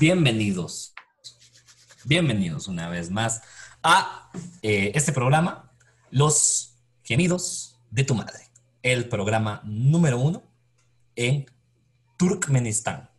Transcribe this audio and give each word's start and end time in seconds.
bienvenidos, 0.00 0.94
bienvenidos 2.04 2.68
una 2.68 2.88
vez 2.88 3.10
más 3.10 3.42
a 3.82 4.30
eh, 4.62 4.92
este 4.94 5.12
programa, 5.12 5.72
Los 6.10 6.76
Gemidos 7.02 7.80
de 7.90 8.04
tu 8.04 8.14
Madre, 8.14 8.38
el 8.82 9.08
programa 9.08 9.60
número 9.64 10.20
uno 10.20 10.44
en 11.16 11.46
Turkmenistán, 12.16 13.10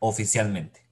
oficialmente, 0.00 0.88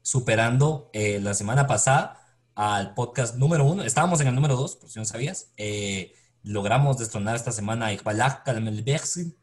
superando 0.00 0.88
eh, 0.94 1.20
la 1.20 1.34
semana 1.34 1.66
pasada 1.66 2.38
al 2.54 2.94
podcast 2.94 3.36
número 3.36 3.64
uno, 3.64 3.82
estábamos 3.82 4.20
en 4.22 4.28
el 4.28 4.34
número 4.34 4.56
dos, 4.56 4.76
por 4.76 4.88
si 4.88 4.98
no 4.98 5.04
sabías, 5.04 5.52
eh, 5.58 6.14
logramos 6.42 6.96
destronar 6.96 7.36
esta 7.36 7.52
semana 7.52 7.86
a 7.86 7.92
Iqbalak 7.92 8.42
Kalmelbersin, 8.44 9.36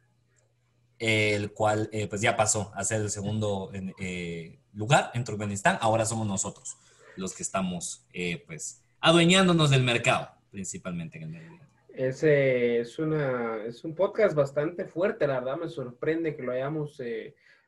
el 0.99 1.51
cual 1.51 1.89
eh, 1.91 2.07
pues 2.07 2.21
ya 2.21 2.35
pasó 2.35 2.71
a 2.75 2.83
ser 2.83 3.01
el 3.01 3.09
segundo 3.09 3.71
eh, 3.99 4.59
lugar 4.73 5.11
en 5.13 5.23
Turkmenistán. 5.23 5.77
Ahora 5.81 6.05
somos 6.05 6.27
nosotros 6.27 6.77
los 7.15 7.35
que 7.35 7.43
estamos 7.43 8.05
eh, 8.13 8.43
pues 8.47 8.81
adueñándonos 8.99 9.69
del 9.69 9.83
mercado, 9.83 10.29
principalmente 10.49 11.17
en 11.17 11.23
el 11.23 11.29
medio 11.29 11.59
Es, 11.89 12.23
es, 12.23 12.97
una, 12.99 13.63
es 13.65 13.83
un 13.83 13.93
podcast 13.95 14.35
bastante 14.35 14.85
fuerte, 14.85 15.27
la 15.27 15.39
verdad. 15.39 15.57
Me 15.57 15.69
sorprende 15.69 16.35
que 16.35 16.43
lo 16.43 16.51
hayamos 16.51 17.01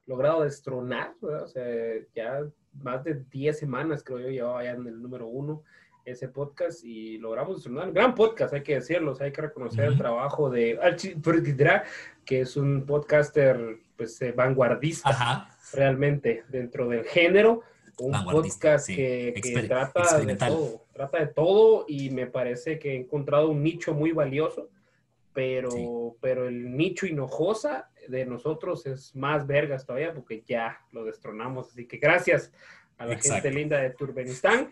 logrado 0.05 0.44
destronar, 0.44 1.13
o 1.21 1.47
sea, 1.47 1.66
ya 2.16 2.41
más 2.81 3.03
de 3.03 3.23
10 3.31 3.57
semanas 3.57 4.03
creo 4.03 4.19
yo 4.19 4.30
llevaba 4.30 4.63
ya 4.63 4.71
en 4.71 4.88
el 4.88 5.02
número 5.02 5.27
uno 5.27 5.63
ese 6.05 6.27
podcast 6.27 6.84
y 6.84 7.18
logramos 7.18 7.58
destronar. 7.58 7.91
Gran 7.91 8.14
podcast, 8.14 8.54
hay 8.54 8.62
que 8.62 8.76
decirlo, 8.76 9.18
hay 9.20 9.32
que 9.32 9.41
reconocer 9.41 9.86
el 9.86 9.98
trabajo 9.98 10.50
de 10.50 10.80
que 12.23 12.41
es 12.41 12.55
un 12.55 12.86
podcaster 12.86 13.80
pues 13.98 14.22
eh, 14.22 14.31
vanguardista 14.31 15.50
realmente 15.73 16.44
dentro 16.48 16.88
del 16.88 17.04
género. 17.05 17.64
Un 17.98 18.26
podcast 18.26 18.88
que, 18.88 19.34
trata 19.68 20.20
de 20.20 20.36
todo, 20.36 20.86
trata 20.94 21.20
de 21.20 21.28
todo 21.28 21.86
y 21.88 22.09
me 22.09 22.28
parece 22.28 22.78
que 22.78 22.92
he 22.92 22.97
encontrado 22.97 23.50
un 23.50 23.64
nicho 23.64 23.94
muy 23.94 24.12
valioso, 24.12 24.69
pero, 25.34 26.17
pero 26.19 26.47
el 26.47 26.75
nicho 26.75 27.08
hinojosa 27.08 27.90
de 28.09 28.25
nosotros 28.25 28.86
es 28.86 29.16
más 29.16 29.47
vergas 29.47 29.86
todavía 29.86 30.14
porque 30.14 30.44
ya 30.45 30.81
lo 30.92 31.06
destronamos. 31.06 31.69
Así 31.69 31.88
que 31.88 31.97
gracias 31.97 32.52
a 32.97 33.06
la 33.06 33.17
gente 33.17 33.50
linda 33.50 33.80
de 33.80 33.92
Turbenistán 33.92 34.69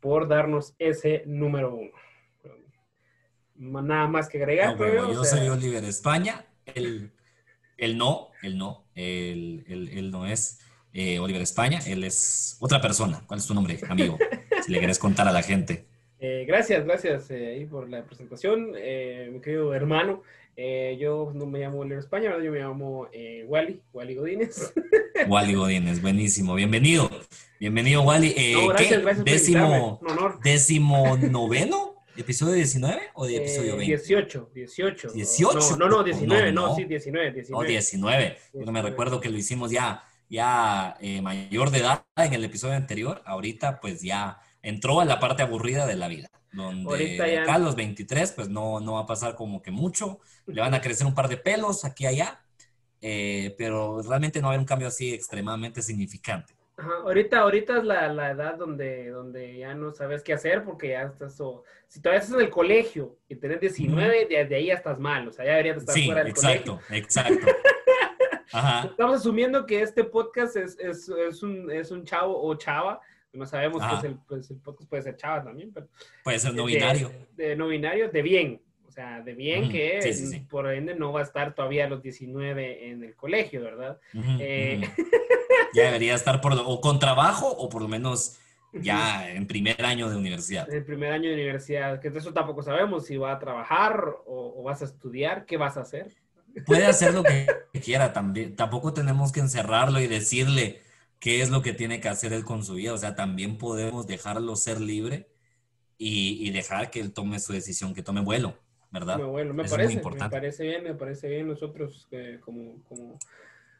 por 0.00 0.28
darnos 0.28 0.74
ese 0.78 1.22
número 1.26 1.74
uno. 1.74 1.90
Nada 3.54 4.06
más 4.06 4.28
que 4.28 4.38
agregar. 4.38 4.76
yo 4.78 5.24
soy 5.24 5.48
Oliver 5.48 5.84
España 5.84 6.44
él, 6.74 7.98
no, 7.98 8.30
él 8.42 8.58
no, 8.58 8.84
él, 8.94 10.10
no 10.10 10.26
es 10.26 10.60
eh, 10.92 11.18
Oliver 11.18 11.42
España, 11.42 11.80
él 11.86 12.04
es 12.04 12.56
otra 12.60 12.80
persona. 12.80 13.22
¿Cuál 13.26 13.40
es 13.40 13.46
tu 13.46 13.54
nombre, 13.54 13.78
amigo? 13.88 14.18
si 14.64 14.72
le 14.72 14.78
quieres 14.78 14.98
contar 14.98 15.28
a 15.28 15.32
la 15.32 15.42
gente. 15.42 15.86
Eh, 16.18 16.44
gracias, 16.46 16.84
gracias 16.84 17.30
eh, 17.30 17.66
por 17.70 17.88
la 17.88 18.04
presentación, 18.04 18.72
mi 18.72 19.40
querido 19.40 19.74
hermano. 19.74 20.22
yo 20.56 21.32
no 21.34 21.46
me 21.46 21.60
llamo 21.60 21.80
Oliver 21.80 21.98
España, 21.98 22.32
yo 22.42 22.50
me 22.50 22.58
llamo 22.58 23.08
Wally, 23.46 23.82
Wally 23.92 24.14
Godínez. 24.14 24.72
Wally 25.28 25.54
Godínez, 25.54 26.00
buenísimo, 26.00 26.54
bienvenido. 26.54 27.10
Bienvenido, 27.58 28.02
Wally. 28.02 28.34
gracias, 28.68 29.02
gracias 29.02 29.24
décimo, 29.24 30.00
décimo 30.42 31.16
noveno 31.30 31.96
¿Episodio 32.16 32.54
19 32.54 33.00
o 33.14 33.26
de 33.26 33.36
episodio 33.36 33.76
20? 33.76 33.96
18, 33.96 34.50
18. 34.54 35.12
18. 35.12 35.76
No, 35.76 35.88
no, 35.88 36.02
19, 36.02 36.52
no, 36.52 36.74
sí, 36.74 36.84
19, 36.84 37.32
19. 37.32 37.62
No, 37.62 37.68
19. 37.68 38.38
Yo 38.54 38.72
me 38.72 38.82
recuerdo 38.82 39.20
que 39.20 39.28
lo 39.28 39.36
hicimos 39.36 39.70
ya, 39.70 40.02
ya 40.30 40.96
eh, 41.00 41.20
mayor 41.20 41.70
de 41.70 41.78
edad 41.80 42.04
en 42.16 42.32
el 42.32 42.44
episodio 42.44 42.74
anterior. 42.74 43.22
Ahorita, 43.26 43.80
pues 43.80 44.00
ya 44.00 44.38
entró 44.62 45.00
a 45.00 45.04
la 45.04 45.20
parte 45.20 45.42
aburrida 45.42 45.86
de 45.86 45.96
la 45.96 46.08
vida. 46.08 46.30
Donde 46.52 47.16
ya... 47.18 47.42
acá 47.42 47.58
los 47.58 47.76
23, 47.76 48.32
pues 48.32 48.48
no, 48.48 48.80
no 48.80 48.94
va 48.94 49.00
a 49.00 49.06
pasar 49.06 49.34
como 49.34 49.60
que 49.60 49.70
mucho. 49.70 50.20
Le 50.46 50.62
van 50.62 50.72
a 50.72 50.80
crecer 50.80 51.06
un 51.06 51.14
par 51.14 51.28
de 51.28 51.36
pelos 51.36 51.84
aquí 51.84 52.04
y 52.04 52.06
allá. 52.06 52.40
Eh, 53.02 53.54
pero 53.58 54.00
realmente 54.00 54.40
no 54.40 54.46
va 54.46 54.52
a 54.52 54.54
haber 54.54 54.60
un 54.60 54.66
cambio 54.66 54.88
así 54.88 55.12
extremadamente 55.12 55.82
significante. 55.82 56.55
Ahorita, 56.76 57.40
ahorita 57.40 57.78
es 57.78 57.84
la, 57.84 58.12
la, 58.12 58.32
edad 58.32 58.56
donde, 58.56 59.08
donde 59.08 59.56
ya 59.56 59.74
no 59.74 59.92
sabes 59.92 60.22
qué 60.22 60.34
hacer 60.34 60.62
porque 60.62 60.90
ya 60.90 61.04
estás, 61.04 61.40
o, 61.40 61.64
si 61.88 62.02
todavía 62.02 62.20
estás 62.20 62.36
en 62.36 62.44
el 62.44 62.50
colegio 62.50 63.16
y 63.28 63.36
tenés 63.36 63.60
19, 63.60 64.26
desde 64.28 64.54
ahí 64.54 64.66
ya 64.66 64.74
estás 64.74 64.98
mal, 64.98 65.26
o 65.26 65.32
sea, 65.32 65.46
ya 65.46 65.52
deberías 65.52 65.78
estar 65.78 65.94
fuera 65.94 66.20
del 66.20 66.28
exacto, 66.28 66.80
colegio. 66.86 66.96
Exacto, 66.96 67.46
Ajá. 68.52 68.88
Estamos 68.90 69.20
asumiendo 69.20 69.64
que 69.64 69.80
este 69.80 70.04
podcast 70.04 70.56
es, 70.56 70.78
es, 70.78 71.08
es, 71.08 71.42
un, 71.42 71.70
es 71.70 71.90
un 71.90 72.04
chavo 72.04 72.38
o 72.42 72.54
chava, 72.56 73.00
no 73.32 73.46
sabemos 73.46 73.82
que 73.82 74.08
el, 74.08 74.18
pues 74.28 74.50
el 74.50 74.58
podcast 74.58 74.90
puede 74.90 75.02
ser 75.02 75.16
chava 75.16 75.44
también, 75.44 75.72
pero... 75.72 75.88
Puede 76.24 76.38
ser 76.38 76.54
no 76.54 76.66
binario. 76.66 77.10
De, 77.32 77.56
no 77.56 77.68
binario, 77.68 78.10
de 78.10 78.22
bien, 78.22 78.62
sea, 78.96 79.20
de 79.20 79.34
bien 79.34 79.70
que 79.70 80.00
por 80.48 80.72
ende 80.72 80.94
no 80.94 81.12
va 81.12 81.20
a 81.20 81.24
estar 81.24 81.54
todavía 81.54 81.84
a 81.84 81.88
los 81.88 82.02
19 82.02 82.90
en 82.90 83.04
el 83.04 83.14
colegio, 83.14 83.62
¿verdad? 83.62 84.00
eh, 84.40 84.80
ya 85.74 85.84
debería 85.84 86.14
estar 86.14 86.40
por, 86.40 86.54
o 86.54 86.80
con 86.80 86.98
trabajo 86.98 87.48
o 87.48 87.68
por 87.68 87.82
lo 87.82 87.88
menos 87.88 88.38
ya 88.72 89.30
en 89.30 89.46
primer 89.46 89.84
año 89.84 90.08
de 90.08 90.16
universidad. 90.16 90.72
En 90.72 90.84
primer 90.84 91.12
año 91.12 91.28
de 91.28 91.34
universidad, 91.34 92.00
que 92.00 92.08
eso 92.08 92.32
tampoco 92.32 92.62
sabemos 92.62 93.06
si 93.06 93.16
va 93.16 93.32
a 93.32 93.38
trabajar 93.38 94.02
o, 94.26 94.62
vas 94.62 94.82
a 94.82 94.86
estudiar, 94.86 95.46
qué 95.46 95.56
vas 95.56 95.76
a 95.76 95.82
hacer. 95.82 96.14
Puede 96.64 96.86
hacer 96.86 97.14
lo 97.14 97.22
que 97.22 97.46
quiera 97.84 98.12
también. 98.12 98.56
Tampoco 98.56 98.92
tenemos 98.92 99.30
que 99.30 99.40
encerrarlo 99.40 100.00
y 100.00 100.06
decirle 100.06 100.80
qué 101.18 101.42
es 101.42 101.50
lo 101.50 101.62
que 101.62 101.72
tiene 101.72 102.00
que 102.00 102.08
hacer 102.08 102.32
él 102.32 102.44
con 102.44 102.64
su 102.64 102.74
vida. 102.74 102.94
O 102.94 102.98
sea, 102.98 103.14
también 103.14 103.58
podemos 103.58 104.06
dejarlo 104.06 104.56
ser 104.56 104.80
libre 104.80 105.28
y, 105.98 106.50
dejar 106.50 106.90
que 106.90 107.00
él 107.00 107.12
tome 107.12 107.38
su 107.40 107.52
decisión, 107.52 107.94
que 107.94 108.02
tome 108.02 108.20
vuelo, 108.20 108.58
¿verdad? 108.90 109.16
Tome 109.16 109.28
vuelo, 109.28 109.54
me 109.54 109.64
parece. 109.64 110.02
Me 110.02 110.30
parece 110.30 110.64
bien, 110.64 110.84
me 110.84 110.94
parece 110.94 111.28
bien 111.28 111.48
nosotros 111.48 112.08
eh, 112.10 112.38
como, 112.40 112.82
como 112.84 113.18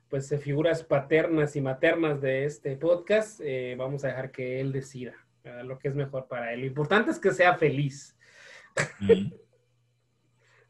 pues 0.09 0.31
eh, 0.33 0.39
figuras 0.39 0.83
paternas 0.83 1.56
y 1.56 1.61
maternas 1.61 2.21
de 2.21 2.44
este 2.44 2.77
podcast, 2.77 3.41
eh, 3.43 3.75
vamos 3.78 4.05
a 4.05 4.09
dejar 4.09 4.31
que 4.31 4.61
él 4.61 4.72
decida 4.72 5.15
lo 5.62 5.78
que 5.78 5.87
es 5.87 5.94
mejor 5.94 6.27
para 6.27 6.53
él. 6.53 6.61
Lo 6.61 6.67
importante 6.67 7.12
es 7.12 7.21
que 7.21 7.31
sea 7.31 7.55
feliz. 7.56 8.17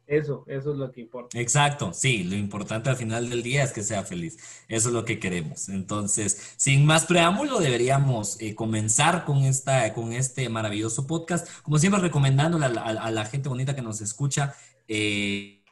Eso, 0.06 0.44
eso 0.47 0.72
es 0.72 0.78
lo 0.78 0.93
que 0.93 1.00
importa. 1.00 1.39
Exacto, 1.39 1.93
sí, 1.93 2.22
lo 2.22 2.37
importante 2.37 2.91
al 2.91 2.97
final 2.97 3.28
del 3.28 3.43
día 3.43 3.65
es 3.65 3.72
que 3.72 3.83
sea 3.83 4.05
feliz. 4.05 4.39
Eso 4.69 4.89
es 4.89 4.94
lo 4.94 5.05
que 5.05 5.19
queremos. 5.19 5.69
Entonces, 5.69 6.55
sin 6.56 6.87
más 6.87 7.06
preámbulo, 7.06 7.59
deberíamos 7.59 8.41
eh, 8.41 8.55
comenzar 8.55 9.25
con, 9.25 9.39
esta, 9.39 9.93
con 9.94 10.12
este 10.12 10.49
maravilloso 10.49 11.06
podcast. 11.06 11.49
Como 11.62 11.78
siempre, 11.78 12.00
recomendándole 12.00 12.67
a 12.67 13.11
la, 13.11 13.25
gente 13.25 13.49
bonita 13.49 13.75
que 13.75 13.83
nos 13.83 14.00
escucha 14.00 14.55
el 14.87 15.62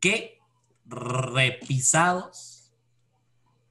qué 0.00 0.38
repisados 0.86 2.72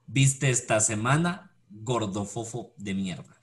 viste 0.08 0.50
esta 0.50 0.80
semana, 0.80 1.52
gordofofo 1.70 2.74
de 2.78 2.94
mierda? 2.94 3.36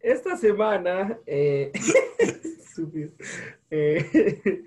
Esta 0.07 0.37
semana, 0.37 1.19
eh, 1.25 1.69
eh, 3.69 4.63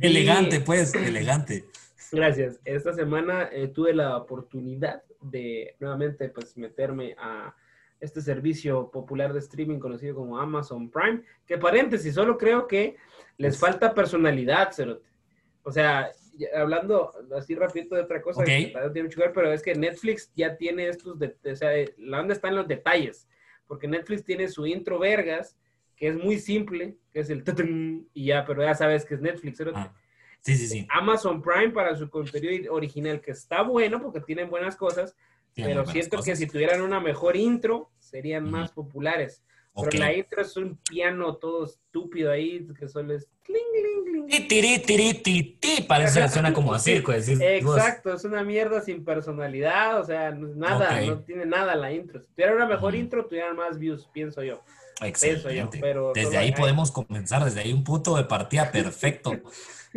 elegante, 0.00 0.60
pues, 0.60 0.94
elegante. 0.94 1.64
Gracias. 2.12 2.60
Esta 2.64 2.92
semana 2.92 3.50
eh, 3.50 3.66
tuve 3.66 3.92
la 3.92 4.16
oportunidad 4.16 5.02
de 5.20 5.74
nuevamente 5.80 6.28
pues 6.28 6.56
meterme 6.56 7.16
a 7.18 7.52
este 7.98 8.20
servicio 8.20 8.88
popular 8.92 9.32
de 9.32 9.40
streaming 9.40 9.80
conocido 9.80 10.14
como 10.14 10.38
Amazon 10.38 10.88
Prime, 10.88 11.22
que 11.44 11.58
paréntesis, 11.58 12.14
solo 12.14 12.38
creo 12.38 12.68
que 12.68 12.94
les 13.38 13.58
falta 13.58 13.92
personalidad, 13.92 14.70
Cerote. 14.70 15.08
O 15.64 15.72
sea, 15.72 16.12
hablando 16.54 17.10
así 17.36 17.56
rapidito 17.56 17.96
de 17.96 18.02
otra 18.02 18.22
cosa, 18.22 18.44
pero 19.34 19.52
es 19.52 19.62
que 19.64 19.74
Netflix 19.74 20.30
ya 20.36 20.56
tiene 20.56 20.88
estos, 20.88 21.18
de, 21.18 21.34
o 21.44 21.56
sea, 21.56 21.72
la 21.98 22.20
onda 22.20 22.34
está 22.34 22.46
en 22.46 22.54
los 22.54 22.68
detalles, 22.68 23.26
porque 23.66 23.88
Netflix 23.88 24.24
tiene 24.24 24.48
su 24.48 24.66
intro 24.66 24.98
vergas, 24.98 25.56
que 25.96 26.08
es 26.08 26.16
muy 26.16 26.38
simple, 26.38 26.96
que 27.12 27.20
es 27.20 27.30
el 27.30 27.42
y 28.12 28.26
ya, 28.26 28.44
pero 28.44 28.62
ya 28.62 28.74
sabes 28.74 29.04
que 29.04 29.14
es 29.14 29.20
Netflix. 29.20 29.60
Ah, 29.74 29.94
sí, 30.40 30.54
sí, 30.56 30.66
sí. 30.66 30.86
Amazon 30.90 31.42
Prime 31.42 31.70
para 31.70 31.96
su 31.96 32.10
contenido 32.10 32.74
original, 32.74 33.20
que 33.20 33.30
está 33.30 33.62
bueno 33.62 34.00
porque 34.00 34.20
tienen 34.20 34.50
buenas 34.50 34.76
cosas, 34.76 35.16
pero 35.54 35.86
siento 35.86 36.22
que 36.22 36.36
si 36.36 36.46
tuvieran 36.46 36.82
una 36.82 37.00
mejor 37.00 37.36
intro, 37.36 37.90
serían 37.98 38.50
más 38.50 38.72
populares. 38.72 39.42
Pero 39.84 39.98
la 39.98 40.14
intro 40.14 40.42
es 40.42 40.56
un 40.56 40.76
piano 40.76 41.36
todo 41.36 41.64
estúpido 41.64 42.30
ahí, 42.30 42.66
que 42.78 42.88
solo 42.88 43.14
es... 43.14 43.28
Tiri, 43.44 44.78
tiri, 44.80 45.14
tiri, 45.14 45.82
parece 45.86 46.28
suena 46.28 46.52
como 46.52 46.74
a 46.74 46.78
circo. 46.78 47.12
Exacto, 47.12 48.14
es 48.14 48.24
una 48.24 48.42
mierda 48.42 48.80
sin 48.80 49.04
personalidad, 49.04 50.00
o 50.00 50.04
sea, 50.04 50.32
nada, 50.32 51.00
no 51.02 51.20
tiene 51.20 51.46
nada 51.46 51.76
la 51.76 51.92
intro. 51.92 52.20
Si 52.20 52.26
tuviera 52.32 52.54
una 52.54 52.66
mejor 52.66 52.94
intro, 52.94 53.26
tuvieran 53.26 53.56
más 53.56 53.78
views, 53.78 54.08
pienso 54.12 54.42
yo. 54.42 54.62
Excelente. 55.02 55.78
pero 55.80 56.12
desde 56.14 56.38
ahí 56.38 56.52
podemos 56.52 56.90
comenzar, 56.90 57.44
desde 57.44 57.60
ahí 57.60 57.72
un 57.72 57.84
punto 57.84 58.16
de 58.16 58.24
partida 58.24 58.72
perfecto. 58.72 59.32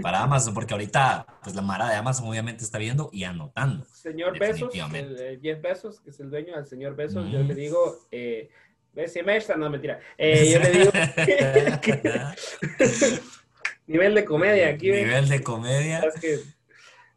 para 0.01 0.23
Amazon, 0.23 0.53
porque 0.53 0.73
ahorita, 0.73 1.25
pues 1.43 1.55
la 1.55 1.61
Mara 1.61 1.89
de 1.89 1.95
Amazon 1.95 2.27
obviamente 2.27 2.63
está 2.63 2.77
viendo 2.77 3.09
y 3.11 3.23
anotando. 3.23 3.85
Señor 3.85 4.37
Besos, 4.37 4.73
el, 4.73 5.39
Jeff 5.41 5.61
Bezos, 5.61 5.99
que 5.99 6.09
es 6.11 6.19
el 6.19 6.29
dueño 6.29 6.55
del 6.55 6.65
señor 6.65 6.95
Besos, 6.95 7.29
yo 7.31 7.43
le 7.43 7.55
digo, 7.55 7.99
eh, 8.11 8.49
esta 9.03 9.55
no, 9.55 9.69
mentira. 9.69 9.99
Eh, 10.17 10.51
yo 10.51 10.59
le 10.59 10.71
digo, 10.71 10.91
nivel 13.87 14.15
de 14.15 14.25
comedia 14.25 14.69
aquí. 14.69 14.91
Nivel 14.91 15.29
de 15.29 15.41
comedia. 15.41 15.99
Es 15.99 16.19
que, 16.19 16.39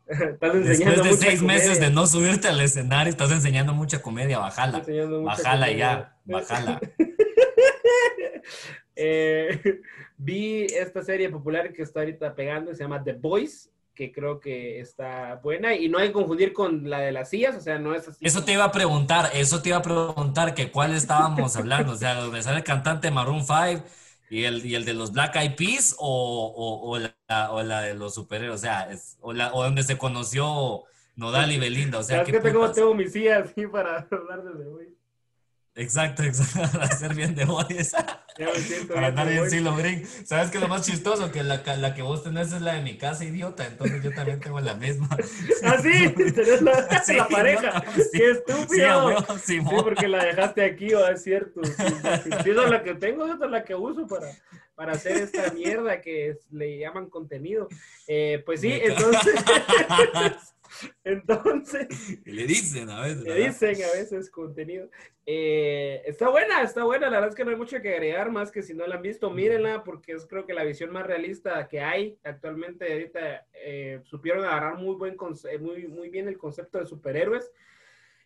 Estás 0.06 0.54
enseñando 0.54 1.02
Después 1.02 1.20
de 1.20 1.26
seis 1.26 1.42
meses 1.42 1.80
de 1.80 1.90
no 1.90 2.06
subirte 2.06 2.48
al 2.48 2.60
escenario, 2.60 3.10
estás 3.10 3.30
enseñando 3.30 3.72
mucha 3.72 4.02
comedia, 4.02 4.38
bajala. 4.38 4.82
Bajala 5.24 5.70
ya, 5.70 6.16
bajala. 6.24 6.80
Eh, 8.94 9.80
vi 10.18 10.66
esta 10.66 11.02
serie 11.02 11.30
popular 11.30 11.72
que 11.72 11.82
está 11.82 12.00
ahorita 12.00 12.34
pegando, 12.34 12.74
se 12.74 12.82
llama 12.82 13.02
The 13.02 13.14
Voice, 13.14 13.70
que 13.94 14.12
creo 14.12 14.40
que 14.40 14.80
está 14.80 15.36
buena 15.42 15.74
y 15.74 15.88
no 15.88 15.98
hay 15.98 16.08
que 16.08 16.14
confundir 16.14 16.52
con 16.52 16.88
la 16.88 17.00
de 17.00 17.12
las 17.12 17.30
sillas, 17.30 17.56
o 17.56 17.60
sea, 17.60 17.78
no 17.78 17.94
es 17.94 18.08
así. 18.08 18.24
Eso 18.24 18.44
te 18.44 18.52
iba 18.52 18.64
a 18.64 18.72
preguntar, 18.72 19.30
eso 19.34 19.60
te 19.60 19.68
iba 19.70 19.78
a 19.78 19.82
preguntar 19.82 20.54
que 20.54 20.70
cuál 20.70 20.94
estábamos 20.94 21.56
hablando, 21.56 21.92
o 21.92 21.96
sea, 21.96 22.14
donde 22.14 22.42
sale 22.42 22.58
el 22.58 22.64
cantante 22.64 23.10
Maroon 23.10 23.44
5 23.44 23.84
y 24.30 24.44
el, 24.44 24.64
y 24.64 24.74
el 24.74 24.84
de 24.84 24.94
los 24.94 25.12
Black 25.12 25.36
Eyed 25.36 25.56
Peas 25.56 25.94
o, 25.98 26.80
o, 26.84 26.98
la, 26.98 27.52
o 27.52 27.62
la, 27.62 27.82
de 27.82 27.94
los 27.94 28.14
superhéroes, 28.14 28.60
o 28.60 28.62
sea, 28.62 28.90
es, 28.90 29.18
o, 29.20 29.32
la, 29.32 29.52
o 29.52 29.62
donde 29.62 29.82
se 29.82 29.98
conoció 29.98 30.84
Nodal 31.16 31.52
y 31.52 31.58
Belinda, 31.58 31.98
o 31.98 32.02
sea, 32.02 32.24
¿qué 32.24 32.32
que 32.32 32.40
tengo, 32.40 32.70
tengo 32.72 32.94
mis 32.94 33.12
sillas 33.12 33.50
así 33.50 33.66
para 33.66 33.98
hablar 34.10 34.42
de 34.42 34.66
hoy. 34.66 35.01
Exacto, 35.74 36.22
exacto, 36.22 36.70
para 36.78 36.84
hacer 36.84 37.14
bien 37.14 37.34
de 37.34 37.44
hoy 37.44 37.64
para 38.92 39.06
andar 39.06 39.28
bien 39.28 39.48
silo 39.48 39.74
green. 39.74 40.06
¿Sabes 40.24 40.50
qué 40.50 40.58
es 40.58 40.62
lo 40.62 40.68
más 40.68 40.84
chistoso? 40.84 41.32
Que 41.32 41.42
la, 41.42 41.62
la, 41.76 41.94
que 41.94 42.02
vos 42.02 42.22
tenés 42.22 42.52
es 42.52 42.60
la 42.60 42.74
de 42.74 42.82
mi 42.82 42.98
casa, 42.98 43.24
idiota, 43.24 43.66
entonces 43.66 44.02
yo 44.02 44.12
también 44.12 44.40
tengo 44.40 44.60
la 44.60 44.74
misma. 44.74 45.08
¿Ah, 45.64 45.78
sí? 45.82 46.08
¿Tenés 46.10 46.60
la, 46.60 46.88
la 47.16 47.28
pareja? 47.28 47.84
¡Qué 48.12 48.30
estúpido! 48.30 49.18
Sí, 49.38 49.60
sí, 49.60 49.66
porque 49.82 50.08
la 50.08 50.24
dejaste 50.24 50.62
aquí, 50.62 50.92
¿o 50.92 51.06
es 51.06 51.22
cierto? 51.22 51.62
Sí, 51.64 52.50
esa 52.50 52.64
es 52.64 52.70
la 52.70 52.82
que 52.82 52.94
tengo, 52.94 53.24
esa 53.24 53.44
es 53.44 53.50
la 53.50 53.64
que 53.64 53.74
uso 53.74 54.06
para, 54.06 54.28
para 54.74 54.92
hacer 54.92 55.16
esta 55.16 55.52
mierda 55.52 56.00
que 56.00 56.38
le 56.50 56.78
llaman 56.78 57.08
contenido. 57.08 57.68
Eh, 58.06 58.42
pues 58.44 58.60
sí, 58.60 58.72
entonces... 58.72 59.34
Entonces. 61.04 61.86
le 62.24 62.46
dicen 62.46 62.90
a 62.90 63.02
veces. 63.02 63.24
Le 63.24 63.46
dicen 63.46 63.76
a 63.82 63.92
veces 63.96 64.30
contenido. 64.30 64.88
Eh, 65.26 66.02
está 66.06 66.28
buena, 66.28 66.62
está 66.62 66.84
buena. 66.84 67.08
La 67.10 67.16
verdad 67.16 67.30
es 67.30 67.34
que 67.36 67.44
no 67.44 67.50
hay 67.50 67.56
mucho 67.56 67.80
que 67.80 67.94
agregar 67.94 68.30
más 68.30 68.50
que 68.50 68.62
si 68.62 68.74
no 68.74 68.86
la 68.86 68.96
han 68.96 69.02
visto, 69.02 69.30
mírenla 69.30 69.84
porque 69.84 70.12
es 70.12 70.26
creo 70.26 70.46
que 70.46 70.54
la 70.54 70.64
visión 70.64 70.90
más 70.90 71.06
realista 71.06 71.68
que 71.68 71.80
hay 71.80 72.18
actualmente. 72.24 72.92
Ahorita 72.92 73.46
eh, 73.54 74.00
supieron 74.04 74.44
agarrar 74.44 74.76
muy, 74.76 74.96
buen 74.96 75.16
muy, 75.60 75.88
muy 75.88 76.08
bien 76.08 76.28
el 76.28 76.38
concepto 76.38 76.78
de 76.78 76.86
superhéroes 76.86 77.50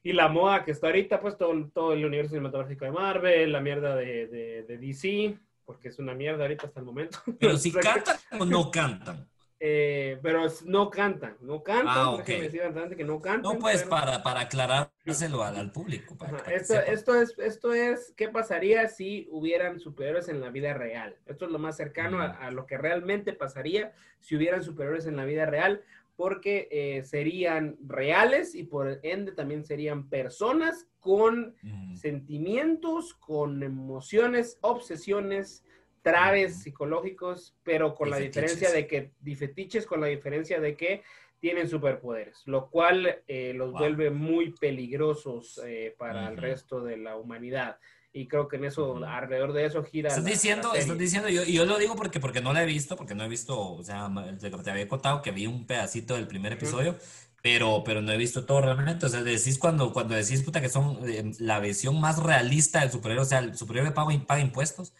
y 0.06 0.12
la 0.12 0.28
moda 0.28 0.64
que 0.64 0.70
está 0.70 0.86
ahorita, 0.86 1.20
pues 1.20 1.36
todo, 1.36 1.52
todo 1.74 1.92
el 1.92 2.04
universo 2.04 2.30
cinematográfico 2.30 2.84
de 2.84 2.92
Marvel, 2.92 3.50
la 3.50 3.60
mierda 3.60 3.96
de, 3.96 4.28
de, 4.28 4.62
de 4.62 4.78
DC, 4.78 5.36
porque 5.64 5.88
es 5.88 5.98
una 5.98 6.14
mierda 6.14 6.44
ahorita 6.44 6.68
hasta 6.68 6.78
el 6.78 6.86
momento. 6.86 7.18
Pero 7.40 7.56
si 7.56 7.72
cantan 7.72 8.16
o 8.38 8.44
no 8.44 8.70
cantan. 8.70 9.28
Eh, 9.58 10.18
pero 10.22 10.46
no 10.66 10.90
cantan, 10.90 11.36
no 11.40 11.62
cantan. 11.62 11.94
Ah, 11.96 12.22
que 12.24 13.04
no 13.04 13.20
cantan. 13.22 13.54
No, 13.54 13.58
pues 13.58 13.84
para, 13.84 14.22
para 14.22 14.40
aclarárselo 14.40 15.42
al, 15.42 15.72
público. 15.72 16.14
esto, 16.50 16.74
esto, 16.74 17.14
es, 17.14 17.34
esto 17.38 17.72
es, 17.72 18.12
¿qué 18.18 18.28
pasaría 18.28 18.86
si 18.88 19.26
hubieran 19.30 19.80
superiores 19.80 20.28
en 20.28 20.42
la 20.42 20.50
vida 20.50 20.74
real? 20.74 21.16
Esto 21.24 21.46
es 21.46 21.50
lo 21.50 21.58
más 21.58 21.76
cercano 21.76 22.20
a, 22.20 22.50
lo 22.50 22.66
que 22.66 22.76
realmente 22.76 23.32
pasaría 23.32 23.94
si 24.20 24.36
hubieran 24.36 24.62
superiores 24.62 25.06
en 25.06 25.16
la 25.16 25.24
vida 25.24 25.46
real, 25.46 25.82
porque 26.16 26.68
eh, 26.70 27.02
serían 27.04 27.78
reales 27.86 28.54
y 28.54 28.64
por 28.64 29.00
ende 29.02 29.32
también 29.32 29.64
serían 29.64 30.10
personas 30.10 30.86
con 31.00 31.54
sentimientos, 31.94 33.14
con 33.14 33.62
emociones, 33.62 34.58
obsesiones, 34.60 35.64
traves 36.06 36.62
psicológicos, 36.62 37.56
pero 37.64 37.96
con 37.96 38.10
la 38.10 38.18
diferencia 38.18 38.70
de 38.70 38.86
que, 38.86 39.10
difetiches 39.18 39.86
con 39.86 40.00
la 40.00 40.06
diferencia 40.06 40.60
de 40.60 40.76
que 40.76 41.02
tienen 41.40 41.68
superpoderes, 41.68 42.42
lo 42.46 42.70
cual 42.70 43.24
eh, 43.26 43.52
los 43.56 43.72
vuelve 43.72 44.10
muy 44.10 44.52
peligrosos 44.52 45.60
eh, 45.66 45.96
para 45.98 46.28
el 46.28 46.36
resto 46.36 46.84
de 46.84 46.96
la 46.98 47.16
humanidad. 47.16 47.78
Y 48.12 48.28
creo 48.28 48.46
que 48.46 48.54
en 48.54 48.66
eso, 48.66 49.04
alrededor 49.04 49.52
de 49.52 49.64
eso 49.64 49.82
gira. 49.82 50.10
Estás 50.10 50.24
diciendo, 50.24 50.74
estás 50.74 50.96
diciendo, 50.96 51.28
yo, 51.28 51.42
yo 51.42 51.64
lo 51.64 51.76
digo 51.76 51.96
porque, 51.96 52.20
porque 52.20 52.40
no 52.40 52.52
la 52.52 52.62
he 52.62 52.66
visto, 52.66 52.96
porque 52.96 53.16
no 53.16 53.24
he 53.24 53.28
visto, 53.28 53.58
o 53.58 53.82
sea, 53.82 54.08
te 54.38 54.70
había 54.70 54.86
contado 54.86 55.22
que 55.22 55.32
vi 55.32 55.48
un 55.48 55.66
pedacito 55.66 56.14
del 56.14 56.28
primer 56.28 56.52
episodio, 56.52 56.94
pero, 57.42 57.82
pero 57.84 58.00
no 58.00 58.12
he 58.12 58.16
visto 58.16 58.46
todo 58.46 58.60
realmente. 58.60 59.06
O 59.06 59.08
sea, 59.08 59.24
decís 59.24 59.58
cuando, 59.58 59.92
cuando 59.92 60.14
decís, 60.14 60.40
puta, 60.44 60.60
que 60.60 60.68
son 60.68 61.00
eh, 61.08 61.32
la 61.40 61.58
visión 61.58 62.00
más 62.00 62.22
realista 62.22 62.82
del 62.82 62.92
superhéroe, 62.92 63.22
o 63.22 63.28
sea, 63.28 63.40
el 63.40 63.56
superhéroe 63.56 63.90
paga, 63.90 64.16
paga 64.24 64.40
impuestos 64.40 64.94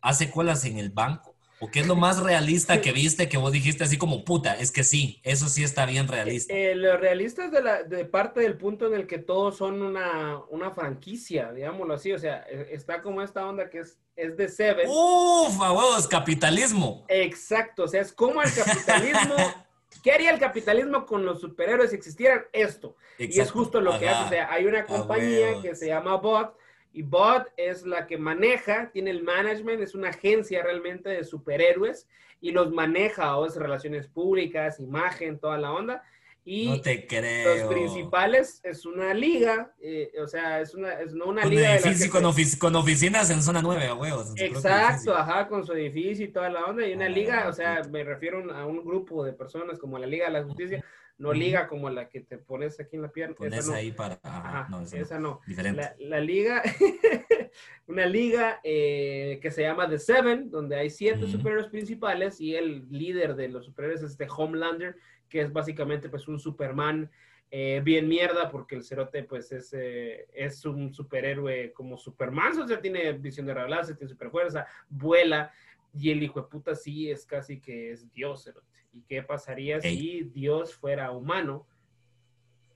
hace 0.00 0.30
colas 0.30 0.64
en 0.64 0.78
el 0.78 0.90
banco? 0.90 1.34
¿O 1.62 1.70
qué 1.70 1.80
es 1.80 1.86
lo 1.86 1.94
más 1.94 2.22
realista 2.22 2.80
que 2.80 2.90
viste 2.90 3.28
que 3.28 3.36
vos 3.36 3.52
dijiste 3.52 3.84
así 3.84 3.98
como 3.98 4.24
puta? 4.24 4.54
Es 4.54 4.72
que 4.72 4.82
sí, 4.82 5.20
eso 5.22 5.46
sí 5.46 5.62
está 5.62 5.84
bien 5.84 6.08
realista. 6.08 6.54
Eh, 6.54 6.74
lo 6.74 6.96
realista 6.96 7.44
es 7.44 7.52
de, 7.52 7.62
la, 7.62 7.82
de 7.82 8.06
parte 8.06 8.40
del 8.40 8.56
punto 8.56 8.86
en 8.86 8.94
el 8.94 9.06
que 9.06 9.18
todos 9.18 9.58
son 9.58 9.82
una, 9.82 10.40
una 10.48 10.70
franquicia, 10.70 11.52
digámoslo 11.52 11.92
así. 11.92 12.12
O 12.12 12.18
sea, 12.18 12.46
e, 12.48 12.68
está 12.72 13.02
como 13.02 13.20
esta 13.20 13.46
onda 13.46 13.68
que 13.68 13.80
es, 13.80 13.98
es 14.16 14.38
de 14.38 14.48
Seven. 14.48 14.88
¡Uf! 14.88 15.60
A 15.60 15.70
huevos, 15.70 16.08
capitalismo. 16.08 17.04
Exacto, 17.08 17.84
o 17.84 17.88
sea, 17.88 18.00
es 18.00 18.12
como 18.12 18.42
el 18.42 18.50
capitalismo. 18.54 19.36
¿Qué 20.02 20.12
haría 20.12 20.30
el 20.30 20.40
capitalismo 20.40 21.04
con 21.04 21.26
los 21.26 21.42
superhéroes 21.42 21.90
si 21.90 21.96
existieran 21.96 22.46
esto? 22.54 22.96
Y 23.18 23.38
es 23.38 23.50
justo 23.50 23.82
lo 23.82 23.98
que 23.98 24.08
hace. 24.08 24.24
O 24.24 24.28
sea, 24.30 24.50
hay 24.50 24.64
una 24.64 24.86
compañía 24.86 25.60
que 25.60 25.76
se 25.76 25.88
llama 25.88 26.16
Bot 26.16 26.56
y 26.92 27.02
Bot 27.02 27.46
es 27.56 27.86
la 27.86 28.06
que 28.06 28.18
maneja, 28.18 28.90
tiene 28.92 29.10
el 29.10 29.22
management, 29.22 29.80
es 29.80 29.94
una 29.94 30.08
agencia 30.08 30.62
realmente 30.62 31.08
de 31.08 31.24
superhéroes 31.24 32.08
y 32.40 32.50
los 32.52 32.72
maneja, 32.72 33.36
o 33.36 33.46
es 33.46 33.56
relaciones 33.56 34.08
públicas, 34.08 34.80
imagen, 34.80 35.38
toda 35.38 35.58
la 35.58 35.72
onda. 35.72 36.02
Y 36.42 36.70
no 36.70 36.80
te 36.80 37.06
creo. 37.06 37.54
los 37.54 37.72
principales 37.72 38.60
es 38.64 38.86
una 38.86 39.12
liga, 39.12 39.72
eh, 39.80 40.10
o 40.20 40.26
sea, 40.26 40.60
es 40.60 40.74
una, 40.74 40.94
es 40.94 41.12
no 41.12 41.26
una 41.26 41.44
liga. 41.44 41.76
Edificio, 41.76 42.10
con, 42.10 42.22
con, 42.58 42.76
oficinas 42.76 43.28
en 43.28 43.42
zona 43.42 43.60
9, 43.60 43.92
huevos. 43.92 44.32
Exacto, 44.36 45.14
ajá, 45.14 45.46
con 45.48 45.66
su 45.66 45.74
edificio 45.74 46.24
y 46.24 46.32
toda 46.32 46.48
la 46.48 46.64
onda. 46.64 46.86
Y 46.86 46.94
una 46.94 47.06
ah, 47.06 47.10
liga, 47.10 47.48
o 47.48 47.52
sea, 47.52 47.82
me 47.90 48.02
refiero 48.04 48.42
a 48.54 48.64
un 48.64 48.82
grupo 48.82 49.22
de 49.22 49.34
personas 49.34 49.78
como 49.78 49.98
la 49.98 50.06
Liga 50.06 50.26
de 50.26 50.32
la 50.32 50.42
Justicia, 50.42 50.82
no 51.20 51.34
liga 51.34 51.68
como 51.68 51.90
la 51.90 52.08
que 52.08 52.20
te 52.20 52.38
pones 52.38 52.80
aquí 52.80 52.96
en 52.96 53.02
la 53.02 53.12
pierna. 53.12 53.36
Pones 53.36 53.68
ahí 53.68 53.92
para. 53.92 54.66
no, 54.70 54.80
esa, 54.80 55.18
no. 55.18 55.42
Diferente. 55.46 55.82
La, 55.98 56.18
liga, 56.18 56.62
una 57.86 58.06
liga 58.06 58.58
eh, 58.64 59.38
que 59.42 59.50
se 59.50 59.62
llama 59.62 59.88
The 59.88 59.98
Seven, 59.98 60.50
donde 60.50 60.76
hay 60.76 60.88
siete 60.88 61.26
superhéroes 61.26 61.68
principales 61.68 62.40
y 62.40 62.56
el 62.56 62.88
líder 62.90 63.36
de 63.36 63.48
los 63.48 63.66
superhéroes 63.66 64.02
es 64.02 64.12
este 64.12 64.26
Homelander, 64.34 64.96
que 65.28 65.42
es 65.42 65.52
básicamente 65.52 66.08
pues 66.08 66.26
un 66.26 66.40
Superman. 66.40 67.10
Eh, 67.52 67.82
bien 67.84 68.06
mierda 68.06 68.48
porque 68.48 68.76
el 68.76 68.84
cerote 68.84 69.24
pues 69.24 69.50
es, 69.50 69.72
eh, 69.72 70.28
es 70.32 70.64
un 70.64 70.94
superhéroe 70.94 71.72
como 71.72 71.98
Superman, 71.98 72.56
o 72.60 72.66
sea, 72.66 72.80
tiene 72.80 73.12
visión 73.14 73.44
de 73.44 73.54
revelarse, 73.54 73.96
tiene 73.96 74.08
superfuerza, 74.08 74.68
vuela 74.88 75.52
y 75.92 76.12
el 76.12 76.22
hijo 76.22 76.42
de 76.42 76.46
puta 76.46 76.76
sí 76.76 77.10
es 77.10 77.26
casi 77.26 77.60
que 77.60 77.90
es 77.90 78.08
Dios, 78.12 78.44
cerote. 78.44 78.79
¿Y 78.92 79.02
qué 79.02 79.22
pasaría 79.22 79.80
si 79.80 80.24
Dios 80.24 80.74
fuera 80.74 81.10
humano? 81.10 81.66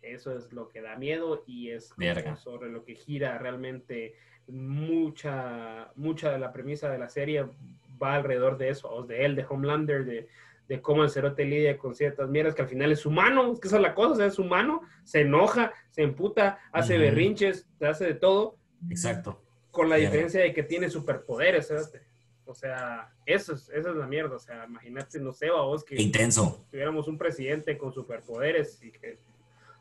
Eso 0.02 0.36
es 0.36 0.52
lo 0.52 0.68
que 0.68 0.82
da 0.82 0.96
miedo 0.96 1.44
y 1.46 1.70
es 1.70 1.92
sobre 2.36 2.70
lo 2.70 2.84
que 2.84 2.94
gira 2.94 3.38
realmente 3.38 4.14
mucha, 4.46 5.90
mucha 5.96 6.30
de 6.30 6.38
la 6.38 6.52
premisa 6.52 6.90
de 6.90 6.98
la 6.98 7.08
serie 7.08 7.46
va 8.02 8.16
alrededor 8.16 8.58
de 8.58 8.68
eso, 8.68 9.02
de 9.04 9.24
él, 9.24 9.34
de 9.34 9.46
Homelander, 9.48 10.04
de, 10.04 10.28
de 10.68 10.82
cómo 10.82 11.02
el 11.04 11.10
cerote 11.10 11.44
lidia 11.44 11.78
con 11.78 11.94
ciertas 11.94 12.28
mierdas 12.28 12.54
que 12.54 12.62
al 12.62 12.68
final 12.68 12.92
es 12.92 13.06
humano, 13.06 13.52
es 13.52 13.60
que 13.60 13.68
esa 13.68 13.76
es 13.76 13.82
la 13.82 13.94
cosa, 13.94 14.12
o 14.12 14.16
sea, 14.16 14.26
es 14.26 14.38
humano, 14.38 14.82
se 15.04 15.22
enoja, 15.22 15.72
se 15.90 16.02
emputa, 16.02 16.58
hace 16.72 16.98
berrinches, 16.98 17.68
hace 17.80 18.04
de 18.06 18.14
todo. 18.14 18.56
Exacto. 18.90 19.42
Con 19.70 19.88
la 19.88 19.96
diferencia 19.96 20.40
de 20.40 20.52
que 20.52 20.62
tiene 20.62 20.88
superpoderes, 20.88 21.68
¿sabes? 21.68 21.92
O 22.46 22.54
sea, 22.54 23.12
eso 23.24 23.54
es, 23.54 23.68
esa 23.70 23.90
es 23.90 23.96
la 23.96 24.06
mierda. 24.06 24.36
O 24.36 24.38
sea, 24.38 24.64
imagínate, 24.64 25.18
no 25.18 25.32
sé, 25.32 25.50
vos 25.50 25.84
que 25.84 26.00
intenso. 26.00 26.64
tuviéramos 26.70 27.08
un 27.08 27.18
presidente 27.18 27.78
con 27.78 27.92
superpoderes 27.92 28.82
y 28.82 28.90
que 28.90 29.18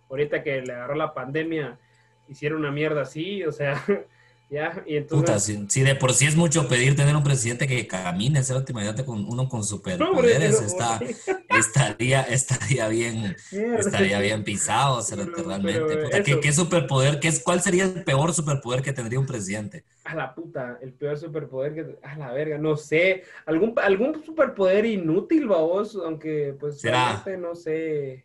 ahorita 0.10 0.44
que 0.44 0.62
le 0.62 0.74
agarró 0.74 0.96
la 0.96 1.14
pandemia 1.14 1.80
hiciera 2.28 2.56
una 2.56 2.72
mierda 2.72 3.02
así, 3.02 3.44
o 3.44 3.52
sea, 3.52 3.84
Ya, 4.54 4.84
y 4.86 4.98
entonces... 4.98 5.48
Puta, 5.58 5.68
si, 5.68 5.82
de 5.82 5.96
por 5.96 6.14
sí 6.14 6.28
es 6.28 6.36
mucho 6.36 6.68
pedir 6.68 6.96
tener 6.96 7.16
un 7.16 7.24
presidente 7.24 7.68
que 7.68 7.88
camine, 7.88 8.38
ese 8.38 8.54
imagínate 8.70 9.04
con 9.04 9.26
uno 9.26 9.50
con 9.50 9.64
superpoderes, 9.64 10.62
está, 10.62 11.00
estaría, 11.50 12.22
estaría 12.22 12.88
bien, 12.88 13.36
estaría 13.52 14.20
bien 14.20 14.44
pisado, 14.44 15.02
realmente. 15.48 16.24
¿qué, 16.40 16.54
superpoder, 16.54 17.20
qué, 17.20 17.32
cuál 17.44 17.62
sería 17.62 17.86
el 17.86 18.04
peor 18.04 18.32
superpoder 18.32 18.84
que 18.84 18.94
tendría 18.94 19.20
un 19.20 19.26
presidente? 19.26 19.86
A 20.04 20.14
la 20.14 20.36
puta, 20.36 20.78
el 20.84 20.94
peor 20.94 21.18
superpoder 21.18 21.74
que, 21.74 21.98
a 22.04 22.16
la 22.16 22.32
verga, 22.32 22.60
no 22.60 22.78
sé, 22.78 23.24
algún, 23.48 23.74
algún 23.82 24.24
superpoder 24.24 24.86
inútil, 24.86 25.48
vos, 25.48 25.96
aunque 25.96 26.56
pues 26.60 26.80
¿Será? 26.80 27.24
no 27.40 27.56
sé, 27.56 28.24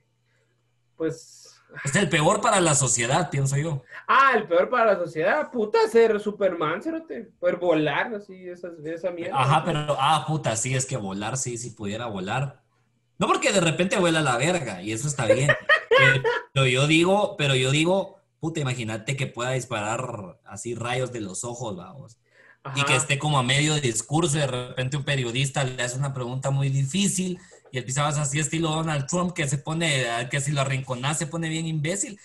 pues 0.94 1.47
es 1.84 1.94
el 1.96 2.08
peor 2.08 2.40
para 2.40 2.60
la 2.60 2.74
sociedad, 2.74 3.30
pienso 3.30 3.56
yo. 3.56 3.82
Ah, 4.06 4.32
el 4.34 4.46
peor 4.46 4.68
para 4.68 4.92
la 4.92 4.98
sociedad, 4.98 5.50
puta, 5.50 5.78
ser 5.88 6.18
Superman, 6.20 6.82
cerote. 6.82 7.30
Poder 7.38 7.56
volar, 7.56 8.14
así, 8.14 8.48
esa, 8.48 8.68
esa 8.84 9.10
mierda. 9.10 9.40
Ajá, 9.40 9.62
pero, 9.64 9.96
ah, 9.98 10.24
puta, 10.26 10.56
sí, 10.56 10.74
es 10.74 10.86
que 10.86 10.96
volar, 10.96 11.36
sí, 11.36 11.58
si 11.58 11.70
pudiera 11.70 12.06
volar. 12.06 12.62
No 13.18 13.26
porque 13.26 13.52
de 13.52 13.60
repente 13.60 13.98
vuela 13.98 14.22
la 14.22 14.36
verga, 14.36 14.82
y 14.82 14.92
eso 14.92 15.08
está 15.08 15.26
bien. 15.26 15.50
pero 16.52 16.66
yo 16.66 16.86
digo, 16.86 17.36
pero 17.36 17.54
yo 17.54 17.70
digo, 17.70 18.18
puta, 18.40 18.60
imagínate 18.60 19.16
que 19.16 19.26
pueda 19.26 19.50
disparar 19.50 20.38
así 20.44 20.74
rayos 20.74 21.12
de 21.12 21.20
los 21.20 21.44
ojos, 21.44 21.76
vamos. 21.76 22.18
Y 22.74 22.82
que 22.82 22.96
esté 22.96 23.18
como 23.18 23.38
a 23.38 23.42
medio 23.42 23.74
de 23.74 23.80
discurso 23.80 24.36
y 24.36 24.40
de 24.40 24.46
repente 24.46 24.96
un 24.96 25.04
periodista 25.04 25.64
le 25.64 25.82
hace 25.82 25.96
una 25.96 26.12
pregunta 26.12 26.50
muy 26.50 26.68
difícil 26.68 27.38
y 27.70 27.78
el 27.78 27.84
pisabas 27.84 28.18
así 28.18 28.38
estilo 28.38 28.70
Donald 28.70 29.06
Trump 29.06 29.32
que 29.32 29.48
se 29.48 29.58
pone, 29.58 30.06
que 30.30 30.40
si 30.40 30.52
lo 30.52 30.60
arrinconás 30.60 31.18
se 31.18 31.26
pone 31.26 31.48
bien 31.48 31.66
imbécil, 31.66 32.18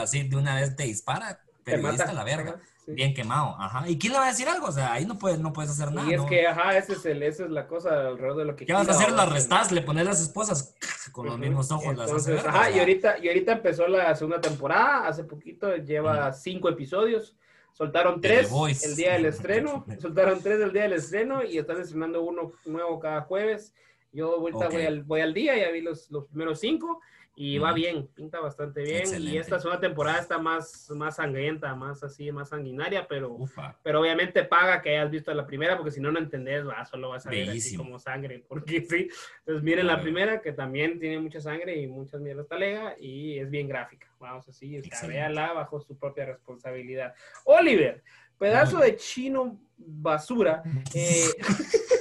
así 0.00 0.22
de 0.22 0.36
una 0.36 0.54
vez 0.56 0.76
te 0.76 0.84
dispara, 0.84 1.40
periodista 1.64 2.12
la 2.12 2.24
verga. 2.24 2.60
Bien 2.90 3.12
quemado, 3.12 3.54
ajá. 3.58 3.86
¿Y 3.86 3.98
quién 3.98 4.14
le 4.14 4.18
va 4.18 4.26
a 4.26 4.30
decir 4.30 4.48
algo? 4.48 4.68
O 4.68 4.72
sea, 4.72 4.94
ahí 4.94 5.04
no 5.04 5.18
puedes, 5.18 5.38
no 5.38 5.52
puedes 5.52 5.70
hacer 5.70 5.92
nada. 5.92 6.08
Y 6.10 6.14
es 6.14 6.22
que, 6.22 6.46
ajá, 6.46 6.76
ese 6.76 6.94
es 6.94 7.04
el, 7.04 7.22
esa 7.22 7.44
es 7.44 7.50
la 7.50 7.66
cosa 7.66 8.08
alrededor 8.08 8.38
de 8.38 8.44
lo 8.46 8.56
que... 8.56 8.64
¿Qué 8.64 8.72
vas 8.72 8.88
a 8.88 8.92
hacer? 8.92 9.12
Lo 9.12 9.20
arrestás, 9.20 9.70
le 9.72 9.82
pones 9.82 10.06
las 10.06 10.22
esposas 10.22 10.74
con 11.12 11.26
los 11.26 11.38
mismos 11.38 11.70
ojos. 11.70 11.88
Entonces, 11.90 12.36
las 12.36 12.46
ajá, 12.46 12.70
y 12.70 12.78
ahorita, 12.78 13.18
y 13.18 13.28
ahorita 13.28 13.52
empezó 13.52 13.86
la 13.88 14.14
segunda 14.14 14.40
temporada, 14.40 15.06
hace 15.06 15.24
poquito, 15.24 15.76
lleva 15.76 16.32
cinco 16.32 16.70
episodios. 16.70 17.36
Soltaron 17.72 18.20
tres 18.22 18.50
el 18.82 18.96
día 18.96 19.12
del 19.12 19.26
estreno, 19.26 19.84
soltaron 20.00 20.40
tres 20.42 20.58
el 20.60 20.72
día 20.72 20.82
del 20.82 20.94
estreno 20.94 21.44
y 21.44 21.58
están 21.58 21.80
estrenando 21.80 22.22
uno 22.22 22.52
nuevo 22.64 22.98
cada 22.98 23.20
jueves. 23.20 23.74
Yo 24.12 24.40
voy, 24.40 24.52
al, 24.86 25.02
voy 25.04 25.20
al 25.20 25.34
día, 25.34 25.56
ya 25.56 25.70
vi 25.70 25.80
los, 25.80 26.10
los 26.10 26.26
primeros 26.26 26.60
cinco 26.60 27.00
y 27.40 27.56
va 27.56 27.72
bien, 27.72 28.08
pinta 28.08 28.40
bastante 28.40 28.82
bien. 28.82 29.04
Y 29.22 29.36
esta 29.36 29.60
segunda 29.60 29.80
temporada 29.80 30.18
está 30.18 30.38
más, 30.38 30.90
más 30.90 31.16
sangrienta, 31.16 31.72
más 31.76 32.02
así, 32.02 32.32
más 32.32 32.48
sanguinaria, 32.48 33.06
pero, 33.06 33.38
pero 33.80 34.00
obviamente 34.00 34.42
paga 34.42 34.82
que 34.82 34.90
hayas 34.90 35.08
visto 35.08 35.32
la 35.32 35.46
primera, 35.46 35.76
porque 35.76 35.92
si 35.92 36.00
no, 36.00 36.10
no 36.10 36.18
entendés, 36.18 36.66
va, 36.66 36.84
solo 36.84 37.10
vas 37.10 37.24
a 37.26 37.30
ver 37.30 37.48
así 37.50 37.76
como 37.76 38.00
sangre, 38.00 38.44
porque 38.48 38.80
sí. 38.90 39.08
Entonces 39.38 39.62
miren 39.62 39.86
la 39.86 40.00
primera, 40.00 40.40
que 40.40 40.52
también 40.52 40.98
tiene 40.98 41.20
mucha 41.20 41.40
sangre 41.40 41.76
y 41.80 41.86
muchas 41.86 42.20
mierdas 42.20 42.48
talega, 42.48 42.96
y 42.98 43.38
es 43.38 43.48
bien 43.48 43.68
gráfica. 43.68 44.08
Vamos 44.18 44.48
así, 44.48 44.82
véala 45.06 45.52
bajo 45.52 45.80
su 45.80 45.96
propia 45.96 46.26
responsabilidad. 46.26 47.14
Oliver, 47.44 48.02
pedazo 48.36 48.78
de 48.78 48.96
chino 48.96 49.56
basura. 49.76 50.64
Eh, 50.92 51.28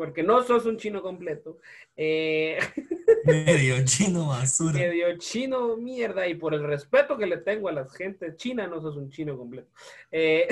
porque 0.00 0.22
no 0.22 0.42
sos 0.42 0.64
un 0.64 0.78
chino 0.78 1.02
completo. 1.02 1.58
Eh, 1.94 2.58
medio 3.26 3.84
chino 3.84 4.28
basura. 4.28 4.72
Medio 4.72 5.18
chino 5.18 5.76
mierda, 5.76 6.26
y 6.26 6.36
por 6.36 6.54
el 6.54 6.64
respeto 6.64 7.18
que 7.18 7.26
le 7.26 7.36
tengo 7.36 7.68
a 7.68 7.72
la 7.72 7.86
gente 7.86 8.34
china, 8.34 8.66
no 8.66 8.80
sos 8.80 8.96
un 8.96 9.10
chino 9.10 9.36
completo. 9.36 9.68
Eh, 10.10 10.48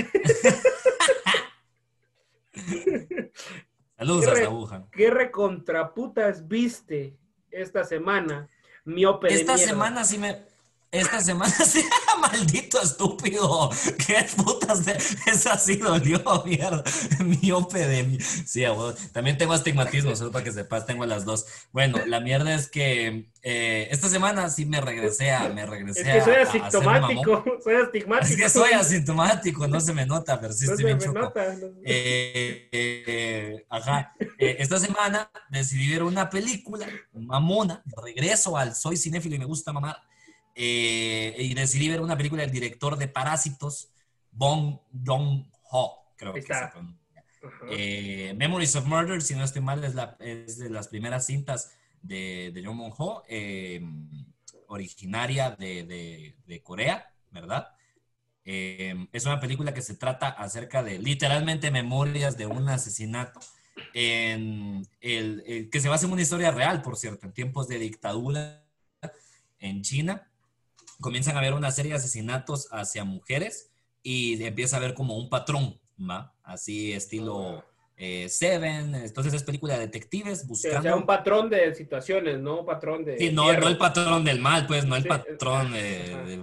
Saludos 3.97 4.27
a 4.27 4.35
la 4.35 4.41
aguja. 4.41 4.87
¿Qué 4.93 5.09
recontraputas 5.09 6.47
viste 6.47 7.17
esta 7.51 7.85
semana? 7.85 8.51
Miope 8.85 9.33
esta 9.33 9.57
semana 9.57 10.05
sí 10.05 10.19
me 10.19 10.45
esta 10.91 11.21
semana 11.21 11.51
sí, 11.65 11.83
maldito 12.33 12.81
estúpido. 12.81 13.71
¿Qué 14.07 14.27
putas 14.37 14.85
de 14.85 14.93
esa 15.27 15.59
sí 15.59 15.77
dolió, 15.77 16.23
mierda? 16.45 16.83
Miope 17.25 17.87
de 17.87 18.03
mi. 18.05 18.21
Sí, 18.21 18.65
también 19.13 19.39
tengo 19.39 19.53
astigmatismo, 19.53 20.15
solo 20.17 20.31
para 20.31 20.45
que 20.45 20.53
sepas, 20.53 20.87
tengo 20.87 21.07
las 21.07 21.25
dos. 21.25 21.47
Bueno, 21.73 21.99
la 22.07 22.21
mierda 22.21 22.55
es 22.55 22.69
que 22.69 23.31
eh, 23.43 23.89
esta 23.91 24.09
semana 24.09 24.49
sí 24.51 24.67
me 24.67 24.81
regresé 24.81 25.33
a. 25.33 25.49
Me 25.49 25.67
regresé 25.67 26.01
es 26.01 26.07
que 26.07 26.23
soy 26.23 26.35
asintomático, 26.35 27.45
soy 27.63 27.75
astigmático. 27.75 28.33
Es 28.33 28.37
que 28.37 28.49
soy 28.49 28.73
asintomático, 28.73 29.67
no 29.67 29.81
se 29.81 29.93
me 29.93 30.07
nota, 30.07 30.41
pero 30.41 30.53
sí 30.53 30.67
estoy 30.67 30.85
bien 30.85 30.99
choco. 30.99 31.33
Eh, 31.85 32.69
eh, 32.73 33.67
ajá. 33.69 34.15
esta 34.39 34.79
semana 34.79 35.31
decidí 35.51 35.91
ver 35.91 36.03
una 36.03 36.29
película, 36.31 36.87
mamona, 37.13 37.83
regreso 38.03 38.57
al 38.57 38.75
Soy 38.75 38.97
cinéfilo 38.97 39.37
y 39.37 39.39
me 39.39 39.45
gusta 39.45 39.73
mamar 39.73 39.97
eh, 40.61 41.37
y 41.39 41.55
decidí 41.55 41.89
ver 41.89 42.01
una 42.01 42.17
película 42.17 42.43
del 42.43 42.51
director 42.51 42.97
de 42.97 43.07
Parásitos, 43.07 43.91
Bong 44.33 44.81
Joon-ho, 45.07 46.13
creo 46.17 46.35
que 46.35 46.43
se 46.43 46.49
pronuncia. 46.73 47.25
Eh, 47.71 48.35
Memories 48.37 48.75
of 48.75 48.87
Murder, 48.87 49.23
si 49.23 49.37
no 49.37 49.45
estoy 49.45 49.63
mal, 49.63 49.85
es, 49.85 49.95
la, 49.95 50.17
es 50.19 50.59
de 50.59 50.69
las 50.69 50.89
primeras 50.89 51.27
cintas 51.27 51.77
de, 52.03 52.51
de 52.53 52.65
Jong 52.65 52.93
Ho, 52.99 53.23
eh, 53.29 53.81
originaria 54.67 55.53
de, 55.53 56.35
de, 56.45 56.63
Corea, 56.65 57.15
¿verdad? 57.31 57.69
es 58.45 59.27
una 59.27 59.39
película 59.39 59.73
que 59.73 59.83
se 59.83 59.95
trata 59.95 60.29
acerca 60.29 60.83
de 60.83 60.99
literalmente 60.99 61.71
memorias 61.71 62.37
de 62.37 62.47
un 62.47 62.69
asesinato 62.69 63.39
en 63.95 64.89
el, 65.01 65.69
que 65.71 65.81
se 65.81 65.89
basa 65.89 66.07
en 66.07 66.13
una 66.13 66.23
historia 66.23 66.51
real, 66.51 66.83
por 66.83 66.97
cierto, 66.97 67.27
en 67.27 67.33
tiempos 67.33 67.69
de 67.69 67.79
dictadura 67.79 68.65
en 69.61 69.83
China 69.83 70.29
comienzan 71.01 71.37
a 71.37 71.39
haber 71.39 71.55
una 71.55 71.71
serie 71.71 71.93
de 71.93 71.99
asesinatos 71.99 72.69
hacia 72.71 73.05
mujeres 73.05 73.71
y 74.03 74.43
empieza 74.43 74.77
a 74.77 74.79
haber 74.79 74.95
como 74.95 75.17
un 75.17 75.29
patrón, 75.29 75.79
¿va? 75.99 76.33
Así 76.43 76.93
estilo 76.93 77.65
eh, 78.01 78.29
Seven, 78.29 78.95
entonces 78.95 79.35
es 79.35 79.43
película 79.43 79.75
de 79.75 79.81
detectives 79.81 80.47
buscando... 80.47 80.79
O 80.79 80.83
sea, 80.83 80.95
un 80.95 81.05
patrón 81.05 81.51
de 81.51 81.75
situaciones, 81.75 82.39
no 82.39 82.61
un 82.61 82.67
patrón 82.67 83.05
de... 83.05 83.19
Sí, 83.19 83.33
no, 83.33 83.53
no 83.53 83.67
el 83.67 83.77
patrón 83.77 84.25
del 84.25 84.39
mal, 84.39 84.69
pues, 84.69 84.85
no 84.85 84.95
el 84.95 85.05
patrón 85.05 85.73
de, 85.73 86.39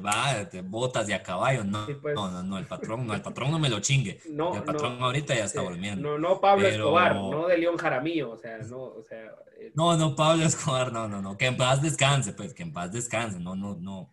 de, 0.52 0.62
botas 0.62 1.08
de 1.08 1.14
a 1.14 1.24
caballo, 1.24 1.64
no, 1.64 1.88
pues. 2.02 2.14
no, 2.14 2.30
no, 2.30 2.44
no, 2.44 2.58
el 2.58 2.66
patrón, 2.66 3.08
no, 3.08 3.14
el 3.14 3.22
patrón 3.22 3.52
no 3.52 3.60
me 3.60 3.70
lo 3.70 3.80
chingue. 3.80 4.20
No, 4.36 4.54
el 4.54 4.64
patrón 4.64 5.02
ahorita 5.02 5.34
ya 5.34 5.46
está 5.46 5.62
durmiendo. 5.62 6.02
No, 6.02 6.18
no 6.18 6.42
Pablo 6.42 6.68
Escobar, 6.68 7.16
no 7.16 7.48
de 7.48 7.58
León 7.58 7.78
Jaramillo, 7.78 8.32
o 8.32 8.38
sea, 8.38 8.58
no, 8.58 8.82
o 8.82 9.04
sea... 9.08 9.34
Eh. 9.58 9.72
No, 9.76 9.96
no, 9.96 10.14
Pablo 10.14 10.44
Escobar, 10.44 10.92
no, 10.92 11.08
no, 11.08 11.22
no, 11.22 11.38
que 11.38 11.46
en 11.46 11.56
paz 11.56 11.82
descanse, 11.82 12.34
pues, 12.34 12.54
que 12.54 12.64
en 12.64 12.74
paz 12.74 12.92
descanse, 12.92 13.40
no, 13.40 13.56
no, 13.56 13.76
no. 13.76 14.12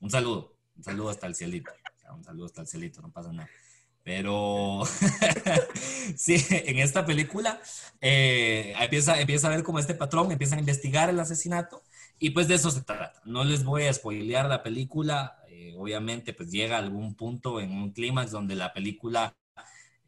Un 0.00 0.10
saludo, 0.10 0.56
un 0.76 0.82
saludo 0.82 1.10
hasta 1.10 1.26
el 1.26 1.34
cielito. 1.34 1.70
un 2.14 2.24
saludo 2.24 2.46
hasta 2.46 2.62
el 2.62 2.66
cielito, 2.66 3.02
no 3.02 3.10
pasa 3.12 3.32
nada. 3.32 3.48
Pero 4.02 4.82
sí, 6.16 6.44
en 6.50 6.78
esta 6.78 7.04
película 7.04 7.60
eh, 8.00 8.74
empieza, 8.80 9.20
empieza 9.20 9.48
a 9.48 9.50
ver 9.50 9.62
como 9.62 9.78
este 9.78 9.94
patrón, 9.94 10.32
empiezan 10.32 10.58
a 10.58 10.60
investigar 10.60 11.10
el 11.10 11.20
asesinato 11.20 11.82
y 12.18 12.30
pues 12.30 12.48
de 12.48 12.54
eso 12.54 12.70
se 12.70 12.80
trata. 12.80 13.20
No 13.26 13.44
les 13.44 13.62
voy 13.62 13.84
a 13.84 13.92
spoilear 13.92 14.46
la 14.46 14.62
película, 14.62 15.38
eh, 15.48 15.74
obviamente 15.76 16.32
pues 16.32 16.50
llega 16.50 16.76
a 16.76 16.80
algún 16.80 17.14
punto 17.14 17.60
en 17.60 17.72
un 17.72 17.92
clímax 17.92 18.30
donde 18.30 18.54
la 18.54 18.72
película 18.72 19.36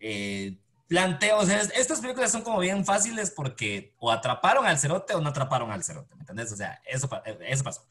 eh, 0.01 0.57
plantea, 0.89 1.37
o 1.37 1.45
sea, 1.45 1.61
estas 1.61 2.01
películas 2.01 2.33
son 2.33 2.43
como 2.43 2.61
bien 2.61 2.87
fáciles 2.87 3.31
porque 3.31 3.95
o 3.99 4.11
atraparon 4.11 4.65
al 4.65 4.79
cerote 4.79 5.15
o 5.15 5.21
no 5.21 5.29
atraparon 5.29 5.71
al 5.71 5.85
cerote, 5.85 6.15
¿me 6.15 6.23
entiendes? 6.23 6.51
O 6.51 6.57
sea, 6.57 6.81
eso 6.87 7.09
pasó 7.09 7.87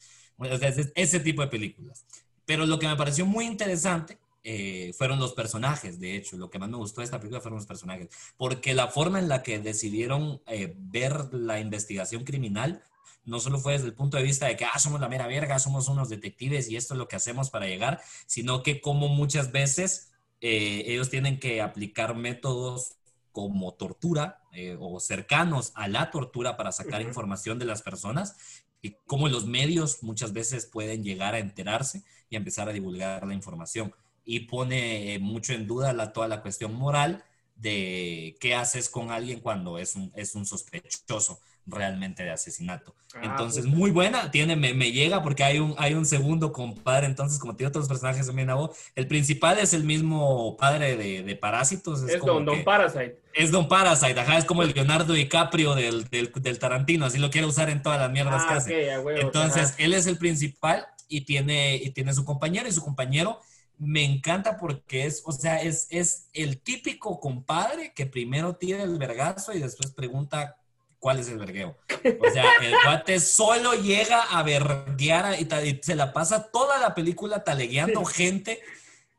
ese 0.94 1.20
tipo 1.20 1.42
de 1.42 1.48
películas. 1.48 2.04
Pero 2.44 2.66
lo 2.66 2.78
que 2.78 2.88
me 2.88 2.96
pareció 2.96 3.24
muy 3.26 3.46
interesante 3.46 4.18
eh, 4.44 4.92
fueron 4.98 5.20
los 5.20 5.34
personajes, 5.34 6.00
de 6.00 6.16
hecho, 6.16 6.36
lo 6.36 6.50
que 6.50 6.58
más 6.58 6.68
me 6.68 6.76
gustó 6.76 7.00
de 7.00 7.04
esta 7.04 7.18
película 7.18 7.40
fueron 7.40 7.58
los 7.58 7.66
personajes, 7.66 8.08
porque 8.36 8.74
la 8.74 8.88
forma 8.88 9.20
en 9.20 9.28
la 9.28 9.44
que 9.44 9.60
decidieron 9.60 10.42
eh, 10.46 10.74
ver 10.76 11.32
la 11.32 11.60
investigación 11.60 12.24
criminal 12.24 12.82
no 13.24 13.38
solo 13.38 13.60
fue 13.60 13.74
desde 13.74 13.86
el 13.86 13.94
punto 13.94 14.16
de 14.16 14.24
vista 14.24 14.46
de 14.46 14.56
que, 14.56 14.64
ah, 14.64 14.80
somos 14.80 15.00
la 15.00 15.08
mera 15.08 15.28
verga, 15.28 15.60
somos 15.60 15.86
unos 15.86 16.08
detectives 16.08 16.68
y 16.68 16.76
esto 16.76 16.94
es 16.94 16.98
lo 16.98 17.06
que 17.06 17.14
hacemos 17.14 17.50
para 17.50 17.66
llegar, 17.66 18.00
sino 18.26 18.64
que 18.64 18.80
como 18.80 19.06
muchas 19.06 19.52
veces 19.52 20.10
eh, 20.40 20.82
ellos 20.88 21.08
tienen 21.08 21.38
que 21.38 21.62
aplicar 21.62 22.16
métodos 22.16 22.96
como 23.30 23.72
tortura 23.74 24.40
o 24.80 25.00
cercanos 25.00 25.72
a 25.74 25.88
la 25.88 26.10
tortura 26.10 26.58
para 26.58 26.70
sacar 26.72 27.00
información 27.00 27.58
de 27.58 27.64
las 27.64 27.80
personas 27.80 28.36
y 28.82 28.96
cómo 29.06 29.28
los 29.28 29.46
medios 29.46 30.02
muchas 30.02 30.32
veces 30.32 30.66
pueden 30.66 31.04
llegar 31.04 31.34
a 31.34 31.38
enterarse 31.38 32.04
y 32.28 32.36
empezar 32.36 32.68
a 32.68 32.72
divulgar 32.72 33.26
la 33.26 33.34
información. 33.34 33.94
Y 34.24 34.40
pone 34.40 35.18
mucho 35.20 35.52
en 35.54 35.66
duda 35.66 35.92
la, 35.92 36.12
toda 36.12 36.28
la 36.28 36.42
cuestión 36.42 36.74
moral 36.74 37.24
de 37.56 38.36
qué 38.40 38.54
haces 38.54 38.88
con 38.88 39.10
alguien 39.10 39.40
cuando 39.40 39.78
es 39.78 39.94
un, 39.96 40.12
es 40.16 40.34
un 40.34 40.46
sospechoso. 40.46 41.40
Realmente 41.66 42.22
de 42.24 42.30
asesinato. 42.30 42.94
Ah, 43.14 43.20
Entonces, 43.22 43.66
muy 43.66 43.90
buena, 43.90 44.30
tiene, 44.30 44.56
me, 44.56 44.74
me 44.74 44.90
llega 44.90 45.22
porque 45.22 45.44
hay 45.44 45.58
un, 45.58 45.74
hay 45.78 45.94
un 45.94 46.04
segundo 46.06 46.52
compadre, 46.52 47.06
entonces 47.06 47.38
como 47.38 47.54
tiene 47.54 47.68
otros 47.68 47.86
personajes 47.86 48.26
también 48.26 48.50
a 48.50 48.54
vos, 48.54 48.76
el 48.96 49.06
principal 49.06 49.58
es 49.58 49.72
el 49.74 49.84
mismo 49.84 50.56
padre 50.56 50.96
de, 50.96 51.22
de 51.22 51.36
Parásitos. 51.36 52.02
Es 52.02 52.16
como 52.18 52.32
Don, 52.34 52.44
Don 52.46 52.56
que- 52.58 52.64
Parasite. 52.64 53.20
es 53.34 53.50
Don 53.50 53.68
Parasite, 53.68 54.18
ajá, 54.18 54.38
es 54.38 54.44
como 54.44 54.62
el 54.62 54.72
Leonardo 54.72 55.12
DiCaprio 55.12 55.74
del, 55.74 56.04
del, 56.08 56.32
del 56.34 56.58
Tarantino, 56.58 57.06
así 57.06 57.18
lo 57.18 57.30
quiere 57.30 57.46
usar 57.46 57.70
en 57.70 57.82
todas 57.82 58.00
las 58.00 58.10
mierdas 58.10 58.44
que 58.44 58.52
Ah, 58.52 58.56
hace. 58.56 58.92
a 58.92 59.00
huevo. 59.00 59.20
Entonces, 59.20 59.70
ajá. 59.72 59.74
él 59.78 59.94
es 59.94 60.06
el 60.06 60.18
principal 60.18 60.86
y 61.08 61.20
tiene, 61.22 61.76
y 61.76 61.90
tiene 61.90 62.12
su 62.14 62.24
compañero, 62.24 62.68
y 62.68 62.72
su 62.72 62.82
compañero 62.82 63.40
me 63.78 64.04
encanta 64.04 64.56
porque 64.58 65.06
es, 65.06 65.22
o 65.26 65.32
sea, 65.32 65.60
es, 65.60 65.86
es 65.90 66.28
el 66.32 66.60
típico 66.60 67.20
compadre 67.20 67.92
que 67.94 68.06
primero 68.06 68.54
tira 68.56 68.82
el 68.82 68.96
vergazo 68.98 69.52
y 69.52 69.58
después 69.60 69.90
pregunta 69.92 70.56
cuál 71.02 71.18
es 71.18 71.28
el 71.28 71.38
vergueo. 71.38 71.76
O 72.20 72.30
sea, 72.30 72.44
el 72.62 72.74
cuate 72.84 73.18
solo 73.18 73.74
llega 73.74 74.22
a 74.22 74.44
verguear 74.44 75.34
y, 75.40 75.48
y 75.68 75.80
se 75.82 75.96
la 75.96 76.12
pasa 76.12 76.44
toda 76.52 76.78
la 76.78 76.94
película 76.94 77.42
talegueando 77.42 78.04
gente, 78.04 78.60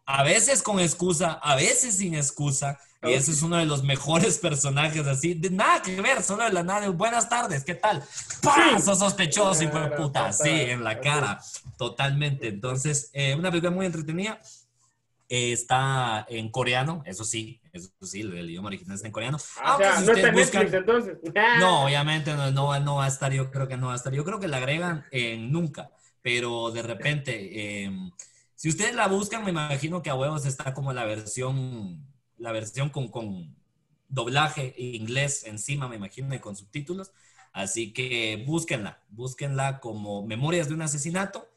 a 0.05 0.23
veces 0.23 0.63
con 0.63 0.79
excusa, 0.79 1.33
a 1.33 1.55
veces 1.55 1.97
sin 1.97 2.15
excusa. 2.15 2.79
Y 3.01 3.11
ese 3.11 3.31
es 3.31 3.41
uno 3.41 3.57
de 3.57 3.65
los 3.65 3.83
mejores 3.83 4.37
personajes 4.37 5.05
así, 5.07 5.33
de 5.33 5.49
nada 5.49 5.81
que 5.81 5.99
ver, 5.99 6.23
solo 6.23 6.45
de 6.45 6.53
la 6.53 6.63
nada, 6.63 6.87
buenas 6.87 7.27
tardes, 7.27 7.65
¿qué 7.65 7.75
tal? 7.75 8.01
¡Pah! 8.41 8.79
Sos 8.79 8.99
sospechoso, 8.99 9.61
hijo 9.61 9.77
de 9.77 9.89
puta, 9.89 10.31
sí, 10.31 10.49
en 10.49 10.85
la 10.85 11.01
cara, 11.01 11.41
totalmente. 11.77 12.47
Entonces, 12.47 13.09
eh, 13.11 13.35
una 13.35 13.49
película 13.49 13.71
muy 13.71 13.85
entretenida. 13.85 14.39
Eh, 15.27 15.51
está 15.51 16.25
en 16.29 16.49
coreano, 16.49 17.03
eso 17.05 17.25
sí, 17.25 17.59
eso 17.73 17.89
sí, 18.03 18.21
el, 18.21 18.49
idioma 18.49 18.67
original 18.67 18.95
está 18.95 19.07
en 19.07 19.11
coreano. 19.13 19.37
Ah, 19.61 19.75
o 19.75 19.77
sea, 19.79 19.99
si 19.99 20.05
no 20.05 20.13
está 20.13 20.29
en 20.29 20.35
ustedes 20.35 20.53
Netflix 20.53 20.71
buscan- 20.71 20.79
entonces. 20.79 21.17
No, 21.59 21.85
obviamente 21.85 22.33
no, 22.35 22.51
no, 22.51 22.67
va- 22.67 22.79
no 22.79 22.95
va 22.97 23.05
a 23.05 23.07
estar, 23.07 23.33
yo 23.33 23.49
creo 23.51 23.67
que 23.67 23.77
no 23.77 23.87
va 23.87 23.93
a 23.93 23.95
estar. 23.95 24.13
Yo 24.13 24.23
creo 24.23 24.39
que 24.39 24.47
la 24.47 24.57
agregan 24.57 25.05
en 25.11 25.51
nunca, 25.51 25.91
pero 26.21 26.71
de 26.71 26.83
repente, 26.83 27.83
eh, 27.85 27.91
si 28.55 28.69
ustedes 28.69 28.93
la 28.95 29.07
buscan, 29.07 29.43
me 29.43 29.49
imagino 29.49 30.01
que 30.03 30.09
a 30.11 30.15
huevos 30.15 30.45
está 30.45 30.73
como 30.73 30.93
la 30.93 31.03
versión, 31.05 32.05
la 32.37 32.51
versión 32.51 32.89
con, 32.89 33.07
con 33.09 33.55
doblaje 34.07 34.73
inglés 34.77 35.43
encima, 35.45 35.87
me 35.87 35.95
imagino, 35.95 36.33
y 36.35 36.39
con 36.39 36.55
subtítulos. 36.55 37.11
Así 37.51 37.91
que 37.93 38.43
búsquenla, 38.47 39.03
búsquenla 39.09 39.79
como 39.79 40.25
Memorias 40.25 40.67
de 40.69 40.75
un 40.75 40.81
asesinato. 40.83 41.49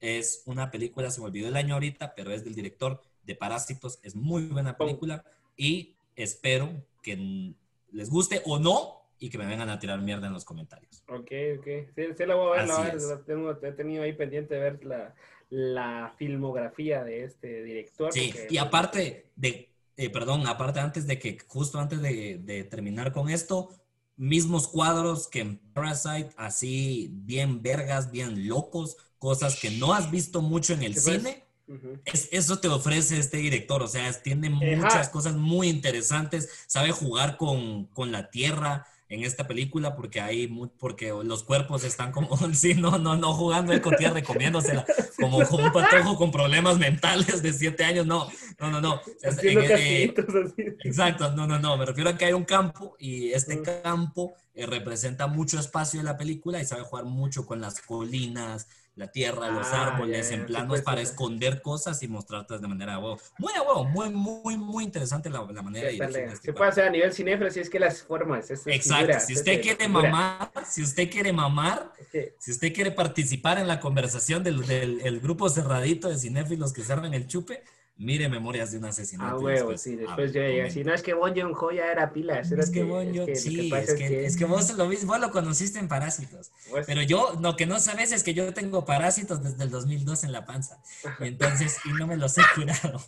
Es 0.00 0.42
una 0.46 0.70
película, 0.70 1.10
se 1.10 1.20
me 1.20 1.26
olvidó 1.26 1.48
el 1.48 1.56
año 1.56 1.74
ahorita, 1.74 2.14
pero 2.14 2.30
es 2.32 2.44
del 2.44 2.54
director 2.54 3.00
de 3.22 3.34
Parásitos. 3.34 3.98
Es 4.02 4.14
muy 4.14 4.46
buena 4.46 4.76
película 4.76 5.24
y 5.56 5.96
espero 6.16 6.70
que 7.02 7.54
les 7.92 8.10
guste 8.10 8.42
o 8.44 8.58
no 8.58 9.02
y 9.18 9.30
que 9.30 9.38
me 9.38 9.46
vengan 9.46 9.70
a 9.70 9.78
tirar 9.78 10.00
mierda 10.00 10.26
en 10.26 10.32
los 10.32 10.44
comentarios. 10.44 11.02
Ok, 11.08 11.30
ok. 11.58 11.66
Sí, 11.94 12.02
sí 12.16 12.26
la 12.26 12.34
voy 12.34 12.58
a 12.58 12.62
ver, 12.62 12.68
la 12.68 12.94
la 12.94 13.22
tengo, 13.24 13.50
he 13.50 13.72
tenido 13.72 14.02
ahí 14.02 14.12
pendiente 14.12 14.54
de 14.54 14.60
ver 14.60 14.84
la, 14.84 15.14
la 15.50 16.14
filmografía 16.18 17.04
de 17.04 17.24
este 17.24 17.62
director. 17.62 18.12
Sí, 18.12 18.32
y 18.50 18.58
aparte 18.58 19.30
de, 19.36 19.70
eh, 19.96 20.10
perdón, 20.10 20.46
aparte 20.46 20.80
antes 20.80 21.06
de 21.06 21.18
que, 21.18 21.38
justo 21.46 21.78
antes 21.78 22.02
de, 22.02 22.38
de 22.42 22.64
terminar 22.64 23.12
con 23.12 23.30
esto, 23.30 23.70
mismos 24.16 24.68
cuadros 24.68 25.28
que 25.28 25.40
en 25.40 25.58
Parasite, 25.72 26.30
así 26.36 27.10
bien 27.12 27.62
vergas, 27.62 28.10
bien 28.10 28.48
locos, 28.48 28.96
cosas 29.18 29.60
que 29.60 29.70
no 29.70 29.94
has 29.94 30.10
visto 30.10 30.42
mucho 30.42 30.74
en 30.74 30.82
el 30.82 30.96
Sí, 30.96 31.18
Ujú. 31.66 31.98
Es- 32.04 32.28
eso 32.32 32.58
te 32.60 32.68
ofrece 32.68 33.18
este 33.18 33.38
director, 33.38 33.82
o 33.82 33.88
sea, 33.88 34.12
tiene 34.22 34.48
Ajá. 34.48 34.56
muchas 34.76 35.08
cosas 35.08 35.34
muy 35.34 35.68
interesantes, 35.68 36.48
sabe 36.66 36.90
jugar 36.92 37.36
con, 37.36 37.86
con 37.86 38.12
la 38.12 38.30
tierra 38.30 38.86
en 39.08 39.22
esta 39.22 39.46
película 39.46 39.94
porque 39.96 40.20
hay 40.20 40.48
mu- 40.48 40.68
porque 40.78 41.12
los 41.24 41.44
cuerpos 41.44 41.84
están 41.84 42.10
como, 42.12 42.28
sí, 42.54 42.74
no, 42.74 42.98
no, 42.98 43.16
no 43.16 43.32
jugando 43.34 43.80
con 43.80 43.96
tierra 43.96 44.18
y 44.18 44.22
comiéndosela 44.22 44.84
como, 45.18 45.42
como 45.46 45.64
un 45.66 45.72
patojo 45.72 46.16
con 46.16 46.30
problemas 46.30 46.78
mentales 46.78 47.42
de 47.42 47.52
siete 47.52 47.84
años, 47.84 48.06
no, 48.06 48.28
no, 48.58 48.70
no, 48.70 48.80
no. 48.80 49.00
En- 49.22 49.58
eh, 49.58 49.68
castillitos 49.68 50.24
así. 50.34 50.62
Exacto, 50.84 51.32
no, 51.32 51.46
no, 51.46 51.58
no, 51.58 51.76
me 51.78 51.86
refiero 51.86 52.10
a 52.10 52.16
que 52.18 52.26
hay 52.26 52.32
un 52.34 52.44
campo 52.44 52.96
y 52.98 53.30
este 53.32 53.62
campo 53.62 54.34
eh, 54.54 54.66
representa 54.66 55.26
mucho 55.28 55.58
espacio 55.58 56.00
de 56.00 56.04
la 56.04 56.16
película 56.16 56.60
y 56.60 56.64
sabe 56.66 56.82
jugar 56.82 57.04
mucho 57.04 57.46
con 57.46 57.60
las 57.60 57.80
colinas, 57.80 58.68
la 58.96 59.08
tierra, 59.10 59.50
los 59.50 59.66
Ah, 59.72 59.88
árboles, 59.88 60.30
en 60.30 60.46
planos 60.46 60.80
para 60.82 61.00
esconder 61.00 61.62
cosas 61.62 62.02
y 62.02 62.08
mostrarlas 62.08 62.60
de 62.60 62.68
manera 62.68 62.98
huevo. 62.98 63.18
Muy 63.38 63.52
a 63.54 63.62
huevo, 63.62 63.84
muy, 63.84 64.10
muy, 64.10 64.56
muy 64.56 64.84
interesante 64.84 65.28
la, 65.30 65.44
la 65.50 65.62
manera 65.62 65.86
de 65.88 65.94
dirigir 65.94 66.16
este 66.20 66.36
Se 66.36 66.42
cuadro. 66.52 66.54
puede 66.58 66.70
hacer 66.70 66.84
a 66.84 66.90
nivel 66.90 67.12
cinéfilo 67.12 67.50
si 67.50 67.60
es 67.60 67.68
que 67.70 67.80
las 67.80 68.02
formas. 68.02 68.50
Exacto, 68.50 68.70
figura, 68.94 69.20
si 69.20 69.32
usted 69.34 69.60
quiere 69.62 69.84
figura. 69.86 70.10
mamar, 70.10 70.50
si 70.66 70.82
usted 70.82 71.10
quiere 71.10 71.32
mamar, 71.32 71.92
si 72.38 72.50
usted 72.52 72.72
quiere 72.72 72.92
participar 72.92 73.58
en 73.58 73.66
la 73.66 73.80
conversación 73.80 74.44
del, 74.44 74.64
del 74.66 75.00
el 75.02 75.20
grupo 75.20 75.48
cerradito 75.48 76.08
de 76.08 76.16
cinéfilos 76.16 76.72
que 76.72 76.82
cerran 76.82 77.14
el 77.14 77.26
chupe, 77.26 77.64
mire 77.96 78.28
Memorias 78.28 78.72
de 78.72 78.78
un 78.78 78.84
asesinato. 78.86 79.36
Ah, 79.36 79.38
huevo, 79.38 79.76
sí. 79.78 79.96
Después 79.96 80.32
yo 80.32 80.40
llegué 80.40 80.62
así. 80.62 80.84
No, 80.84 80.92
es 80.94 81.02
que 81.02 81.14
Bon 81.14 81.32
Joon-ho 81.34 81.70
ya 81.70 81.90
era 81.92 82.12
pila. 82.12 82.40
Es 82.40 82.70
que, 82.70 82.82
Bon 82.82 83.06
Joon- 83.12 83.26
que 83.26 83.36
sí, 83.36 83.72
es 83.72 83.94
que, 83.94 84.26
es 84.26 84.36
que 84.36 84.44
vos 84.44 84.72
lo, 84.76 84.86
vos 84.88 85.20
lo 85.20 85.30
conociste 85.30 85.78
en 85.78 85.88
Parásitos. 85.88 86.50
pues, 86.70 86.86
Pero 86.86 87.02
yo, 87.02 87.38
lo 87.40 87.56
que 87.56 87.66
no 87.66 87.78
sabes 87.80 88.12
es 88.12 88.22
que 88.22 88.34
yo 88.34 88.52
tengo 88.52 88.84
parásitos 88.84 89.42
desde 89.42 89.64
el 89.64 89.70
2002 89.70 90.24
en 90.24 90.32
la 90.32 90.44
panza. 90.44 90.82
Y 91.20 91.24
entonces, 91.28 91.78
y 91.84 91.92
no 91.92 92.06
me 92.06 92.16
los 92.16 92.36
he 92.38 92.42
curado. 92.54 93.00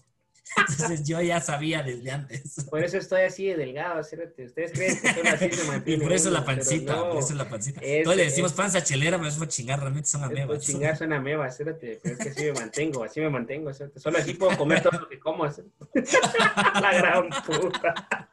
Entonces 0.57 1.05
yo 1.05 1.21
ya 1.21 1.41
sabía 1.41 1.83
desde 1.83 2.11
antes. 2.11 2.65
Por 2.71 2.83
eso 2.83 2.99
estoy 2.99 3.23
así 3.23 3.47
de 3.47 3.57
delgado, 3.57 4.03
cérate. 4.05 4.45
Ustedes 4.47 4.73
creen 4.73 5.01
que 5.01 5.13
solo 5.13 5.29
así 5.31 5.51
se 5.53 5.91
Y 5.93 5.97
por 5.99 6.13
eso 6.13 6.31
la 6.31 6.45
pancita, 6.45 6.95
no. 6.97 7.11
por 7.11 7.19
eso 7.19 7.35
la 7.35 7.49
pancita. 7.49 7.81
Es- 7.83 8.05
Todos 8.05 8.17
le 8.17 8.25
decimos 8.25 8.53
es- 8.53 8.57
panza 8.57 8.83
chelera, 8.83 9.17
pero 9.19 9.29
eso 9.29 9.39
fue 9.39 9.49
chingar, 9.49 9.81
realmente 9.81 10.09
son 10.09 10.23
Es 10.23 10.29
por 10.29 10.37
amebas. 10.39 10.63
chingar 10.65 10.97
suena 10.97 11.21
meba, 11.21 11.51
cérate. 11.51 12.01
Pero 12.03 12.15
es 12.17 12.21
que 12.23 12.29
así 12.31 12.45
me 12.45 12.53
mantengo, 12.53 13.05
así 13.05 13.21
me 13.21 13.29
mantengo. 13.31 13.73
cérate. 13.75 13.99
Solo 14.01 14.19
así 14.19 14.35
puedo 14.35 14.57
comer 14.57 14.83
todo 14.83 15.01
lo 15.01 15.09
que 15.09 15.19
como. 15.19 15.45
La 16.81 16.95
gran 16.95 17.29
puta. 17.45 18.29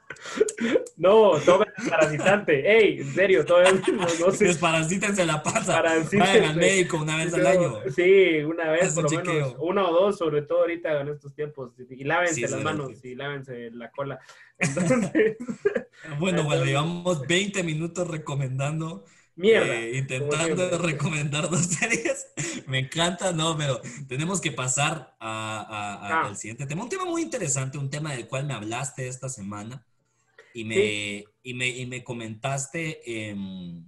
No, 0.97 1.31
tomen 1.45 1.67
parasitante. 1.89 2.77
Ey, 2.77 2.99
en 3.01 3.13
serio, 3.13 3.45
todo 3.45 3.62
no, 3.63 4.07
no 4.19 4.31
sé. 4.31 4.45
Desparasítense 4.45 5.25
la. 5.25 5.41
Parasítense. 5.43 6.17
Vayan 6.17 6.43
al 6.45 6.55
médico 6.55 6.97
una 6.97 7.17
vez 7.17 7.33
al 7.33 7.45
año. 7.47 7.79
Sí, 7.95 8.38
una 8.45 8.71
vez 8.71 8.83
Haz 8.83 8.95
por 8.95 9.05
un 9.05 9.13
lo 9.13 9.23
menos, 9.33 9.55
una 9.59 9.88
o 9.89 9.93
dos, 9.93 10.17
sobre 10.17 10.41
todo 10.43 10.62
ahorita 10.62 11.01
en 11.01 11.09
estos 11.09 11.33
tiempos. 11.33 11.71
Y 11.89 12.03
lávense 12.03 12.36
Sí, 12.36 12.41
las 12.41 12.51
sí, 12.51 12.57
manos 12.57 12.91
sí. 13.01 13.09
y 13.09 13.15
lávense 13.15 13.71
la 13.71 13.91
cola. 13.91 14.19
Entonces, 14.59 15.38
Bueno, 16.19 16.43
bueno, 16.43 16.65
llevamos 16.65 17.21
20 17.27 17.63
minutos 17.63 18.07
recomendando 18.07 19.05
mierda. 19.36 19.73
Eh, 19.75 19.97
intentando 19.97 20.77
recomendar 20.77 21.49
dos 21.49 21.65
series. 21.65 22.27
Me 22.67 22.79
encanta, 22.79 23.31
no, 23.31 23.57
pero 23.57 23.81
tenemos 24.07 24.39
que 24.41 24.51
pasar 24.51 25.15
a- 25.19 25.59
a- 25.59 25.93
a- 26.07 26.21
Ah. 26.23 26.27
al 26.27 26.38
siguiente 26.38 26.65
tema. 26.67 26.83
Un 26.83 26.89
tema 26.89 27.05
muy 27.05 27.21
interesante, 27.21 27.77
un 27.77 27.89
tema 27.89 28.12
del 28.13 28.27
cual 28.27 28.45
me 28.45 28.53
hablaste 28.53 29.07
esta 29.07 29.29
semana 29.29 29.86
y 30.53 30.63
me, 30.65 30.75
Sí. 30.75 31.25
y 31.43 31.53
me, 31.53 31.67
y 31.67 31.85
me 31.85 32.03
comentaste, 32.03 33.29
em, 33.29 33.83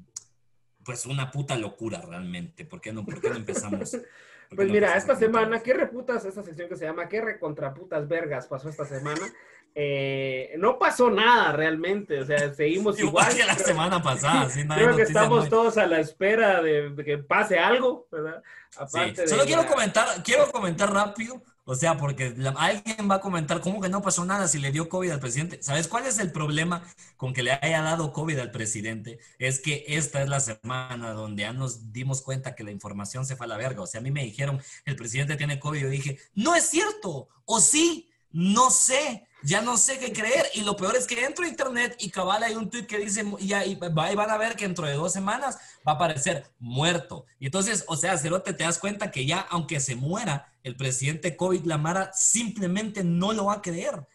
pues, 0.84 1.06
una 1.06 1.32
puta 1.32 1.56
locura 1.58 2.02
realmente. 2.02 2.66
¿Por 2.66 2.82
qué 2.82 2.92
no, 2.94 3.06
por 3.06 3.20
qué 3.22 3.30
no 3.30 3.36
empezamos? 3.36 3.92
¿Por 3.92 4.02
qué 4.50 4.56
Pues 4.56 4.68
no 4.68 4.74
mira, 4.74 4.96
esta 4.98 5.16
semana? 5.16 5.62
¿qué 5.62 5.74
reputas? 5.74 6.24
Esta 6.26 6.44
sección 6.44 6.70
que 6.70 6.76
se 6.76 6.86
llama 6.86 7.08
¿Qué 7.10 7.22
recontraputas 7.22 8.08
vergas 8.08 8.48
pasó 8.48 8.70
esta 8.70 8.86
semana? 8.86 9.22
Eh, 9.78 10.54
no 10.58 10.80
pasó 10.80 11.12
nada 11.12 11.52
realmente, 11.52 12.22
o 12.22 12.26
sea, 12.26 12.54
seguimos 12.54 12.98
Igual 13.00 13.26
igual. 13.26 13.36
que 13.36 13.44
la 13.46 13.56
creo- 13.56 13.68
semana 13.68 14.02
pasada, 14.02 14.50
sí, 14.50 14.64
no 14.64 14.74
Creo 14.74 14.96
que 14.96 15.02
estamos 15.02 15.42
muy- 15.42 15.50
todos 15.50 15.78
a 15.78 15.86
la 15.86 16.00
espera 16.00 16.62
de, 16.62 16.92
de 16.92 17.04
que 17.04 17.18
pase 17.18 17.60
algo, 17.60 18.08
¿verdad? 18.10 18.42
Sí. 18.70 18.78
Aparte 18.80 19.22
de 19.24 19.28
Solo 19.28 19.44
quiero 19.44 19.64
la- 19.64 19.68
comentar, 19.68 20.24
quiero 20.24 20.50
comentar 20.50 20.94
rápido, 20.94 21.44
o 21.66 21.76
sea, 21.76 21.98
porque 21.98 22.34
la- 22.38 22.52
alguien 22.52 23.10
va 23.10 23.16
a 23.16 23.20
comentar 23.22 23.60
cómo 23.60 23.82
que 23.82 23.90
no 23.90 24.02
pasó 24.02 24.24
nada 24.24 24.48
si 24.48 24.60
le 24.60 24.72
dio 24.72 24.88
COVID 24.88 25.10
al 25.12 25.20
presidente. 25.20 25.62
¿Sabes 25.62 25.88
cuál 25.88 26.06
es 26.06 26.20
el 26.20 26.32
problema 26.32 26.84
con 27.18 27.34
que 27.34 27.44
le 27.44 27.52
haya 27.54 27.82
dado 27.82 28.14
COVID 28.14 28.38
al 28.40 28.52
presidente? 28.52 29.20
Es 29.40 29.60
que 29.60 29.84
esta 29.88 30.22
es 30.22 30.30
la 30.30 30.40
semana 30.40 31.12
donde 31.14 31.42
ya 31.44 31.54
nos 31.54 31.92
dimos 31.92 32.22
cuenta 32.22 32.56
que 32.56 32.64
la 32.64 32.72
información 32.72 33.26
se 33.26 33.36
fue 33.36 33.46
a 33.48 33.50
la 33.50 33.58
verga. 33.58 33.82
O 33.82 33.88
sea, 33.88 34.00
a 34.00 34.04
mí 34.04 34.12
me 34.12 34.24
dijeron, 34.24 34.62
el 34.86 34.96
presidente 34.96 35.36
tiene 35.36 35.60
COVID, 35.60 35.82
yo 35.82 35.90
dije, 35.90 36.20
no 36.36 36.56
es 36.56 36.70
cierto, 36.70 37.28
o 37.46 37.60
sí, 37.60 38.10
no 38.36 38.70
sé. 38.70 39.26
Ya 39.44 39.62
no 39.62 39.78
sé 39.78 40.00
qué 40.00 40.12
creer 40.12 40.48
y 40.56 40.62
lo 40.62 40.76
peor 40.76 40.96
es 40.96 41.06
que 41.06 41.24
entro 41.24 41.46
a 41.46 41.48
internet 41.48 41.96
y 42.00 42.10
cabal 42.10 42.42
hay 42.42 42.56
un 42.56 42.68
tweet 42.68 42.88
que 42.88 42.98
dice 42.98 43.24
y 43.40 43.54
ahí 43.54 43.76
van 43.76 44.30
a 44.32 44.38
ver 44.38 44.56
que 44.56 44.66
dentro 44.66 44.88
de 44.88 44.96
dos 44.96 45.14
semanas 45.14 45.60
va 45.88 45.94
a 45.94 45.96
aparecer 45.96 46.44
muerto. 46.60 47.26
Y 47.40 47.46
entonces, 47.46 47.86
o 47.88 47.96
sea, 47.96 48.18
Cerote, 48.18 48.54
te 48.54 48.64
das 48.64 48.80
cuenta 48.80 49.12
que 49.12 49.26
ya 49.26 49.40
aunque 49.40 49.80
se 49.80 49.96
muera 49.96 50.52
el 50.64 50.76
presidente 50.76 51.38
COVID, 51.38 51.64
Lamara 51.64 52.12
simplemente 52.12 53.04
no 53.04 53.34
lo 53.34 53.46
va 53.46 53.54
a 53.54 53.62
creer. 53.62 54.06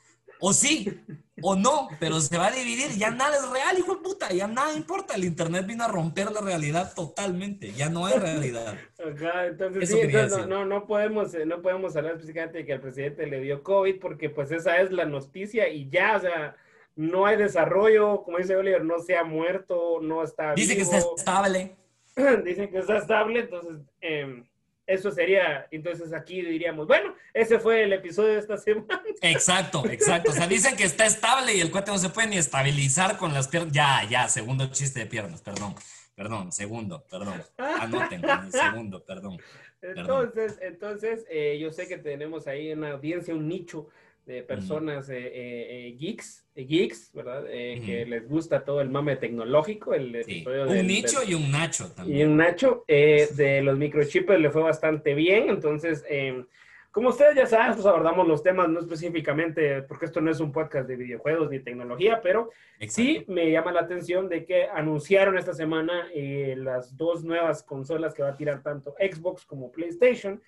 O 0.40 0.52
sí, 0.52 1.00
o 1.42 1.56
no, 1.56 1.88
pero 1.98 2.20
se 2.20 2.36
va 2.38 2.48
a 2.48 2.50
dividir. 2.50 2.90
Ya 2.98 3.10
nada 3.10 3.36
es 3.36 3.50
real, 3.50 3.78
hijo 3.78 3.96
de 3.96 4.02
puta, 4.02 4.32
ya 4.32 4.46
nada 4.46 4.74
importa. 4.74 5.14
El 5.14 5.24
internet 5.24 5.66
vino 5.66 5.84
a 5.84 5.88
romper 5.88 6.30
la 6.30 6.40
realidad 6.40 6.92
totalmente. 6.94 7.72
Ya 7.72 7.88
no 7.88 8.06
hay 8.06 8.18
realidad. 8.18 8.76
Ajá, 8.98 9.46
entonces 9.46 9.84
Eso 9.84 9.96
sí, 9.96 10.02
entonces 10.02 10.46
no, 10.46 10.46
no, 10.46 10.64
no 10.66 10.86
podemos, 10.86 11.34
eh, 11.34 11.46
no 11.46 11.62
podemos 11.62 11.96
hablar 11.96 12.12
específicamente 12.12 12.58
de 12.58 12.66
que 12.66 12.72
al 12.72 12.80
presidente 12.80 13.26
le 13.26 13.40
dio 13.40 13.62
COVID, 13.62 13.98
porque 14.00 14.30
pues 14.30 14.50
esa 14.50 14.80
es 14.80 14.90
la 14.90 15.04
noticia 15.04 15.68
y 15.68 15.88
ya, 15.88 16.16
o 16.16 16.20
sea, 16.20 16.56
no 16.96 17.26
hay 17.26 17.36
desarrollo, 17.36 18.22
como 18.22 18.38
dice 18.38 18.56
Oliver, 18.56 18.84
no 18.84 18.98
se 18.98 19.16
ha 19.16 19.24
muerto, 19.24 20.00
no 20.02 20.22
está 20.22 20.54
Dice 20.54 20.76
que 20.76 20.82
está 20.82 20.98
estable. 20.98 21.76
Dicen 22.44 22.70
que 22.70 22.78
está 22.78 22.98
estable, 22.98 23.40
entonces 23.40 23.80
em, 24.00 24.44
eso 24.90 25.12
sería, 25.12 25.68
entonces 25.70 26.12
aquí 26.12 26.42
diríamos, 26.42 26.88
bueno, 26.88 27.14
ese 27.32 27.60
fue 27.60 27.84
el 27.84 27.92
episodio 27.92 28.32
de 28.32 28.40
esta 28.40 28.56
semana. 28.56 29.02
Exacto, 29.22 29.84
exacto. 29.88 30.32
O 30.32 30.34
sea, 30.34 30.48
dicen 30.48 30.76
que 30.76 30.82
está 30.82 31.06
estable 31.06 31.54
y 31.54 31.60
el 31.60 31.70
cuate 31.70 31.92
no 31.92 31.98
se 31.98 32.08
puede 32.08 32.26
ni 32.26 32.38
estabilizar 32.38 33.16
con 33.16 33.32
las 33.32 33.46
piernas. 33.46 33.72
Ya, 33.72 34.04
ya, 34.10 34.28
segundo 34.28 34.66
chiste 34.66 35.00
de 35.00 35.06
piernas, 35.06 35.42
perdón. 35.42 35.76
Perdón, 36.16 36.50
segundo, 36.50 37.04
perdón. 37.08 37.42
Anoten, 37.56 38.22
segundo, 38.50 39.04
perdón. 39.04 39.38
Entonces, 39.80 40.58
entonces 40.60 41.24
eh, 41.30 41.58
yo 41.60 41.72
sé 41.72 41.86
que 41.86 41.96
tenemos 41.96 42.46
ahí 42.48 42.72
una 42.72 42.90
audiencia, 42.90 43.32
un 43.32 43.48
nicho 43.48 43.88
de 44.26 44.42
personas 44.42 45.08
eh, 45.08 45.30
eh 45.32 45.96
geeks, 45.98 46.46
geeks, 46.54 47.12
¿verdad? 47.12 47.44
Que 47.44 48.06
les 48.06 48.28
gusta 48.28 48.64
todo 48.64 48.80
el 48.80 48.90
mame 48.90 49.16
tecnológico. 49.16 49.94
El 49.94 50.24
un 50.68 50.86
nicho 50.86 51.20
y 51.26 51.34
un 51.34 51.50
nacho 51.50 51.90
también. 51.92 52.18
Y 52.18 52.24
un 52.24 52.36
nacho. 52.36 52.84
de 52.86 53.60
los 53.62 53.76
microchips 53.76 54.38
le 54.38 54.50
fue 54.50 54.62
bastante 54.62 55.14
bien. 55.14 55.50
Entonces, 55.50 56.04
em, 56.08 56.44
como 56.90 57.10
ustedes 57.10 57.36
ya 57.36 57.46
saben, 57.46 57.74
pues 57.74 57.86
abordamos 57.86 58.26
los 58.26 58.42
temas 58.42 58.68
no 58.68 58.80
específicamente, 58.80 59.82
porque 59.82 60.06
esto 60.06 60.20
no 60.20 60.28
es 60.28 60.40
un 60.40 60.50
podcast 60.50 60.88
de 60.88 60.96
videojuegos 60.96 61.48
ni 61.48 61.60
tecnología, 61.60 62.20
pero 62.20 62.50
sí 62.88 63.24
me 63.28 63.48
llama 63.50 63.70
la 63.70 63.82
atención 63.82 64.28
de 64.28 64.44
que 64.44 64.64
anunciaron 64.64 65.38
esta 65.38 65.54
semana 65.54 66.08
las 66.56 66.96
dos 66.96 67.22
nuevas 67.22 67.62
consolas 67.62 68.12
que 68.12 68.22
va 68.22 68.30
a 68.30 68.36
tirar 68.36 68.64
tanto 68.64 68.96
Xbox 68.98 69.44
como 69.44 69.70
PlayStation. 69.70 70.42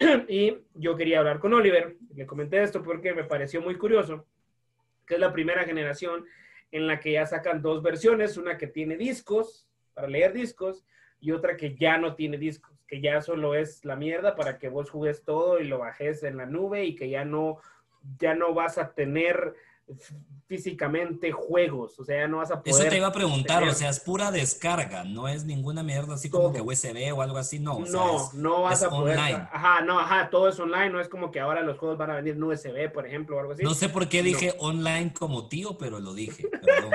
y 0.28 0.56
yo 0.74 0.96
quería 0.96 1.18
hablar 1.18 1.38
con 1.38 1.52
Oliver, 1.52 1.96
le 2.14 2.26
comenté 2.26 2.62
esto 2.62 2.82
porque 2.82 3.12
me 3.12 3.24
pareció 3.24 3.60
muy 3.60 3.76
curioso, 3.76 4.26
que 5.06 5.14
es 5.14 5.20
la 5.20 5.32
primera 5.32 5.64
generación 5.64 6.24
en 6.72 6.86
la 6.86 7.00
que 7.00 7.12
ya 7.12 7.26
sacan 7.26 7.60
dos 7.60 7.82
versiones, 7.82 8.36
una 8.36 8.56
que 8.56 8.66
tiene 8.66 8.96
discos 8.96 9.66
para 9.92 10.08
leer 10.08 10.32
discos 10.32 10.84
y 11.20 11.32
otra 11.32 11.56
que 11.56 11.74
ya 11.74 11.98
no 11.98 12.14
tiene 12.14 12.38
discos, 12.38 12.72
que 12.86 13.00
ya 13.00 13.20
solo 13.20 13.54
es 13.54 13.84
la 13.84 13.96
mierda 13.96 14.36
para 14.36 14.58
que 14.58 14.68
vos 14.68 14.88
jugues 14.88 15.22
todo 15.22 15.60
y 15.60 15.64
lo 15.64 15.78
bajes 15.78 16.22
en 16.22 16.38
la 16.38 16.46
nube 16.46 16.84
y 16.84 16.94
que 16.94 17.10
ya 17.10 17.24
no, 17.24 17.58
ya 18.18 18.34
no 18.34 18.54
vas 18.54 18.78
a 18.78 18.94
tener 18.94 19.54
físicamente 20.50 21.30
juegos, 21.30 21.96
o 22.00 22.04
sea, 22.04 22.26
no 22.26 22.38
vas 22.38 22.50
a 22.50 22.60
poder... 22.60 22.80
Eso 22.80 22.90
te 22.90 22.96
iba 22.96 23.06
a 23.06 23.12
preguntar, 23.12 23.62
o 23.62 23.72
sea, 23.72 23.88
es 23.88 24.00
pura 24.00 24.32
descarga, 24.32 25.04
no 25.04 25.28
es 25.28 25.44
ninguna 25.44 25.84
mierda 25.84 26.14
así 26.14 26.28
como 26.28 26.52
que 26.52 26.60
USB 26.60 27.14
o 27.14 27.22
algo 27.22 27.38
así, 27.38 27.60
no. 27.60 27.78
no, 27.78 28.32
no 28.34 28.62
vas 28.62 28.82
a 28.82 28.90
poder... 28.90 29.16
Online. 29.16 29.48
Ajá, 29.52 29.80
no, 29.82 30.00
ajá, 30.00 30.28
todo 30.28 30.48
es 30.48 30.58
online, 30.58 30.90
no 30.90 31.00
es 31.00 31.08
como 31.08 31.30
que 31.30 31.38
ahora 31.38 31.62
los 31.62 31.78
juegos 31.78 31.96
van 31.98 32.10
a 32.10 32.16
venir 32.16 32.34
en 32.34 32.42
USB, 32.42 32.92
por 32.92 33.06
ejemplo, 33.06 33.36
o 33.36 33.40
algo 33.40 33.52
así. 33.52 33.62
No 33.62 33.74
sé 33.74 33.88
por 33.88 34.08
qué 34.08 34.24
dije 34.24 34.54
online 34.58 35.12
como 35.12 35.48
tío, 35.48 35.78
pero 35.78 36.00
lo 36.00 36.14
dije, 36.14 36.48
perdón. 36.48 36.90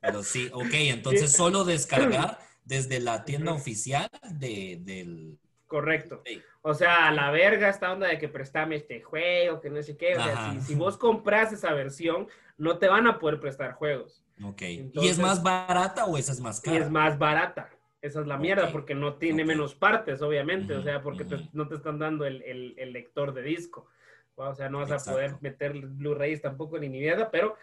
pero 0.00 0.22
sí, 0.22 0.50
ok, 0.52 0.72
entonces 0.72 1.32
solo 1.32 1.64
descargar 1.64 2.38
desde 2.64 3.00
la 3.00 3.24
tienda 3.24 3.54
oficial 3.54 4.10
de, 4.30 4.78
del... 4.82 5.39
Correcto. 5.70 6.20
O 6.62 6.74
sea, 6.74 7.06
a 7.06 7.12
la 7.12 7.30
verga 7.30 7.68
esta 7.68 7.92
onda 7.92 8.08
de 8.08 8.18
que 8.18 8.28
préstame 8.28 8.74
este 8.74 9.02
juego, 9.02 9.60
que 9.60 9.70
no 9.70 9.80
sé 9.84 9.96
qué. 9.96 10.16
O 10.16 10.20
sea, 10.20 10.60
si, 10.60 10.74
vos 10.74 10.98
compras 10.98 11.52
esa 11.52 11.72
versión, 11.72 12.26
no 12.58 12.78
te 12.78 12.88
van 12.88 13.06
a 13.06 13.20
poder 13.20 13.38
prestar 13.38 13.74
juegos. 13.74 14.20
Ok. 14.42 14.62
¿Y 14.62 15.06
es 15.06 15.20
más 15.20 15.44
barata 15.44 16.06
o 16.06 16.18
esa 16.18 16.32
es 16.32 16.40
más 16.40 16.60
cara? 16.60 16.76
Es 16.76 16.90
más 16.90 17.16
barata. 17.20 17.70
Esa 18.02 18.20
es 18.20 18.26
la 18.26 18.36
mierda, 18.36 18.72
porque 18.72 18.96
no 18.96 19.14
tiene 19.14 19.44
menos 19.44 19.76
partes, 19.76 20.20
obviamente. 20.22 20.74
o 20.74 20.82
sea, 20.82 21.02
porque 21.02 21.24
no 21.52 21.68
te 21.68 21.76
están 21.76 22.00
dando 22.00 22.26
el, 22.26 22.74
lector 22.92 23.32
de 23.32 23.42
disco. 23.42 23.86
O 24.34 24.52
sea, 24.56 24.68
no 24.68 24.78
vas 24.80 25.06
a 25.06 25.12
poder 25.12 25.36
meter 25.40 25.72
Blu-rays 25.86 26.42
tampoco 26.42 26.78
ni 26.78 26.88
mierda, 26.88 27.30
pero 27.30 27.56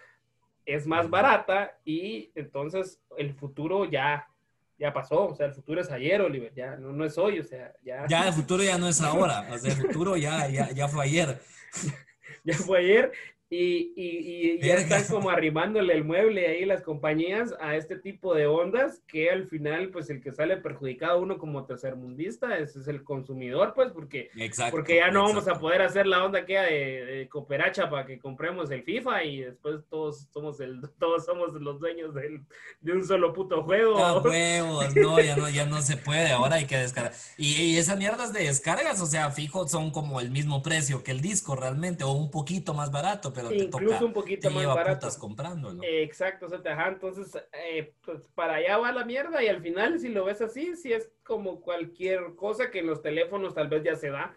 es 0.65 0.87
más 0.87 1.09
barata 1.09 1.77
y 1.83 2.31
entonces 2.35 3.01
el 3.17 3.33
futuro 3.33 3.83
ya 3.83 4.29
ya 4.77 4.93
pasó, 4.93 5.27
o 5.27 5.35
sea, 5.35 5.47
el 5.47 5.53
futuro 5.53 5.81
es 5.81 5.91
ayer, 5.91 6.21
Oliver, 6.21 6.53
ya 6.53 6.75
no, 6.75 6.91
no 6.91 7.05
es 7.05 7.17
hoy, 7.17 7.39
o 7.39 7.43
sea, 7.43 7.73
ya... 7.83 8.05
Ya 8.07 8.27
el 8.27 8.33
futuro 8.33 8.63
ya 8.63 8.77
no 8.77 8.87
es 8.87 9.01
ahora, 9.01 9.47
o 9.51 9.57
sea, 9.57 9.71
el 9.71 9.77
futuro 9.77 10.17
ya, 10.17 10.47
ya, 10.49 10.71
ya 10.71 10.87
fue 10.87 11.05
ayer. 11.05 11.39
ya 12.43 12.55
fue 12.55 12.79
ayer 12.79 13.11
y, 13.49 13.93
y, 13.95 14.59
ya 14.59 14.73
están 14.73 15.05
como 15.05 15.29
arrimándole 15.29 15.93
el 15.93 16.03
mueble 16.03 16.47
ahí 16.47 16.65
las 16.65 16.81
compañías 16.81 17.53
a 17.61 17.77
este 17.77 17.97
tipo 17.97 18.35
de 18.35 18.45
ondas 18.45 19.01
que 19.07 19.29
al 19.31 19.47
final, 19.47 19.89
pues 19.89 20.09
el 20.09 20.21
que 20.21 20.33
sale 20.33 20.57
perjudicado 20.57 21.21
uno 21.21 21.37
como 21.37 21.65
tercermundista 21.65 22.57
es, 22.57 22.75
es 22.75 22.89
el 22.89 23.05
consumidor, 23.05 23.71
pues 23.73 23.93
porque, 23.93 24.29
porque 24.69 24.97
ya 24.97 25.11
no 25.11 25.23
vamos 25.23 25.47
a 25.47 25.57
poder 25.59 25.81
hacer 25.81 26.07
la 26.07 26.25
onda 26.25 26.45
que 26.45 26.57
de, 26.59 27.05
de, 27.05 27.29
cooperacha 27.29 27.89
para 27.89 28.05
que 28.05 28.19
compremos 28.19 28.69
el 28.69 28.83
FIFA 28.83 29.23
y 29.23 29.41
después 29.41 29.81
todos 29.89 30.27
somos 30.33 30.59
el, 30.59 30.81
todos 30.99 31.23
somos 31.23 31.53
los 31.53 31.79
dueños 31.79 32.13
del, 32.13 32.45
de 32.81 32.91
un 32.91 33.05
solo 33.05 33.31
puto 33.31 33.63
juego. 33.63 33.97
Ah, 33.97 34.21
huevos, 34.25 34.93
no, 34.93 35.21
ya 35.21 35.37
no, 35.37 35.49
ya 35.49 35.65
no 35.65 35.81
se 35.81 35.95
puede, 35.95 36.31
ahora 36.31 36.57
hay 36.57 36.65
que 36.65 36.77
descargar. 36.77 37.13
Y, 37.37 37.53
y 37.61 37.77
esas 37.77 37.97
mierdas 37.97 38.33
de 38.33 38.43
descargas, 38.43 38.99
o 38.99 39.05
sea, 39.05 39.31
fijo, 39.31 39.69
son 39.69 39.91
como 39.91 40.19
el 40.19 40.31
mismo 40.31 40.61
precio 40.61 41.01
que 41.01 41.11
el 41.11 41.21
disco 41.21 41.55
realmente, 41.55 42.03
o 42.03 42.11
un 42.11 42.29
poquito 42.29 42.73
más 42.73 42.91
barato 42.91 43.31
pero 43.37 43.53
incluso 43.53 44.05
un 44.05 44.13
poquito 44.13 44.49
más 44.49 44.65
barato. 44.65 45.07
comprándolo. 45.19 45.81
exacto, 45.83 46.47
o 46.47 46.49
sea, 46.49 46.59
ajá, 46.73 46.89
entonces, 46.89 47.41
eh, 47.53 47.93
pues 48.03 48.27
para 48.33 48.55
allá 48.55 48.77
va 48.77 48.91
la 48.91 49.05
mierda 49.05 49.43
y 49.43 49.47
al 49.47 49.61
final, 49.61 49.99
si 49.99 50.09
lo 50.09 50.25
ves 50.25 50.41
así, 50.41 50.75
si 50.75 50.93
es 50.93 51.11
como 51.23 51.61
cualquier 51.61 52.35
cosa 52.35 52.71
que 52.71 52.79
en 52.79 52.87
los 52.87 53.01
teléfonos 53.01 53.53
tal 53.53 53.67
vez 53.67 53.83
ya 53.83 53.95
se 53.95 54.09
da, 54.09 54.33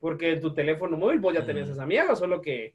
porque 0.00 0.32
en 0.32 0.40
tu 0.40 0.52
teléfono 0.52 0.96
móvil 0.96 1.20
vos 1.20 1.34
ya 1.34 1.46
tenés 1.46 1.68
esa 1.68 1.86
mierda, 1.86 2.16
solo 2.16 2.40
que, 2.40 2.74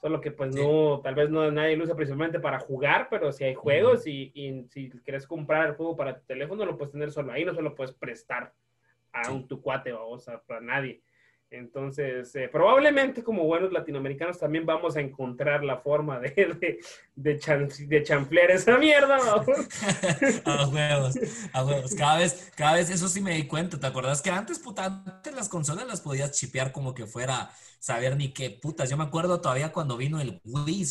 solo 0.00 0.20
que 0.20 0.30
pues 0.30 0.54
no, 0.54 1.00
tal 1.02 1.14
vez 1.14 1.30
no 1.30 1.50
nadie 1.50 1.76
lo 1.76 1.84
usa 1.84 1.96
principalmente 1.96 2.38
para 2.38 2.60
jugar, 2.60 3.08
pero 3.10 3.32
si 3.32 3.44
hay 3.44 3.54
juegos 3.54 4.06
y, 4.06 4.66
si 4.70 4.90
quieres 5.04 5.26
comprar 5.26 5.68
el 5.68 5.74
juego 5.74 5.96
para 5.96 6.18
tu 6.18 6.24
teléfono, 6.26 6.64
lo 6.64 6.76
puedes 6.76 6.92
tener 6.92 7.10
solo 7.10 7.32
ahí, 7.32 7.44
no 7.44 7.54
solo 7.54 7.74
puedes 7.74 7.92
prestar 7.92 8.52
a 9.12 9.30
un 9.32 9.48
tu 9.48 9.60
cuate 9.60 9.92
o 9.92 10.18
sea, 10.18 10.38
para 10.40 10.60
nadie. 10.60 11.00
Entonces, 11.50 12.34
eh, 12.36 12.48
probablemente 12.52 13.24
como 13.24 13.44
buenos 13.44 13.72
latinoamericanos 13.72 14.38
también 14.38 14.66
vamos 14.66 14.96
a 14.96 15.00
encontrar 15.00 15.64
la 15.64 15.78
forma 15.78 16.20
de, 16.20 16.30
de, 17.16 17.38
de, 17.86 18.02
chanflear 18.02 18.50
esa 18.50 18.76
mierda, 18.76 19.16
a 20.44 20.68
huevos, 20.68 21.14
a 21.54 21.64
huevos. 21.64 21.94
Cada 21.94 22.18
vez, 22.18 22.52
cada 22.54 22.74
vez 22.74 22.90
eso 22.90 23.08
sí 23.08 23.22
me 23.22 23.34
di 23.34 23.46
cuenta. 23.46 23.80
¿Te 23.80 23.86
acuerdas 23.86 24.20
que 24.20 24.28
antes, 24.28 24.58
puta, 24.58 24.84
antes 24.84 25.34
las 25.34 25.48
consolas 25.48 25.86
las 25.86 26.02
podías 26.02 26.32
chipear 26.32 26.70
como 26.70 26.94
que 26.94 27.06
fuera 27.06 27.50
saber 27.78 28.18
ni 28.18 28.34
qué 28.34 28.50
putas? 28.50 28.90
Yo 28.90 28.98
me 28.98 29.04
acuerdo 29.04 29.40
todavía 29.40 29.72
cuando 29.72 29.96
vino 29.96 30.20
el 30.20 30.42
Wii, 30.44 30.84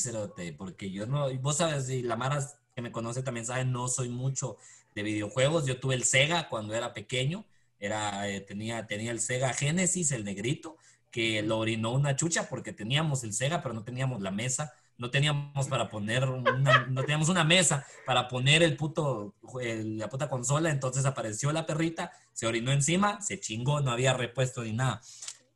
porque 0.57 0.89
yo 0.89 1.05
no, 1.05 1.31
vos 1.35 1.57
sabes, 1.57 1.87
y 1.91 2.01
la 2.01 2.15
Mara 2.15 2.39
que 2.75 2.81
me 2.81 2.91
conoce 2.91 3.21
también 3.21 3.45
sabe, 3.45 3.63
no 3.63 3.87
soy 3.87 4.09
mucho 4.09 4.57
de 4.95 5.03
videojuegos. 5.03 5.67
Yo 5.67 5.79
tuve 5.79 5.93
el 5.93 6.03
Sega 6.03 6.49
cuando 6.49 6.73
era 6.73 6.95
pequeño 6.95 7.45
era, 7.79 8.27
eh, 8.29 8.41
tenía, 8.41 8.87
tenía 8.87 9.11
el 9.11 9.19
Sega 9.19 9.53
Genesis, 9.53 10.11
el 10.11 10.23
negrito, 10.23 10.77
que 11.11 11.41
lo 11.41 11.59
orinó 11.59 11.93
una 11.93 12.15
chucha 12.15 12.49
porque 12.49 12.73
teníamos 12.73 13.23
el 13.23 13.33
Sega, 13.33 13.61
pero 13.61 13.73
no 13.73 13.83
teníamos 13.83 14.21
la 14.21 14.31
mesa. 14.31 14.73
No 14.97 15.11
teníamos 15.11 15.67
para 15.67 15.89
poner 15.89 16.23
una, 16.27 16.87
no 16.87 17.01
teníamos 17.01 17.29
una 17.29 17.43
mesa 17.43 17.85
para 18.07 18.27
poner 18.27 18.63
el 18.63 18.75
puto, 18.75 19.35
la 19.63 20.09
puta 20.09 20.27
consola. 20.27 20.71
Entonces 20.71 21.05
apareció 21.05 21.51
la 21.51 21.67
perrita, 21.67 22.11
se 22.33 22.47
orinó 22.47 22.71
encima, 22.71 23.21
se 23.21 23.39
chingó, 23.39 23.79
no 23.79 23.91
había 23.91 24.13
repuesto 24.13 24.63
ni 24.63 24.73
nada. 24.73 24.99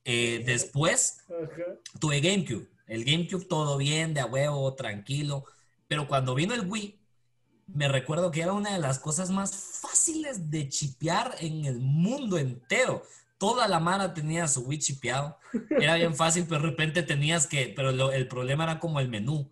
Eh, 0.06 0.44
después 0.46 1.26
tuve 2.00 2.22
GameCube. 2.22 2.68
El 2.86 3.04
GameCube 3.04 3.46
todo 3.46 3.78
bien, 3.78 4.14
de 4.14 4.20
a 4.20 4.28
huevo, 4.28 4.76
tranquilo. 4.76 5.46
Pero 5.88 6.08
cuando 6.08 6.36
vino 6.36 6.54
el 6.54 6.68
Wii, 6.68 7.01
me 7.74 7.88
recuerdo 7.88 8.32
que 8.32 8.42
era 8.42 8.54
una 8.54 8.74
de 8.74 8.80
las 8.80 9.00
cosas 9.00 9.30
más 9.30 9.54
fáciles 9.56 10.50
de 10.50 10.70
chipear 10.70 11.36
en 11.40 11.66
el 11.66 11.80
mundo 11.80 12.38
entero. 12.38 13.04
Toda 13.38 13.68
la 13.68 13.80
mano 13.80 14.14
tenía 14.14 14.48
su 14.48 14.62
Wii 14.62 14.80
chipeado. 14.80 15.38
Era 15.70 15.96
bien 15.96 16.16
fácil, 16.16 16.46
pero 16.48 16.62
de 16.62 16.70
repente 16.70 17.04
tenías 17.04 17.48
que, 17.48 17.74
pero 17.76 18.12
el 18.12 18.28
problema 18.28 18.66
era 18.66 18.80
como 18.80 19.00
el 19.00 19.10
menú, 19.10 19.50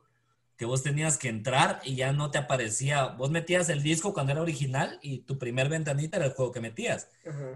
que 0.58 0.66
vos 0.66 0.84
tenías 0.84 1.18
que 1.18 1.30
entrar 1.30 1.80
y 1.84 1.96
ya 1.96 2.12
no 2.12 2.30
te 2.30 2.38
aparecía. 2.38 3.06
Vos 3.08 3.32
metías 3.32 3.70
el 3.70 3.82
disco 3.82 4.14
cuando 4.14 4.34
era 4.34 4.42
original 4.42 5.00
y 5.02 5.20
tu 5.20 5.40
primer 5.40 5.70
ventanita 5.70 6.18
era 6.18 6.28
el 6.28 6.34
juego 6.34 6.52
que 6.52 6.62
metías. 6.62 7.08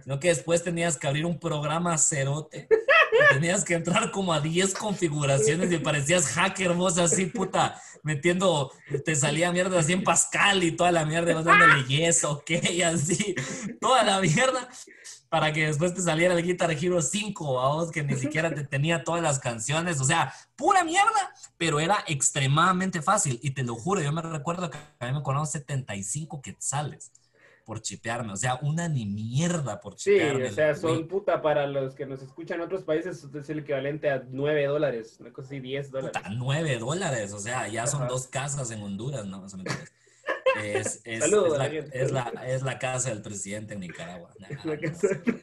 Sino 0.04 0.19
que 0.19 0.30
después 0.30 0.63
tenías 0.63 0.97
que 0.97 1.08
abrir 1.08 1.26
un 1.26 1.39
programa 1.39 1.97
cerote 1.97 2.67
tenías 3.32 3.63
que 3.63 3.76
entrar 3.76 4.12
como 4.12 4.34
a 4.34 4.39
10 4.39 4.73
configuraciones 4.73 5.71
y 5.71 5.78
parecías 5.78 6.28
hacker 6.28 6.73
vos 6.73 6.97
así, 6.97 7.26
puta, 7.26 7.80
metiendo, 8.04 8.71
te 9.06 9.15
salía 9.15 9.52
mierda 9.52 9.80
así 9.80 9.93
en 9.93 10.04
Pascal 10.04 10.63
y 10.63 10.71
toda 10.71 10.91
la 10.91 11.06
mierda, 11.06 11.34
vas 11.34 11.45
dándole 11.45 11.84
yeso, 11.88 12.32
ok, 12.32 12.52
así, 12.86 13.36
toda 13.80 14.04
la 14.04 14.19
mierda, 14.19 14.67
para 15.30 15.52
que 15.52 15.67
después 15.67 15.93
te 15.93 16.02
saliera 16.02 16.34
el 16.34 16.43
Guitar 16.43 16.71
Hero 16.71 17.02
5, 17.02 17.60
a 17.60 17.73
vos 17.73 17.91
que 17.91 18.04
ni 18.04 18.15
siquiera 18.15 18.54
te 18.54 18.63
tenía 18.63 19.04
todas 19.04 19.21
las 19.21 19.39
canciones, 19.39 19.99
o 19.99 20.04
sea, 20.04 20.34
pura 20.56 20.84
mierda, 20.84 21.34
pero 21.58 21.80
era 21.80 22.04
extremadamente 22.08 23.02
fácil, 23.02 23.39
y 23.41 23.52
te 23.52 23.63
lo 23.63 23.76
juro, 23.76 24.02
yo 24.02 24.12
me 24.12 24.21
recuerdo 24.21 24.69
que 24.69 24.78
a 24.99 25.08
mí 25.08 25.13
me 25.13 25.23
cobraron 25.23 25.47
75 25.47 26.41
quetzales 26.41 27.12
por 27.63 27.82
chipearme. 27.82 28.34
O 28.34 28.36
sea, 28.36 28.60
una 28.62 28.88
ni 28.89 29.06
mierda 29.06 29.80
por 29.80 29.93
Sí, 29.99 30.12
chipearme. 30.12 30.45
o 30.49 30.52
sea, 30.52 30.76
son 30.76 31.08
puta 31.08 31.41
para 31.41 31.65
los 31.67 31.95
que 31.95 32.06
nos 32.06 32.21
escuchan 32.21 32.60
en 32.60 32.65
otros 32.65 32.84
países, 32.84 33.23
es 33.34 33.49
el 33.49 33.60
equivalente 33.60 34.10
a 34.10 34.23
9 34.30 34.65
dólares, 34.65 35.17
una 35.19 35.32
cosa 35.32 35.47
así, 35.47 35.60
10 35.60 35.91
dólares. 35.91 36.17
Puta, 36.17 36.30
9 36.36 36.78
dólares. 36.78 37.34
O 37.34 37.39
sea, 37.39 37.67
ya 37.67 37.88
son 37.88 38.02
Ajá. 38.04 38.10
dos 38.12 38.28
casas 38.28 38.69
en 38.71 38.82
Honduras, 38.84 39.26
¿no? 39.26 39.41
Más 39.41 39.54
o 39.54 39.58
menos. 39.58 39.73
Es, 40.62 41.02
es, 41.06 41.19
Saludos 41.21 41.54
es 41.54 41.58
la, 41.58 41.65
es, 41.67 42.12
la, 42.12 42.43
es 42.47 42.62
la 42.63 42.80
casa 42.80 43.10
del 43.10 43.21
presidente 43.21 43.73
en 43.73 43.80
Nicaragua. 43.82 44.32
Nah, 44.39 44.47
La 44.63 44.76
no 44.76 44.82
casa- 44.82 45.08
sé. 45.08 45.21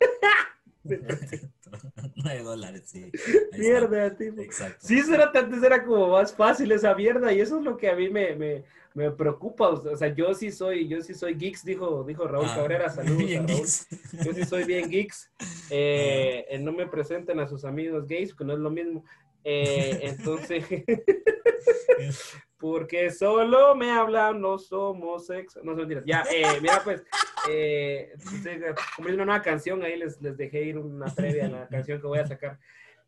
9 2.16 2.42
dólares, 2.42 2.83
sí. 2.87 3.11
Mierda, 3.59 4.16
tipo. 4.16 4.40
Exacto. 4.40 4.79
Sí, 4.81 4.98
eso 4.98 5.14
era, 5.14 5.31
antes 5.35 5.62
era 5.62 5.85
como 5.85 6.09
más 6.09 6.33
fácil 6.35 6.70
esa 6.72 6.94
mierda 6.94 7.33
y 7.33 7.40
eso 7.40 7.59
es 7.59 7.64
lo 7.64 7.76
que 7.76 7.88
a 7.90 7.94
mí 7.96 8.09
me, 8.11 8.35
me, 8.37 8.64
me 8.94 9.11
preocupa. 9.11 9.68
O 9.68 9.96
sea, 9.96 10.14
yo 10.14 10.35
sí 10.35 10.50
soy, 10.50 10.88
yo 10.88 11.00
sí 11.03 11.14
soy 11.14 11.35
geeks, 11.35 11.64
dijo, 11.64 12.05
dijo 12.05 12.26
Raúl 12.26 12.46
Ah, 12.48 12.57
Cabrera, 12.57 12.90
saludos 12.94 13.18
bien 13.18 13.44
a 13.44 13.46
Raúl. 13.46 13.59
geeks. 13.61 13.87
Yo 14.24 14.33
sí 14.35 14.44
soy 14.44 14.64
bien 14.64 14.90
geeks. 14.90 15.31
Eh, 15.72 16.46
eh, 16.50 16.59
no 16.59 16.72
me 16.72 16.88
presenten 16.88 17.38
a 17.38 17.46
sus 17.46 17.64
amigos 17.64 18.05
gays, 18.09 18.35
que 18.35 18.44
no 18.44 18.55
es 18.55 18.59
lo 18.59 18.70
mismo. 18.70 19.05
Eh, 19.44 20.00
entonces, 20.03 20.64
porque 22.61 23.11
solo 23.11 23.74
me 23.74 23.90
hablan 23.90 24.40
los 24.40 24.70
homosexuales. 24.70 25.64
No, 25.64 25.72
son 25.72 25.79
mentiras. 25.79 26.05
Ya, 26.07 26.24
eh, 26.31 26.61
mira, 26.61 26.83
pues, 26.85 27.03
eh, 27.48 28.11
entonces, 28.12 28.62
como 28.94 29.09
es 29.09 29.14
una 29.14 29.24
nueva 29.24 29.42
canción, 29.42 29.83
ahí 29.83 29.96
les, 29.96 30.20
les 30.20 30.37
dejé 30.37 30.62
ir 30.64 30.79
una 30.79 31.07
previa 31.07 31.46
a 31.46 31.48
la 31.48 31.68
canción 31.70 32.00
que 32.00 32.07
voy 32.07 32.18
a 32.18 32.26
sacar. 32.26 32.59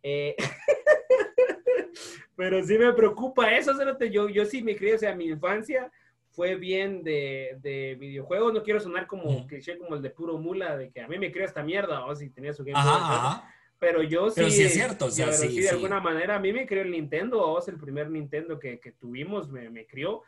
Eh, 0.03 0.35
pero 2.35 2.63
sí 2.65 2.79
me 2.79 2.93
preocupa 2.95 3.55
eso, 3.55 3.73
yo, 4.11 4.29
yo 4.31 4.45
sí 4.47 4.63
me 4.63 4.75
crié, 4.75 4.95
o 4.95 4.99
sea, 4.99 5.15
mi 5.15 5.27
infancia 5.27 5.93
fue 6.31 6.57
bien 6.57 7.05
de, 7.05 7.59
de 7.61 7.95
videojuegos, 8.01 8.55
no 8.55 8.63
quiero 8.63 8.81
sonar 8.81 9.07
como 9.07 9.47
cliché 9.47 9.77
como 9.77 9.95
el 9.97 10.03
de 10.03 10.11
puro 10.11 10.39
mula, 10.39 10.79
de 10.79 10.91
que 10.91 11.03
a 11.03 11.09
mí 11.09 11.19
me 11.19 11.31
crió 11.31 11.45
esta 11.45 11.63
mierda, 11.63 12.07
o 12.07 12.17
si 12.17 12.31
tenía 12.31 12.55
su 12.55 12.65
Game 12.65 12.79
Ajá, 12.79 12.97
ajá. 12.97 13.55
Pero 13.83 14.01
yo 14.01 14.29
sí, 14.31 14.35
Pero 14.37 14.51
sí 14.51 14.63
es 14.63 14.75
cierto, 14.75 15.07
o 15.07 15.11
sea, 15.11 15.27
pero 15.27 15.39
sí, 15.39 15.49
sí, 15.49 15.57
de 15.57 15.63
sí. 15.63 15.75
alguna 15.75 15.99
manera 15.99 16.37
a 16.37 16.39
mí 16.39 16.53
me 16.53 16.69
crió 16.69 16.83
el 16.83 16.93
Nintendo, 16.93 17.45
o 17.45 17.67
el 17.67 17.81
primer 17.81 18.09
Nintendo 18.11 18.57
que, 18.57 18.79
que 18.79 18.93
tuvimos 18.93 19.51
me, 19.51 19.71
me 19.71 19.87
crió, 19.87 20.23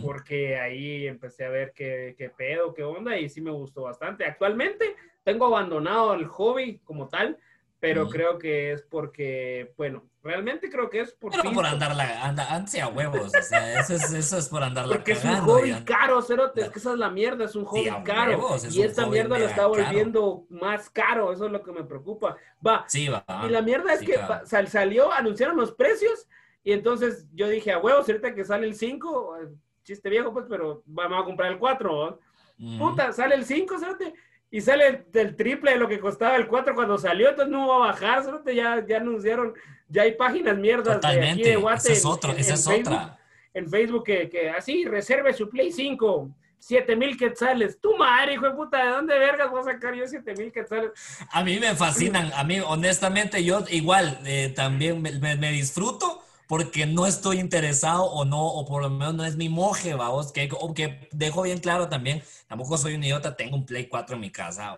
porque 0.00 0.56
ahí 0.56 1.08
empecé 1.08 1.44
a 1.44 1.48
ver 1.48 1.72
qué, 1.74 2.14
qué 2.16 2.30
pedo, 2.30 2.72
qué 2.72 2.84
onda, 2.84 3.18
y 3.18 3.28
sí 3.28 3.40
me 3.40 3.50
gustó 3.50 3.82
bastante. 3.82 4.24
Actualmente 4.24 4.94
tengo 5.24 5.46
abandonado 5.46 6.14
el 6.14 6.26
hobby 6.26 6.78
como 6.84 7.08
tal, 7.08 7.38
pero 7.80 8.08
creo 8.08 8.38
que 8.38 8.70
es 8.70 8.82
porque, 8.82 9.72
bueno, 9.76 10.08
realmente 10.22 10.70
creo 10.70 10.88
que 10.88 11.00
es 11.00 11.12
por 11.12 11.30
Pero 11.32 11.42
por 11.42 11.52
pinto, 11.52 11.68
andarla, 11.68 12.24
anda, 12.24 12.52
anse 12.54 12.80
a 12.80 12.88
huevos, 12.88 13.32
o 13.36 13.42
sea, 13.42 13.80
eso 13.80 13.94
es, 13.94 14.12
eso 14.12 14.38
es 14.38 14.48
por 14.48 14.62
andarla 14.62 14.94
Porque 14.94 15.12
es 15.12 15.24
un 15.24 15.30
cagando. 15.30 15.52
hobby 15.54 15.70
ya. 15.70 15.84
caro, 15.84 16.22
Cerote, 16.22 16.60
es 16.62 16.68
que 16.70 16.78
esa 16.78 16.92
es 16.92 16.98
la 16.98 17.10
mierda, 17.10 17.44
es 17.44 17.56
un 17.56 17.64
hobby 17.64 17.88
a 17.88 18.02
caro. 18.04 18.30
huevos, 18.32 18.64
es 18.64 18.74
y 18.74 18.82
esta 18.82 19.06
mierda 19.06 19.38
lo 19.38 19.44
está 19.46 19.56
caro. 19.56 19.68
volviendo 19.70 20.44
más 20.50 20.88
caro, 20.90 21.32
eso 21.32 21.46
es 21.46 21.52
lo 21.52 21.62
que 21.62 21.72
me 21.72 21.84
preocupa. 21.84 22.36
Va, 22.66 22.84
Sí, 22.86 23.08
va. 23.08 23.24
y 23.46 23.50
la 23.50 23.62
mierda 23.62 23.92
es 23.94 24.00
sí, 24.00 24.06
que 24.06 24.18
pa- 24.18 24.46
sal- 24.46 24.68
salió, 24.68 25.12
anunciaron 25.12 25.56
los 25.56 25.72
precios, 25.72 26.28
y 26.64 26.72
entonces 26.72 27.26
yo 27.34 27.48
dije, 27.48 27.72
a 27.72 27.78
huevos, 27.78 28.08
ahorita 28.08 28.34
que 28.34 28.44
sale 28.44 28.66
el 28.66 28.74
5, 28.76 29.36
eh, 29.38 29.48
chiste 29.82 30.08
viejo, 30.08 30.32
pues, 30.32 30.46
pero 30.48 30.82
vamos 30.86 31.20
a 31.20 31.24
comprar 31.24 31.50
el 31.50 31.58
4. 31.58 32.20
Ujú. 32.60 32.78
Puta, 32.78 33.12
sale 33.12 33.34
el 33.34 33.44
5, 33.44 33.76
Cerote, 33.78 34.14
y 34.52 34.60
sale 34.60 34.86
el, 34.86 35.04
del 35.10 35.34
triple 35.34 35.72
de 35.72 35.78
lo 35.78 35.88
que 35.88 35.98
costaba 35.98 36.36
el 36.36 36.46
4 36.46 36.74
cuando 36.76 36.96
salió, 36.98 37.30
entonces 37.30 37.50
no 37.50 37.66
va 37.66 37.76
a 37.76 37.90
bajar, 37.92 38.22
ya, 38.54 38.84
ya 38.86 38.98
anunciaron, 38.98 39.54
ya 39.88 40.02
hay 40.02 40.12
páginas 40.12 40.56
mierdas 40.58 40.84
de 40.86 40.92
aquí 40.92 41.00
Totalmente. 41.00 41.48
de 41.48 41.56
Guate 41.56 41.78
Esa 41.78 41.92
es 41.92 42.04
otra, 42.04 42.32
en- 42.32 42.38
esa 42.38 42.50
en 42.50 42.54
es 42.54 42.64
Facebook 42.66 42.92
otra. 42.92 43.18
en 43.54 43.68
Facebook 43.70 44.04
que, 44.04 44.28
que 44.28 44.50
así, 44.50 44.84
reserve 44.84 45.32
su 45.32 45.48
Play 45.48 45.72
5, 45.72 46.30
7 46.58 46.94
mil 46.96 47.16
quetzales. 47.16 47.80
Tu 47.80 47.96
madre, 47.96 48.34
hijo 48.34 48.46
de 48.46 48.52
puta, 48.54 48.84
¿de 48.84 48.90
dónde 48.90 49.18
vergas 49.18 49.50
voy 49.50 49.60
a 49.62 49.64
sacar 49.64 49.94
yo 49.94 50.06
7 50.06 50.34
mil 50.36 50.52
quetzales? 50.52 50.92
A 51.32 51.42
mí 51.42 51.58
me 51.58 51.74
fascinan, 51.74 52.30
a 52.36 52.44
mí 52.44 52.60
honestamente 52.60 53.42
yo 53.42 53.64
igual 53.70 54.20
eh, 54.26 54.52
también 54.54 55.02
me, 55.02 55.10
me- 55.18 55.36
me 55.36 55.50
disfruto 55.50 56.21
porque 56.52 56.84
no 56.84 57.06
estoy 57.06 57.40
interesado 57.40 58.04
o 58.04 58.26
no, 58.26 58.46
o 58.46 58.66
por 58.66 58.82
lo 58.82 58.90
menos 58.90 59.14
no 59.14 59.24
es 59.24 59.36
mi 59.36 59.48
moje, 59.48 59.94
vamos, 59.94 60.32
que, 60.32 60.50
que 60.74 61.08
dejo 61.10 61.40
bien 61.40 61.60
claro 61.60 61.88
también, 61.88 62.22
tampoco 62.46 62.76
soy 62.76 62.94
un 62.94 63.02
idiota, 63.02 63.34
tengo 63.34 63.56
un 63.56 63.64
Play 63.64 63.88
4 63.88 64.16
en 64.16 64.20
mi 64.20 64.30
casa, 64.30 64.76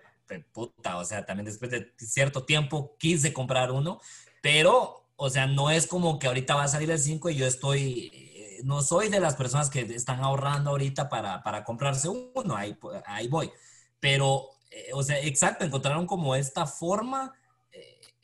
puta, 0.53 0.95
o 0.95 1.03
sea, 1.03 1.25
también 1.25 1.47
después 1.47 1.69
de 1.71 1.91
cierto 1.97 2.45
tiempo 2.45 2.95
quise 2.97 3.33
comprar 3.33 3.73
uno, 3.73 3.99
pero, 4.41 5.05
o 5.17 5.29
sea, 5.29 5.47
no 5.47 5.69
es 5.69 5.85
como 5.85 6.17
que 6.17 6.27
ahorita 6.27 6.55
va 6.55 6.63
a 6.63 6.69
salir 6.69 6.89
el 6.91 6.97
5 6.97 7.29
y 7.31 7.35
yo 7.35 7.45
estoy, 7.45 8.09
eh, 8.13 8.61
no 8.63 8.81
soy 8.81 9.09
de 9.09 9.19
las 9.19 9.35
personas 9.35 9.69
que 9.69 9.81
están 9.81 10.21
ahorrando 10.21 10.69
ahorita 10.69 11.09
para, 11.09 11.43
para 11.43 11.65
comprarse 11.65 12.07
uno, 12.07 12.55
ahí, 12.55 12.77
ahí 13.05 13.27
voy. 13.27 13.51
Pero, 13.99 14.47
eh, 14.71 14.91
o 14.93 15.03
sea, 15.03 15.19
exacto, 15.19 15.65
encontraron 15.65 16.07
como 16.07 16.37
esta 16.37 16.67
forma 16.67 17.33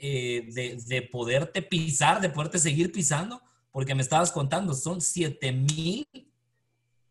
eh, 0.01 0.47
de, 0.51 0.77
de 0.87 1.01
poderte 1.03 1.61
pisar, 1.61 2.19
de 2.19 2.29
poderte 2.29 2.59
seguir 2.59 2.91
pisando, 2.91 3.41
porque 3.71 3.95
me 3.95 4.01
estabas 4.01 4.31
contando, 4.31 4.73
son 4.73 4.99
7 5.01 5.51
mil 5.53 6.05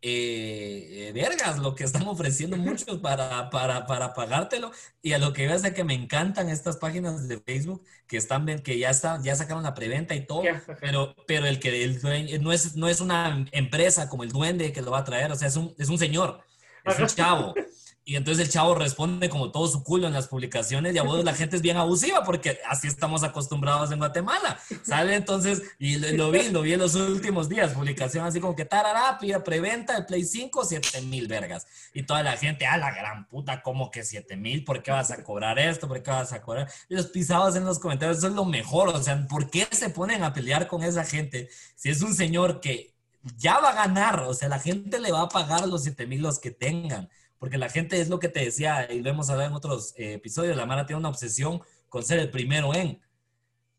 eh, 0.03 1.11
vergas 1.13 1.59
lo 1.59 1.75
que 1.75 1.83
están 1.83 2.07
ofreciendo 2.07 2.57
muchos 2.57 2.97
para, 3.01 3.49
para, 3.49 3.85
para 3.85 4.13
pagártelo. 4.13 4.71
Y 5.01 5.13
a 5.13 5.19
lo 5.19 5.31
que 5.33 5.45
veo 5.45 5.55
es 5.55 5.61
de 5.61 5.73
que 5.73 5.83
me 5.83 5.93
encantan 5.93 6.49
estas 6.49 6.77
páginas 6.77 7.27
de 7.27 7.39
Facebook 7.39 7.83
que 8.07 8.17
están 8.17 8.45
que 8.63 8.77
ya 8.79 8.89
están, 8.89 9.23
ya 9.23 9.35
sacaron 9.35 9.63
la 9.63 9.73
preventa 9.75 10.15
y 10.15 10.25
todo, 10.25 10.41
pero, 10.79 11.15
pero 11.27 11.45
el 11.45 11.59
que 11.59 11.83
el 11.83 12.01
dueño- 12.01 12.39
no 12.39 12.51
es, 12.51 12.75
no 12.75 12.87
es 12.89 12.99
una 13.01 13.45
empresa 13.51 14.09
como 14.09 14.23
el 14.23 14.31
duende 14.31 14.71
que 14.73 14.81
lo 14.81 14.91
va 14.91 14.99
a 14.99 15.03
traer, 15.03 15.31
o 15.31 15.35
sea, 15.35 15.47
es 15.47 15.55
un, 15.55 15.73
es 15.77 15.89
un 15.89 15.97
señor, 15.99 16.41
es 16.85 16.97
un 16.99 17.07
chavo. 17.07 17.53
Y 18.03 18.15
entonces 18.15 18.45
el 18.45 18.51
chavo 18.51 18.73
responde 18.73 19.29
como 19.29 19.51
todo 19.51 19.67
su 19.67 19.83
culo 19.83 20.07
en 20.07 20.13
las 20.13 20.27
publicaciones 20.27 20.95
y 20.95 20.97
a 20.97 21.03
vos 21.03 21.23
la 21.23 21.35
gente 21.35 21.55
es 21.55 21.61
bien 21.61 21.77
abusiva 21.77 22.23
porque 22.23 22.59
así 22.67 22.87
estamos 22.87 23.23
acostumbrados 23.23 23.91
en 23.91 23.99
Guatemala. 23.99 24.59
Sale 24.83 25.15
entonces, 25.15 25.61
y 25.77 25.97
lo, 25.97 26.11
lo 26.11 26.31
vi, 26.31 26.49
lo 26.49 26.63
vi 26.63 26.73
en 26.73 26.79
los 26.79 26.95
últimos 26.95 27.47
días, 27.47 27.73
publicación 27.73 28.25
así 28.25 28.39
como 28.39 28.55
que 28.55 28.65
tarará, 28.65 29.19
pide 29.19 29.39
preventa 29.39 29.95
el 29.97 30.05
Play 30.05 30.23
5, 30.23 30.65
7 30.65 31.01
mil 31.01 31.27
vergas. 31.27 31.67
Y 31.93 32.03
toda 32.03 32.23
la 32.23 32.37
gente, 32.37 32.65
a 32.65 32.77
la 32.77 32.91
gran 32.91 33.27
puta, 33.27 33.61
como 33.61 33.91
que 33.91 34.03
7 34.03 34.35
mil? 34.35 34.63
¿Por 34.63 34.81
qué 34.81 34.91
vas 34.91 35.11
a 35.11 35.23
cobrar 35.23 35.59
esto? 35.59 35.87
¿Por 35.87 36.01
qué 36.01 36.09
vas 36.09 36.33
a 36.33 36.41
cobrar? 36.41 36.69
Y 36.89 36.95
los 36.95 37.07
pisados 37.07 37.55
en 37.55 37.65
los 37.65 37.77
comentarios, 37.77 38.17
eso 38.17 38.27
es 38.27 38.33
lo 38.33 38.45
mejor. 38.45 38.89
O 38.89 39.03
sea, 39.03 39.27
¿por 39.27 39.49
qué 39.49 39.67
se 39.71 39.89
ponen 39.89 40.23
a 40.23 40.33
pelear 40.33 40.67
con 40.67 40.83
esa 40.83 41.03
gente 41.03 41.49
si 41.75 41.89
es 41.89 42.01
un 42.01 42.15
señor 42.15 42.61
que 42.61 42.93
ya 43.37 43.59
va 43.59 43.69
a 43.69 43.75
ganar? 43.75 44.21
O 44.21 44.33
sea, 44.33 44.49
la 44.49 44.59
gente 44.59 44.99
le 44.99 45.11
va 45.11 45.21
a 45.21 45.29
pagar 45.29 45.67
los 45.67 45.83
7 45.83 46.07
mil 46.07 46.21
los 46.21 46.39
que 46.39 46.51
tengan 46.51 47.09
porque 47.41 47.57
la 47.57 47.69
gente 47.69 47.99
es 47.99 48.07
lo 48.07 48.19
que 48.19 48.29
te 48.29 48.45
decía, 48.45 48.87
y 48.93 49.01
lo 49.01 49.09
hemos 49.09 49.31
hablado 49.31 49.49
en 49.49 49.55
otros 49.55 49.95
eh, 49.97 50.13
episodios, 50.13 50.55
la 50.55 50.67
Mara 50.67 50.85
tiene 50.85 50.99
una 50.99 51.09
obsesión 51.09 51.59
con 51.89 52.03
ser 52.03 52.19
el 52.19 52.29
primero 52.29 52.71
en. 52.75 53.01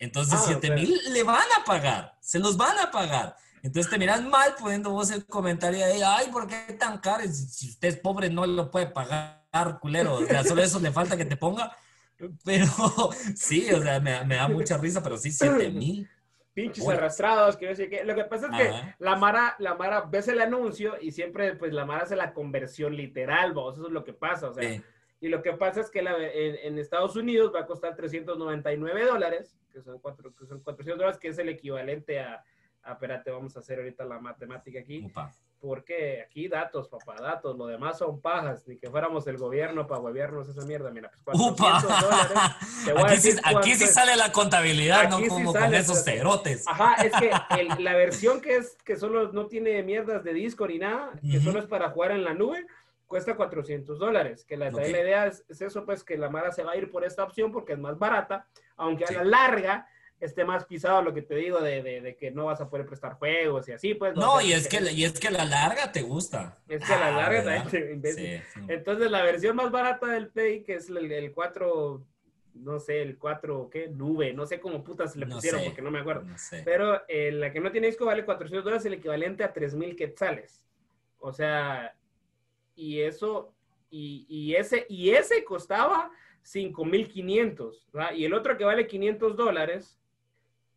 Entonces, 0.01 0.35
Ah, 0.35 0.45
7 0.49 0.73
mil 0.73 0.99
le 1.13 1.23
van 1.23 1.47
a 1.57 1.65
pagar, 1.65 2.19
se 2.21 2.41
los 2.41 2.57
van 2.57 2.77
a 2.81 2.91
pagar. 2.91 3.37
Entonces 3.63 3.89
te 3.89 4.01
miras 4.01 4.21
mal 4.21 4.57
poniendo 4.59 4.91
vos 4.91 5.13
el 5.13 5.25
comentario 5.27 5.85
ahí, 5.85 6.03
ay, 6.05 6.27
¿por 6.33 6.49
qué 6.49 6.73
tan 6.73 6.99
caro? 6.99 7.23
Si, 7.23 7.47
si 7.47 7.69
usted 7.69 7.87
es 7.87 7.97
pobre 7.99 8.29
no 8.31 8.45
lo 8.47 8.69
puede 8.69 8.89
pagar, 8.89 9.79
culero. 9.81 10.17
O 10.17 10.27
sea, 10.27 10.43
solo 10.43 10.61
eso 10.61 10.81
le 10.81 10.91
falta 10.91 11.17
que 11.17 11.25
te 11.25 11.37
ponga. 11.37 11.71
Pero 12.45 12.67
sí, 13.37 13.73
o 13.73 13.81
sea, 13.81 14.01
me, 14.01 14.25
me 14.25 14.35
da 14.35 14.49
mucha 14.49 14.77
risa, 14.77 15.05
pero 15.05 15.17
sí, 15.17 15.31
7 15.31 15.71
mil. 15.71 16.11
Pinches 16.55 16.87
arrastrados, 16.89 17.57
que 17.57 17.69
no 17.69 17.75
sé 17.75 17.89
qué. 17.89 18.05
Lo 18.05 18.15
que 18.15 18.25
pasa 18.25 18.47
es 18.51 18.57
que 18.57 18.69
Ajá. 18.69 18.97
la 18.99 19.17
Mara, 19.17 19.57
la 19.59 19.75
Mara 19.75 20.03
ves 20.03 20.29
el 20.29 20.41
anuncio 20.41 20.95
y 21.01 21.11
siempre, 21.13 21.55
pues, 21.55 21.73
la 21.73 21.87
Mara 21.87 22.03
hace 22.03 22.15
la 22.17 22.33
conversión 22.35 22.95
literal, 22.95 23.53
vos, 23.53 23.77
eso 23.79 23.87
es 23.87 23.93
lo 23.93 24.05
que 24.05 24.13
pasa, 24.13 24.51
o 24.51 24.55
sea. 24.55 24.69
Sí. 24.69 24.83
Y 25.21 25.29
lo 25.29 25.41
que 25.41 25.53
pasa 25.53 25.81
es 25.81 25.89
que 25.91 26.03
la- 26.03 26.17
en, 26.19 26.57
en 26.63 26.79
Estados 26.79 27.17
Unidos 27.17 27.53
va 27.55 27.61
a 27.61 27.67
costar 27.67 27.95
399 27.97 29.05
dólares, 29.07 29.57
que 29.73 29.81
son, 29.81 29.99
cuatro, 30.01 30.35
que 30.35 30.47
son 30.47 30.61
400 30.61 30.99
dólares, 30.99 31.19
que 31.21 31.29
es 31.29 31.39
el 31.39 31.49
equivalente 31.49 32.21
a, 32.21 32.43
a, 32.85 32.93
espérate, 32.93 33.31
vamos 33.31 33.57
a 33.57 33.61
hacer 33.61 33.79
ahorita 33.79 34.05
la 34.05 34.19
matemática 34.19 34.81
aquí, 34.81 35.05
Upa. 35.07 35.31
porque 35.61 36.23
aquí 36.23 36.49
datos, 36.49 36.89
papá, 36.89 37.15
datos, 37.21 37.57
lo 37.57 37.67
demás 37.67 37.99
son 37.99 38.21
pajas, 38.21 38.67
ni 38.67 38.77
que 38.77 38.91
fuéramos 38.91 39.27
el 39.29 39.37
gobierno 39.39 39.87
para 39.87 40.01
huevearnos 40.01 40.49
esa 40.49 40.67
mierda, 40.67 40.91
mira, 40.91 41.11
pues 41.25 41.39
400 41.39 41.85
Upa. 41.85 42.01
dólares. 42.01 42.85
Te 42.85 42.93
voy 42.93 43.03
a 43.03 43.07
Aquí, 43.07 43.17
sí, 43.19 43.29
decir 43.29 43.43
aquí 43.45 43.75
sí 43.77 43.87
sale 43.87 44.17
la 44.17 44.33
contabilidad, 44.33 45.09
no 45.09 45.17
Aquí 45.17 45.25
sí 45.25 45.31
como 45.31 45.53
con 45.53 45.61
sale, 45.63 45.79
esos 45.79 46.01
pero- 46.01 46.17
cerotes. 46.19 46.67
Ajá, 46.67 46.95
es 47.05 47.13
que 47.13 47.31
el- 47.61 47.85
la 47.85 47.95
versión 47.95 48.41
que 48.41 48.57
es 48.57 48.77
que 48.85 48.97
solo 48.97 49.33
no 49.33 49.47
tiene 49.47 49.83
mierdas 49.83 50.25
de 50.25 50.33
disco 50.35 50.67
ni 50.67 50.79
nada, 50.79 51.13
que 51.21 51.37
Ujú. 51.39 51.47
solo 51.47 51.61
es 51.61 51.67
para 51.67 51.91
jugar 51.91 52.11
en 52.13 52.25
la 52.25 52.35
nube, 52.35 52.67
cuesta 53.07 53.37
400 53.37 53.99
dólares. 53.99 54.45
Que 54.45 54.57
la, 54.57 54.69
Ok. 54.69 54.79
la 54.81 54.89
idea 54.89 55.27
es, 55.27 55.45
es 55.49 55.61
eso, 55.61 55.85
pues 55.85 56.03
que 56.03 56.17
la 56.17 56.31
Mara 56.31 56.51
se 56.51 56.65
va 56.65 56.73
a 56.73 56.77
ir 56.77 56.91
por 56.91 57.05
esta 57.05 57.23
opción 57.23 57.53
porque 57.53 57.75
es 57.75 57.79
más 57.79 57.99
barata, 57.99 58.47
aunque 58.77 59.07
Sí. 59.07 59.15
a 59.15 59.19
la 59.19 59.25
larga 59.25 59.87
esté 60.25 60.45
más 60.45 60.65
pisado 60.67 61.03
lo 61.03 61.13
que 61.13 61.23
te 61.23 61.35
digo 61.35 61.61
de, 61.61 61.83
de- 61.83 62.01
de 62.01 62.17
que 62.17 62.31
no 62.31 62.47
vas 62.47 62.61
a 62.61 62.69
poder 62.71 62.87
prestar 62.87 63.15
juegos 63.15 63.69
y 63.69 63.73
así, 63.73 63.95
pues. 63.95 64.15
No, 64.15 64.35
o 64.35 64.41
sea, 64.41 64.49
y 64.49 64.53
es 64.53 64.69
que, 64.69 64.93
y 64.93 65.05
es 65.05 65.19
que 65.19 65.31
la 65.31 65.45
larga 65.45 65.91
te 65.93 66.03
gusta. 66.03 66.59
Es 66.69 66.85
que 66.85 66.93
a 66.95 66.99
la 67.01 67.09
Ah, 67.09 67.11
larga 67.11 67.43
¿verdad? 67.43 67.63
también 67.71 68.01
te-. 68.03 68.13
Sí, 68.13 68.43
sí. 68.55 68.61
Entonces 68.69 69.11
la 69.11 69.23
versión 69.23 69.57
más 69.57 69.71
barata 69.71 70.07
del 70.09 70.29
Play, 70.29 70.63
que 70.63 70.75
es 70.77 70.89
el, 70.89 71.11
el 71.11 71.33
4, 71.33 72.05
no 72.55 72.79
sé, 72.81 73.03
el 73.03 73.19
4, 73.19 73.69
¿qué? 73.71 73.89
Nube, 73.89 74.33
no 74.33 74.47
sé 74.47 74.61
cómo 74.61 74.85
putas 74.85 75.17
le 75.17 75.27
No 75.27 75.35
pusieron 75.37 75.61
sé. 75.61 75.67
porque 75.67 75.83
no 75.83 75.91
me 75.91 76.01
acuerdo. 76.01 76.23
No 76.23 76.39
sé. 76.39 76.63
Pero 76.65 77.03
eh, 77.09 77.33
la 77.33 77.53
que 77.53 77.61
no 77.61 77.71
tiene 77.73 77.87
disco 77.89 78.05
vale 78.07 78.25
400 78.25 78.65
dólares, 78.65 78.85
el 78.87 78.95
equivalente 78.95 79.43
a 79.45 79.53
3.000 79.53 79.97
quetzales. 79.97 80.63
O 81.19 81.33
sea, 81.33 81.95
y 82.75 83.01
eso, 83.01 83.55
y, 83.91 84.27
y 84.29 84.55
ese, 84.55 84.87
y 84.89 85.11
ese 85.11 85.45
costaba 85.45 86.11
5.500, 86.45 87.87
¿verdad? 87.93 88.13
Y 88.13 88.25
el 88.25 88.35
otro 88.35 88.57
que 88.57 88.65
vale 88.65 88.87
500 88.87 89.37
dólares, 89.37 89.99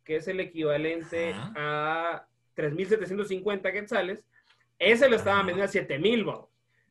que 0.06 0.16
es 0.16 0.28
el 0.28 0.40
equivalente 0.40 1.34
Ajá. 1.34 1.52
a 1.56 2.26
3.750 2.56 3.72
quetzales, 3.72 4.24
ese 4.78 5.08
lo 5.08 5.16
estaban 5.16 5.46
vendiendo 5.46 5.70
a 5.70 5.82
7.000, 5.82 6.28
¿va? 6.28 6.46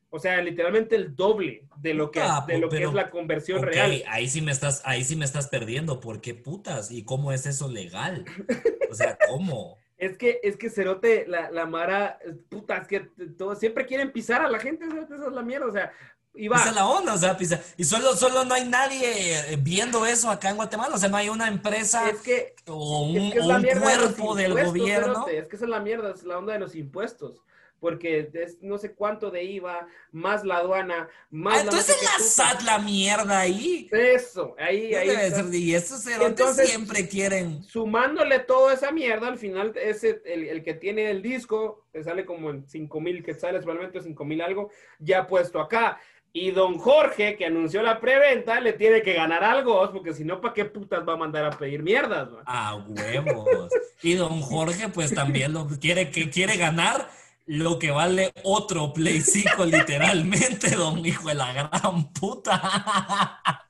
O 0.09 0.19
sea, 0.19 0.41
literalmente 0.41 0.95
el 0.95 1.15
doble 1.15 1.65
de 1.77 1.93
lo 1.93 2.11
que, 2.11 2.21
de 2.47 2.57
lo 2.57 2.69
que 2.69 2.83
es 2.83 2.93
la 2.93 3.09
conversión 3.09 3.61
real. 3.61 4.03
ahí 4.07 4.29
sí 4.29 4.41
me 4.41 4.51
estás, 4.51 4.81
ahí 4.85 5.03
sí 5.03 5.15
me 5.15 5.25
estás 5.25 5.47
perdiendo, 5.47 5.99
¿por 5.99 6.21
qué 6.21 6.33
putas? 6.33 6.91
¿Y 6.91 7.03
cómo 7.03 7.31
es 7.31 7.45
eso 7.45 7.69
legal? 7.69 8.25
O 8.87 8.93
sea, 8.93 9.17
¿cómo? 9.27 9.77
Es 9.97 10.17
que, 10.17 10.39
es 10.41 10.55
que 10.55 10.69
Cerote, 10.69 11.25
la, 11.27 11.51
la 11.51 11.65
Mara, 11.65 12.17
puta, 12.47 12.77
es 12.77 12.87
que 12.87 12.99
todo, 13.37 13.55
siempre 13.55 13.85
quieren 13.85 14.13
pisar 14.13 14.41
a 14.41 14.49
la 14.49 14.59
gente, 14.59 14.85
esa 14.85 15.01
es 15.01 15.33
la 15.33 15.41
mierda, 15.41 15.65
o 15.65 15.71
sea, 15.71 15.91
y 16.37 16.47
va. 16.47 16.57
Esa 16.57 16.69
es 16.69 16.75
la 16.75 16.87
onda, 16.87 17.13
o 17.13 17.17
sea, 17.17 17.37
pisa- 17.37 17.61
y 17.77 17.83
solo, 17.83 18.15
solo 18.15 18.43
no 18.45 18.53
hay 18.53 18.65
nadie 18.67 19.39
eh, 19.53 19.57
viendo 19.59 20.05
eso 20.05 20.29
acá 20.29 20.49
en 20.49 20.55
Guatemala, 20.57 20.95
o 20.95 20.97
sea, 20.97 21.09
no 21.09 21.17
hay 21.17 21.29
una 21.29 21.47
empresa 21.47 22.09
Es 22.09 22.19
que, 22.21 22.55
o 22.67 23.03
un, 23.03 23.17
es 23.17 23.33
que 23.33 23.39
es 23.39 23.45
o 23.45 23.47
la 23.47 23.55
un 23.57 23.61
de 23.61 23.79
cuerpo 23.79 24.35
del 24.35 24.53
gobierno. 24.65 25.27
Es 25.27 25.47
que 25.47 25.55
esa 25.55 25.65
es 25.65 25.71
la 25.71 25.79
mierda, 25.79 26.11
es 26.13 26.23
la 26.23 26.37
onda 26.37 26.53
de 26.53 26.59
los 26.59 26.75
impuestos. 26.75 27.41
Porque 27.77 28.31
es 28.33 28.57
no 28.61 28.77
sé 28.79 28.93
cuánto 28.95 29.29
de 29.29 29.43
IVA, 29.43 29.85
más 30.11 30.43
la 30.45 30.57
aduana, 30.57 31.07
más 31.29 31.53
Ah, 31.53 31.57
la 31.57 31.63
entonces 31.63 31.97
la 32.01 32.09
puta. 32.17 32.23
SAT 32.23 32.61
la 32.63 32.79
mierda 32.79 33.39
ahí. 33.39 33.89
Eso, 33.91 34.55
ahí, 34.57 34.91
No 34.91 34.97
ahí. 34.97 35.09
ser, 35.29 35.53
y 35.53 35.75
estos 35.75 36.01
cerotes 36.03 36.29
Entonces- 36.29 36.69
siempre 36.69 37.07
quieren. 37.07 37.63
Sumándole 37.65 38.39
toda 38.39 38.73
esa 38.73 38.91
mierda, 38.91 39.27
al 39.27 39.37
final, 39.37 39.73
ese, 39.75 40.21
el, 40.25 40.45
el 40.47 40.63
que 40.63 40.73
tiene 40.73 41.11
el 41.11 41.21
disco, 41.21 41.85
te 41.91 42.01
sale 42.03 42.25
como 42.25 42.49
en 42.49 42.67
5 42.67 42.99
mil 43.01 43.21
quetzales, 43.23 43.61
probablemente 43.61 44.01
5 44.01 44.23
mil 44.25 44.41
algo, 44.41 44.71
ya 44.97 45.27
puesto 45.27 45.59
acá. 45.59 45.99
Y 46.37 46.51
don 46.51 46.77
Jorge, 46.77 47.37
que 47.37 47.45
anunció 47.45 47.81
la 47.81 48.01
preventa, 48.01 48.59
le 48.59 48.73
tiene 48.73 49.01
que 49.01 49.13
ganar 49.13 49.41
algo, 49.41 49.89
porque 49.93 50.13
si 50.13 50.25
no, 50.25 50.41
¿para 50.41 50.53
qué 50.53 50.65
putas 50.65 51.07
va 51.07 51.13
a 51.13 51.15
mandar 51.15 51.45
a 51.45 51.51
pedir 51.57 51.81
mierdas? 51.81 52.27
va? 52.27 52.43
A 52.45 52.75
huevos. 52.75 53.69
Y 54.01 54.15
don 54.15 54.41
Jorge, 54.41 54.89
pues 54.89 55.15
también 55.15 55.53
lo 55.53 55.65
quiere, 55.79 56.11
que 56.11 56.29
quiere 56.29 56.57
ganar 56.57 57.09
lo 57.45 57.79
que 57.79 57.91
vale 57.91 58.33
otro 58.43 58.91
Play 58.91 59.21
5, 59.21 59.63
literalmente, 59.65 60.71
don 60.75 61.05
hijo 61.05 61.29
de 61.29 61.35
la 61.35 61.53
gran 61.53 62.11
puta. 62.11 63.63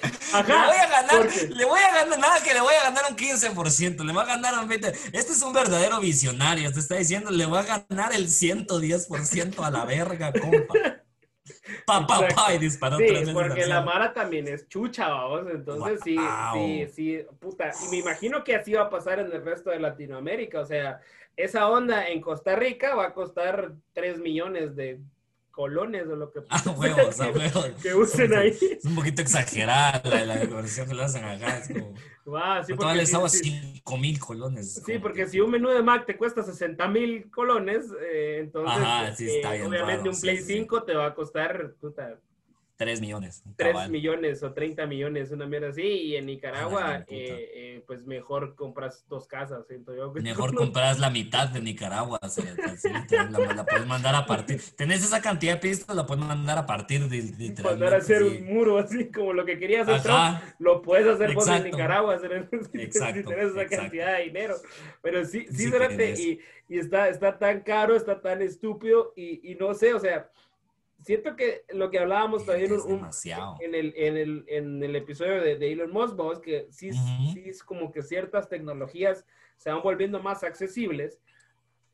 Le 0.00 0.42
voy 0.42 0.76
a 0.76 0.88
ganar, 0.88 1.16
porque- 1.16 1.48
le 1.48 1.64
voy 1.64 1.80
a 1.80 1.92
ganar, 1.94 2.18
nada 2.20 2.40
que 2.42 2.54
le 2.54 2.60
voy 2.60 2.74
a 2.74 2.84
ganar 2.84 3.04
un 3.10 3.16
15%, 3.16 4.04
le 4.04 4.12
voy 4.12 4.22
a 4.22 4.26
ganar 4.26 4.58
un 4.60 4.68
20%. 4.68 4.92
Este 5.12 5.32
es 5.32 5.42
un 5.42 5.52
verdadero 5.52 5.98
visionario, 5.98 6.72
te 6.72 6.78
está 6.78 6.94
diciendo, 6.94 7.32
le 7.32 7.46
voy 7.46 7.58
a 7.58 7.62
ganar 7.88 8.12
el 8.14 8.28
110% 8.28 9.64
a 9.64 9.70
la 9.72 9.84
verga, 9.84 10.32
compa. 10.32 11.01
Pa, 11.86 12.06
pa, 12.06 12.28
pa, 12.28 12.54
y 12.54 12.58
disparó 12.58 12.96
Sí, 12.98 13.04
tres 13.06 13.20
veces 13.20 13.34
porque 13.34 13.66
la. 13.66 13.82
Mara 13.82 14.12
también 14.12 14.48
es 14.48 14.68
chucha, 14.68 15.08
vamos. 15.08 15.46
Entonces, 15.52 16.00
sí, 16.04 16.16
sí, 16.54 16.86
sí, 16.92 17.26
puta. 17.40 17.72
Y 17.86 17.90
me 17.90 17.98
imagino 17.98 18.44
que 18.44 18.56
así 18.56 18.72
va 18.72 18.82
a 18.82 18.90
pasar 18.90 19.18
en 19.18 19.32
el 19.32 19.44
resto 19.44 19.70
de 19.70 19.80
Latinoamérica. 19.80 20.60
O 20.60 20.66
sea, 20.66 21.00
esa 21.36 21.68
onda 21.68 22.08
en 22.08 22.20
Costa 22.20 22.56
Rica 22.56 22.94
va 22.94 23.06
a 23.06 23.14
costar 23.14 23.72
3 23.94 24.18
millones 24.18 24.76
de 24.76 25.00
colones 25.50 26.06
o 26.08 26.16
lo 26.16 26.32
que, 26.32 26.40
A 26.48 26.70
huevos, 26.70 27.16
que, 27.16 27.30
huevos. 27.30 27.70
que 27.82 27.94
usen 27.94 28.34
ahí. 28.36 28.56
Es 28.60 28.84
un 28.84 28.94
poquito 28.96 29.22
exagerada 29.22 30.02
la, 30.04 30.24
la 30.24 30.40
conversión 30.48 30.88
que 30.88 30.94
lo 30.94 31.04
hacen 31.04 31.24
acá. 31.24 31.58
Es 31.58 31.68
como. 31.68 31.94
Va, 32.24 32.62
sí, 32.62 32.68
¿Cuánto 32.72 32.76
porque 32.76 32.84
vale 32.84 33.06
sí, 33.06 33.10
esa 33.16 33.28
sí. 33.28 33.72
5 33.74 33.98
mil 33.98 34.18
colones? 34.20 34.74
Sí, 34.86 34.98
porque 34.98 35.22
que- 35.24 35.28
si 35.28 35.40
un 35.40 35.50
menú 35.50 35.70
de 35.70 35.82
Mac 35.82 36.06
te 36.06 36.16
cuesta 36.16 36.42
60 36.42 36.86
mil 36.88 37.30
colones, 37.30 37.86
eh, 38.00 38.38
entonces 38.40 38.76
Ajá, 38.78 39.14
sí, 39.16 39.26
está 39.26 39.50
eh, 39.54 39.56
bien 39.58 39.66
obviamente 39.68 39.98
raro, 39.98 40.10
un 40.12 40.20
Play 40.20 40.36
sí, 40.38 40.44
sí. 40.44 40.52
5 40.58 40.82
te 40.84 40.94
va 40.94 41.06
a 41.06 41.14
costar 41.14 41.74
puta, 41.80 42.20
3 42.84 43.00
millones. 43.00 43.42
3 43.56 43.72
cabal. 43.72 43.90
millones 43.90 44.42
o 44.42 44.52
30 44.52 44.86
millones, 44.86 45.30
una 45.30 45.46
mierda 45.46 45.68
así, 45.68 45.82
y 45.82 46.16
en 46.16 46.26
Nicaragua, 46.26 46.80
puta. 47.00 47.04
eh, 47.08 47.50
eh, 47.54 47.84
pues 47.86 48.04
mejor 48.06 48.54
compras 48.54 49.04
dos 49.08 49.26
casas, 49.26 49.66
siento 49.66 49.94
yo. 49.94 50.12
Mejor 50.22 50.54
compras 50.54 50.98
la 50.98 51.10
mitad 51.10 51.48
de 51.48 51.60
Nicaragua. 51.60 52.18
o 52.22 52.28
sea, 52.28 52.44
así, 52.66 52.88
la, 52.88 53.54
la 53.54 53.64
puedes 53.64 53.86
mandar 53.86 54.14
a 54.14 54.26
partir. 54.26 54.60
Tenés 54.76 55.02
esa 55.04 55.20
cantidad 55.22 55.54
de 55.54 55.60
pistas, 55.60 55.94
la 55.94 56.06
puedes 56.06 56.24
mandar 56.24 56.58
a 56.58 56.66
partir 56.66 57.08
de 57.08 57.16
literalmente. 57.22 57.62
Mandar 57.62 57.94
a 57.94 57.96
hacer 57.98 58.22
sí. 58.22 58.38
un 58.38 58.54
muro 58.54 58.78
así 58.78 59.10
como 59.10 59.32
lo 59.32 59.44
que 59.44 59.58
quería 59.58 59.82
hacer 59.82 60.02
Trump, 60.02 60.38
lo 60.58 60.82
puedes 60.82 61.06
hacer 61.06 61.34
vos 61.34 61.46
en 61.46 61.52
Exacto. 61.54 61.76
Nicaragua, 61.76 62.18
si 62.72 62.80
Exacto, 62.80 63.28
tienes 63.28 63.46
esa 63.52 63.62
exacto. 63.62 63.76
cantidad 63.76 64.16
de 64.16 64.24
dinero. 64.24 64.54
Pero 65.02 65.24
sí, 65.24 65.46
sí, 65.50 65.56
Si 65.56 65.64
espérate, 65.66 65.96
querés. 65.96 66.20
y, 66.20 66.40
y 66.68 66.78
está, 66.78 67.08
está 67.08 67.38
tan 67.38 67.60
caro, 67.60 67.94
está 67.96 68.20
tan 68.20 68.42
estúpido, 68.42 69.12
y, 69.16 69.52
y 69.52 69.54
no 69.56 69.74
sé, 69.74 69.94
o 69.94 70.00
sea, 70.00 70.30
siento 71.02 71.36
que 71.36 71.64
lo 71.70 71.90
que 71.90 71.98
hablábamos 71.98 72.44
también 72.46 72.72
es 72.72 72.82
un- 72.84 72.96
demasiado. 72.96 73.56
en, 73.60 73.74
el, 73.74 73.92
en, 73.96 74.16
el, 74.16 74.44
en 74.48 74.82
el 74.82 74.96
episodio 74.96 75.40
de, 75.42 75.56
de 75.56 75.72
Elon 75.72 75.90
Musk, 75.90 76.16
vos, 76.16 76.40
que 76.40 76.66
sí, 76.70 76.88
es- 76.88 76.96
Ujú. 76.96 77.32
sí 77.34 77.42
es 77.46 77.62
como 77.62 77.90
que 77.92 78.02
ciertas 78.02 78.48
tecnologías 78.48 79.26
se 79.56 79.70
van 79.70 79.82
volviendo 79.82 80.20
más 80.22 80.42
accesibles, 80.44 81.20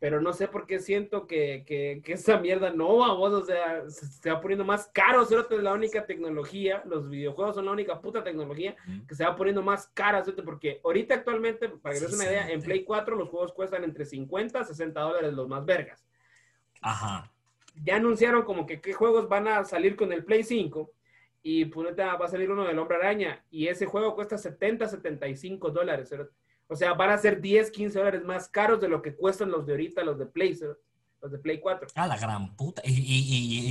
pero 0.00 0.20
no 0.20 0.32
sé 0.32 0.46
por 0.46 0.64
qué 0.66 0.78
siento 0.78 1.26
que, 1.26 1.64
que, 1.66 2.00
que 2.04 2.12
esa 2.12 2.38
mierda 2.38 2.70
no 2.70 2.98
va, 2.98 3.12
vos, 3.14 3.32
o 3.32 3.44
sea, 3.44 3.82
se, 3.90 4.06
se 4.06 4.30
va 4.30 4.40
poniendo 4.40 4.64
más 4.64 4.86
caro, 4.94 5.24
cerote, 5.26 5.56
es 5.56 5.62
la 5.62 5.72
única 5.74 6.06
tecnología, 6.06 6.82
los 6.86 7.08
videojuegos 7.10 7.56
son 7.56 7.64
la 7.66 7.72
única 7.72 8.00
puta 8.00 8.22
tecnología 8.22 8.76
Ujú. 8.86 9.06
que 9.08 9.14
se 9.16 9.24
va 9.24 9.34
poniendo 9.34 9.60
más 9.60 9.88
cara, 9.88 10.22
cerote, 10.24 10.44
porque 10.44 10.80
ahorita 10.84 11.16
actualmente, 11.16 11.68
para 11.68 11.94
que 11.94 12.00
te 12.00 12.06
des 12.06 12.14
Sí, 12.14 12.20
una 12.22 12.30
idea, 12.30 12.42
en 12.42 12.48
cerote. 12.48 12.64
Play 12.66 12.84
4 12.84 13.16
los 13.16 13.28
juegos 13.28 13.52
cuestan 13.52 13.82
entre 13.82 14.04
50 14.04 14.60
a 14.60 14.64
60 14.64 15.00
dólares 15.00 15.32
los 15.32 15.48
más 15.48 15.64
vergas 15.66 16.06
Ajá. 16.80 17.32
Ya 17.82 17.96
anunciaron 17.96 18.42
como 18.42 18.66
que 18.66 18.80
qué 18.80 18.92
juegos 18.92 19.28
van 19.28 19.48
a 19.48 19.64
salir 19.64 19.96
con 19.96 20.12
el 20.12 20.24
Play 20.24 20.44
5 20.44 20.90
y 21.42 21.66
pues 21.66 21.96
va 21.96 22.12
a 22.24 22.28
salir 22.28 22.50
uno 22.50 22.64
del 22.64 22.78
Hombre 22.78 22.96
Araña 22.96 23.44
y 23.50 23.68
ese 23.68 23.86
juego 23.86 24.14
cuesta 24.14 24.36
70, 24.38 24.88
75 24.88 25.70
dólares. 25.70 26.12
O 26.66 26.76
sea, 26.76 26.92
van 26.94 27.10
a 27.10 27.18
ser 27.18 27.40
10, 27.40 27.70
15 27.70 27.98
dólares 27.98 28.24
más 28.24 28.48
caros 28.48 28.80
de 28.80 28.88
lo 28.88 29.00
que 29.00 29.14
cuestan 29.14 29.50
los 29.50 29.64
de 29.64 29.72
ahorita, 29.72 30.02
los 30.04 30.18
de 30.18 30.26
Play, 30.26 30.58
los 31.22 31.30
de 31.32 31.38
Play 31.38 31.60
4. 31.60 31.88
A 31.94 32.06
la 32.06 32.16
gran 32.18 32.54
puta. 32.56 32.82
Y, 32.84 32.90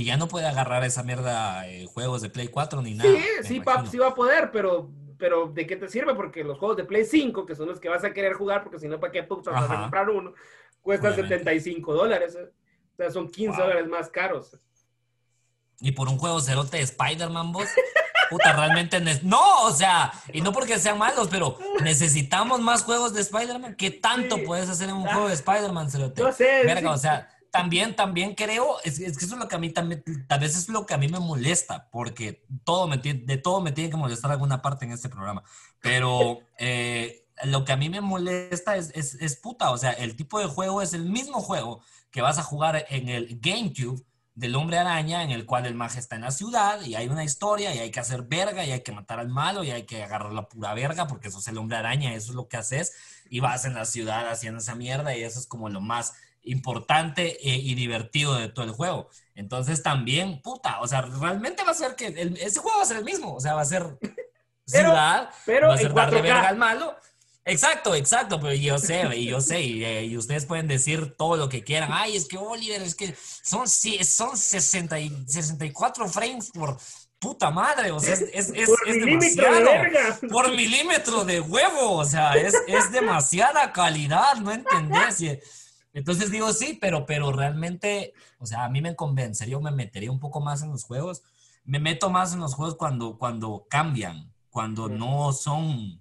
y- 0.00 0.04
ya 0.04 0.16
no 0.16 0.26
puede 0.28 0.46
agarrar 0.46 0.82
esa 0.84 1.02
mierda 1.02 1.68
eh, 1.68 1.86
juegos 1.86 2.22
de 2.22 2.30
Play 2.30 2.48
4 2.48 2.82
ni 2.82 2.94
nada. 2.94 3.10
Sí, 3.10 3.18
sí, 3.42 3.56
imagino. 3.56 3.86
sí 3.90 3.98
va 3.98 4.08
a 4.08 4.14
poder, 4.14 4.50
pero, 4.50 4.90
pero 5.18 5.46
¿de 5.46 5.66
qué 5.66 5.76
te 5.76 5.88
sirve? 5.88 6.14
Porque 6.14 6.42
los 6.42 6.58
juegos 6.58 6.76
de 6.76 6.84
Play 6.84 7.04
5, 7.04 7.46
que 7.46 7.54
son 7.54 7.68
los 7.68 7.78
que 7.78 7.88
vas 7.88 8.02
a 8.04 8.12
querer 8.12 8.32
jugar, 8.32 8.62
porque 8.64 8.78
si 8.78 8.88
no, 8.88 8.98
¿para 8.98 9.12
qué 9.12 9.22
putas 9.22 9.54
vas 9.54 9.70
a 9.70 9.80
comprar 9.82 10.10
uno? 10.10 10.32
Cuestan 10.80 11.12
Obviamente. 11.12 11.38
75 11.38 11.94
dólares. 11.94 12.34
eh. 12.36 12.50
O 12.98 13.02
sea, 13.02 13.10
son 13.12 13.28
15 13.30 13.56
Wow. 13.56 13.66
dólares 13.68 13.88
más 13.88 14.08
caros. 14.08 14.56
Y 15.80 15.92
por 15.92 16.08
un 16.08 16.18
juego 16.18 16.40
cerote 16.40 16.78
de 16.78 16.82
Spider-Man, 16.82 17.52
vos. 17.52 17.68
Puta, 18.30 18.52
realmente. 18.52 19.00
No, 19.22 19.62
o 19.62 19.70
sea, 19.70 20.12
y 20.32 20.40
no 20.40 20.52
porque 20.52 20.78
sean 20.78 20.98
malos, 20.98 21.28
pero 21.30 21.56
necesitamos 21.82 22.60
más 22.60 22.82
juegos 22.82 23.14
de 23.14 23.20
Spider-Man. 23.22 23.76
¿Qué 23.76 23.90
tanto 23.92 24.36
Sí. 24.36 24.42
puedes 24.44 24.68
hacer 24.68 24.88
en 24.88 24.96
un 24.96 25.06
Ah. 25.08 25.12
juego 25.12 25.28
de 25.28 25.34
Spider-Man, 25.34 25.90
cerote? 25.90 26.22
No 26.22 26.32
sé, 26.32 26.64
Verga, 26.64 26.80
sí. 26.80 26.86
o 26.94 26.98
sea, 26.98 27.28
también, 27.52 27.94
también 27.96 28.34
creo, 28.34 28.76
es, 28.84 28.98
es 28.98 29.16
que 29.16 29.24
eso 29.24 29.34
es 29.36 29.40
lo 29.40 29.48
que 29.48 29.54
a 29.54 29.58
mí 29.58 29.70
también, 29.70 30.02
tal 30.26 30.40
vez 30.40 30.56
es 30.56 30.68
lo 30.68 30.84
que 30.84 30.92
a 30.94 30.98
mí 30.98 31.08
me 31.08 31.20
molesta, 31.20 31.88
porque 31.90 32.44
todo 32.64 32.86
me 32.88 32.98
tiene, 32.98 33.20
de 33.24 33.38
todo 33.38 33.60
me 33.62 33.72
tiene 33.72 33.88
que 33.88 33.96
molestar 33.96 34.30
alguna 34.32 34.60
parte 34.60 34.84
en 34.84 34.92
este 34.92 35.08
programa. 35.08 35.42
Pero 35.80 36.40
eh, 36.58 37.24
lo 37.44 37.64
que 37.64 37.72
a 37.72 37.76
mí 37.76 37.88
me 37.88 38.00
molesta 38.02 38.76
es, 38.76 38.90
es, 38.94 39.14
es 39.14 39.36
puta, 39.36 39.70
o 39.70 39.78
sea, 39.78 39.92
el 39.92 40.16
tipo 40.16 40.38
de 40.38 40.46
juego 40.46 40.82
es 40.82 40.92
el 40.92 41.04
mismo 41.08 41.40
juego 41.40 41.80
que 42.10 42.22
vas 42.22 42.38
a 42.38 42.42
jugar 42.42 42.84
en 42.88 43.08
el 43.08 43.38
GameCube 43.40 44.02
del 44.34 44.54
hombre 44.54 44.78
araña, 44.78 45.24
en 45.24 45.30
el 45.32 45.44
cual 45.46 45.66
el 45.66 45.74
mago 45.74 45.98
está 45.98 46.14
en 46.14 46.22
la 46.22 46.30
ciudad 46.30 46.80
y 46.82 46.94
hay 46.94 47.08
una 47.08 47.24
historia 47.24 47.74
y 47.74 47.78
hay 47.80 47.90
que 47.90 47.98
hacer 48.00 48.22
verga 48.22 48.64
y 48.64 48.70
hay 48.70 48.82
que 48.82 48.92
matar 48.92 49.18
al 49.18 49.28
malo 49.28 49.64
y 49.64 49.72
hay 49.72 49.82
que 49.84 50.02
agarrar 50.04 50.32
la 50.32 50.48
pura 50.48 50.74
verga 50.74 51.08
porque 51.08 51.26
eso 51.28 51.40
es 51.40 51.48
el 51.48 51.58
hombre 51.58 51.76
araña, 51.76 52.14
eso 52.14 52.30
es 52.30 52.36
lo 52.36 52.46
que 52.46 52.56
haces 52.56 52.92
y 53.28 53.40
vas 53.40 53.64
en 53.64 53.74
la 53.74 53.84
ciudad 53.84 54.28
haciendo 54.30 54.60
esa 54.60 54.76
mierda 54.76 55.16
y 55.16 55.22
eso 55.24 55.40
es 55.40 55.46
como 55.48 55.68
lo 55.68 55.80
más 55.80 56.12
importante 56.42 57.36
eh, 57.48 57.56
y 57.56 57.74
divertido 57.74 58.34
de 58.36 58.48
todo 58.48 58.64
el 58.64 58.70
juego. 58.70 59.08
Entonces 59.34 59.82
también, 59.82 60.40
puta, 60.40 60.80
o 60.80 60.86
sea, 60.86 61.02
realmente 61.02 61.64
va 61.64 61.72
a 61.72 61.74
ser 61.74 61.94
que 61.96 62.06
el- 62.06 62.36
ese 62.36 62.60
juego 62.60 62.78
va 62.78 62.84
a 62.84 62.86
ser 62.86 62.98
el 62.98 63.04
mismo, 63.04 63.34
o 63.34 63.40
sea, 63.40 63.54
va 63.54 63.62
a 63.62 63.66
ser 63.66 63.98
ciudad, 64.66 65.30
pero 65.46 65.68
va 65.68 65.74
a 65.74 65.76
en 65.76 65.82
ser 65.82 65.94
darle 65.94 66.18
4K. 66.18 66.22
verga 66.22 66.48
al 66.48 66.56
malo. 66.56 66.96
Exacto, 67.48 67.94
exacto, 67.94 68.38
pero 68.40 68.52
yo 68.54 68.78
sé, 68.78 69.04
y 69.16 69.26
yo 69.26 69.40
sé, 69.40 69.62
y, 69.62 69.84
eh, 69.84 70.04
y 70.04 70.16
ustedes 70.16 70.44
pueden 70.46 70.68
decir 70.68 71.14
todo 71.16 71.36
lo 71.36 71.48
que 71.48 71.64
quieran. 71.64 71.90
Ay, 71.92 72.16
es 72.16 72.26
que 72.26 72.36
Oliver, 72.36 72.82
es 72.82 72.94
que 72.94 73.14
son, 73.42 73.66
sí, 73.66 74.02
son 74.04 74.36
60 74.36 75.00
y 75.00 75.24
64 75.26 76.08
frames 76.08 76.50
por 76.50 76.76
puta 77.18 77.50
madre, 77.50 77.90
o 77.90 77.98
sea, 77.98 78.14
es, 78.14 78.22
es, 78.32 78.52
es, 78.54 78.68
Por 78.68 78.88
es 78.88 78.96
milímetro 78.96 79.52
de 79.52 79.60
demasiado 79.60 80.28
por 80.30 80.54
milímetro 80.54 81.24
de 81.24 81.40
huevo, 81.40 81.92
o 81.92 82.04
sea, 82.04 82.34
es, 82.34 82.54
es 82.68 82.92
demasiada 82.92 83.72
calidad, 83.72 84.36
¿no 84.36 84.52
entendés? 84.52 85.20
Y- 85.20 85.38
entonces 85.94 86.30
digo, 86.30 86.52
sí, 86.52 86.78
pero, 86.80 87.06
pero 87.06 87.32
realmente, 87.32 88.12
o 88.38 88.46
sea, 88.46 88.64
a 88.64 88.68
mí 88.68 88.80
me 88.80 88.94
convencería 88.94 89.56
o 89.56 89.60
me 89.60 89.72
metería 89.72 90.12
un 90.12 90.20
poco 90.20 90.40
más 90.40 90.62
en 90.62 90.70
los 90.70 90.84
juegos. 90.84 91.22
Me 91.64 91.80
meto 91.80 92.08
más 92.08 92.34
en 92.34 92.40
los 92.40 92.54
juegos 92.54 92.76
cuando, 92.76 93.18
cuando 93.18 93.66
cambian, 93.68 94.32
cuando 94.50 94.88
no 94.88 95.32
son 95.32 95.97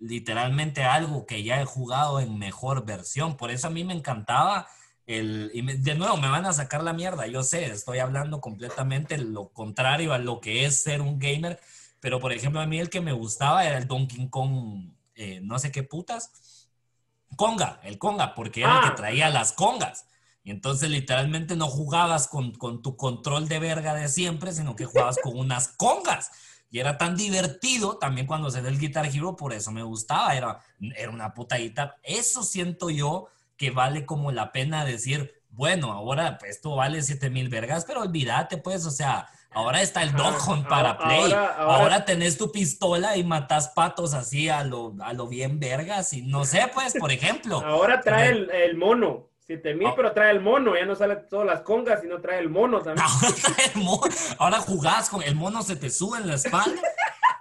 literalmente 0.00 0.82
algo 0.82 1.26
que 1.26 1.44
ya 1.44 1.60
he 1.60 1.64
jugado 1.64 2.20
en 2.20 2.38
mejor 2.38 2.84
versión. 2.84 3.36
Por 3.36 3.50
eso 3.50 3.68
a 3.68 3.70
mí 3.70 3.84
me 3.84 3.94
encantaba 3.94 4.66
el, 5.06 5.50
y 5.54 5.62
de 5.62 5.94
nuevo, 5.94 6.16
me 6.16 6.28
van 6.28 6.46
a 6.46 6.52
sacar 6.52 6.82
la 6.82 6.92
mierda, 6.92 7.26
yo 7.26 7.42
sé, 7.42 7.66
estoy 7.66 7.98
hablando 7.98 8.40
completamente 8.40 9.18
lo 9.18 9.48
contrario 9.48 10.12
a 10.12 10.18
lo 10.18 10.40
que 10.40 10.64
es 10.64 10.82
ser 10.82 11.02
un 11.02 11.18
gamer, 11.18 11.60
pero 12.00 12.20
por 12.20 12.32
ejemplo, 12.32 12.60
a 12.60 12.66
mí 12.66 12.78
el 12.78 12.90
que 12.90 13.00
me 13.00 13.12
gustaba 13.12 13.64
era 13.64 13.76
el 13.78 13.88
Donkey 13.88 14.28
Kong, 14.28 14.92
eh, 15.16 15.40
no 15.42 15.58
sé 15.58 15.72
qué 15.72 15.82
putas, 15.82 16.68
Conga, 17.36 17.80
el 17.82 17.98
Conga, 17.98 18.34
porque 18.34 18.60
era 18.62 18.76
el 18.76 18.80
que 18.82 18.88
ah. 18.88 18.94
traía 18.94 19.30
las 19.30 19.52
congas. 19.52 20.06
Y 20.42 20.50
entonces 20.50 20.90
literalmente 20.90 21.54
no 21.54 21.68
jugabas 21.68 22.26
con, 22.26 22.52
con 22.52 22.82
tu 22.82 22.96
control 22.96 23.48
de 23.48 23.58
verga 23.58 23.94
de 23.94 24.08
siempre, 24.08 24.52
sino 24.52 24.74
que 24.74 24.86
jugabas 24.86 25.18
con 25.22 25.38
unas 25.38 25.68
congas. 25.68 26.30
Y 26.70 26.78
era 26.78 26.96
tan 26.96 27.16
divertido 27.16 27.98
también 27.98 28.26
cuando 28.26 28.50
se 28.50 28.60
ve 28.60 28.68
el 28.68 28.78
Guitar 28.78 29.06
Hero, 29.06 29.36
por 29.36 29.52
eso 29.52 29.72
me 29.72 29.82
gustaba, 29.82 30.34
era, 30.34 30.60
era 30.96 31.10
una 31.10 31.34
puta 31.34 31.56
guitarra. 31.56 31.96
Eso 32.02 32.42
siento 32.44 32.90
yo 32.90 33.26
que 33.56 33.70
vale 33.70 34.06
como 34.06 34.30
la 34.32 34.52
pena 34.52 34.84
decir, 34.84 35.42
bueno, 35.50 35.92
ahora 35.92 36.38
pues, 36.38 36.52
esto 36.52 36.76
vale 36.76 37.02
7 37.02 37.28
mil 37.28 37.48
vergas, 37.48 37.84
pero 37.84 38.02
olvídate, 38.02 38.56
pues, 38.56 38.86
o 38.86 38.90
sea, 38.90 39.28
ahora 39.50 39.82
está 39.82 40.02
el 40.02 40.12
Dog 40.12 40.36
Hunt 40.48 40.68
para 40.68 40.96
Play. 40.96 41.32
Ahora, 41.58 42.04
tenés 42.04 42.38
tu 42.38 42.52
pistola 42.52 43.16
y 43.16 43.24
matas 43.24 43.68
patos 43.74 44.14
así 44.14 44.48
a 44.48 44.64
lo, 44.64 44.94
a 45.00 45.12
lo 45.12 45.26
bien 45.26 45.58
vergas. 45.58 46.12
Y 46.12 46.22
no 46.22 46.44
sé, 46.44 46.70
pues, 46.72 46.94
por 46.98 47.10
ejemplo. 47.10 47.60
Ahora 47.64 48.00
trae 48.00 48.30
el, 48.30 48.50
el 48.50 48.76
mono. 48.76 49.29
7 49.50 49.74
mil, 49.74 49.88
ah. 49.88 49.94
pero 49.96 50.12
trae 50.12 50.30
el 50.30 50.40
mono, 50.40 50.76
ya 50.76 50.86
no 50.86 50.94
sale 50.94 51.16
todas 51.16 51.44
las 51.44 51.62
congas, 51.62 52.00
sino 52.02 52.20
trae 52.20 52.38
el 52.38 52.48
mono 52.48 52.80
también. 52.82 53.04
Ahora, 54.38 54.58
jugás 54.60 55.10
con 55.10 55.24
el 55.24 55.34
mono, 55.34 55.62
se 55.62 55.74
te 55.74 55.90
sube 55.90 56.18
en 56.18 56.28
la 56.28 56.34
espalda 56.34 56.80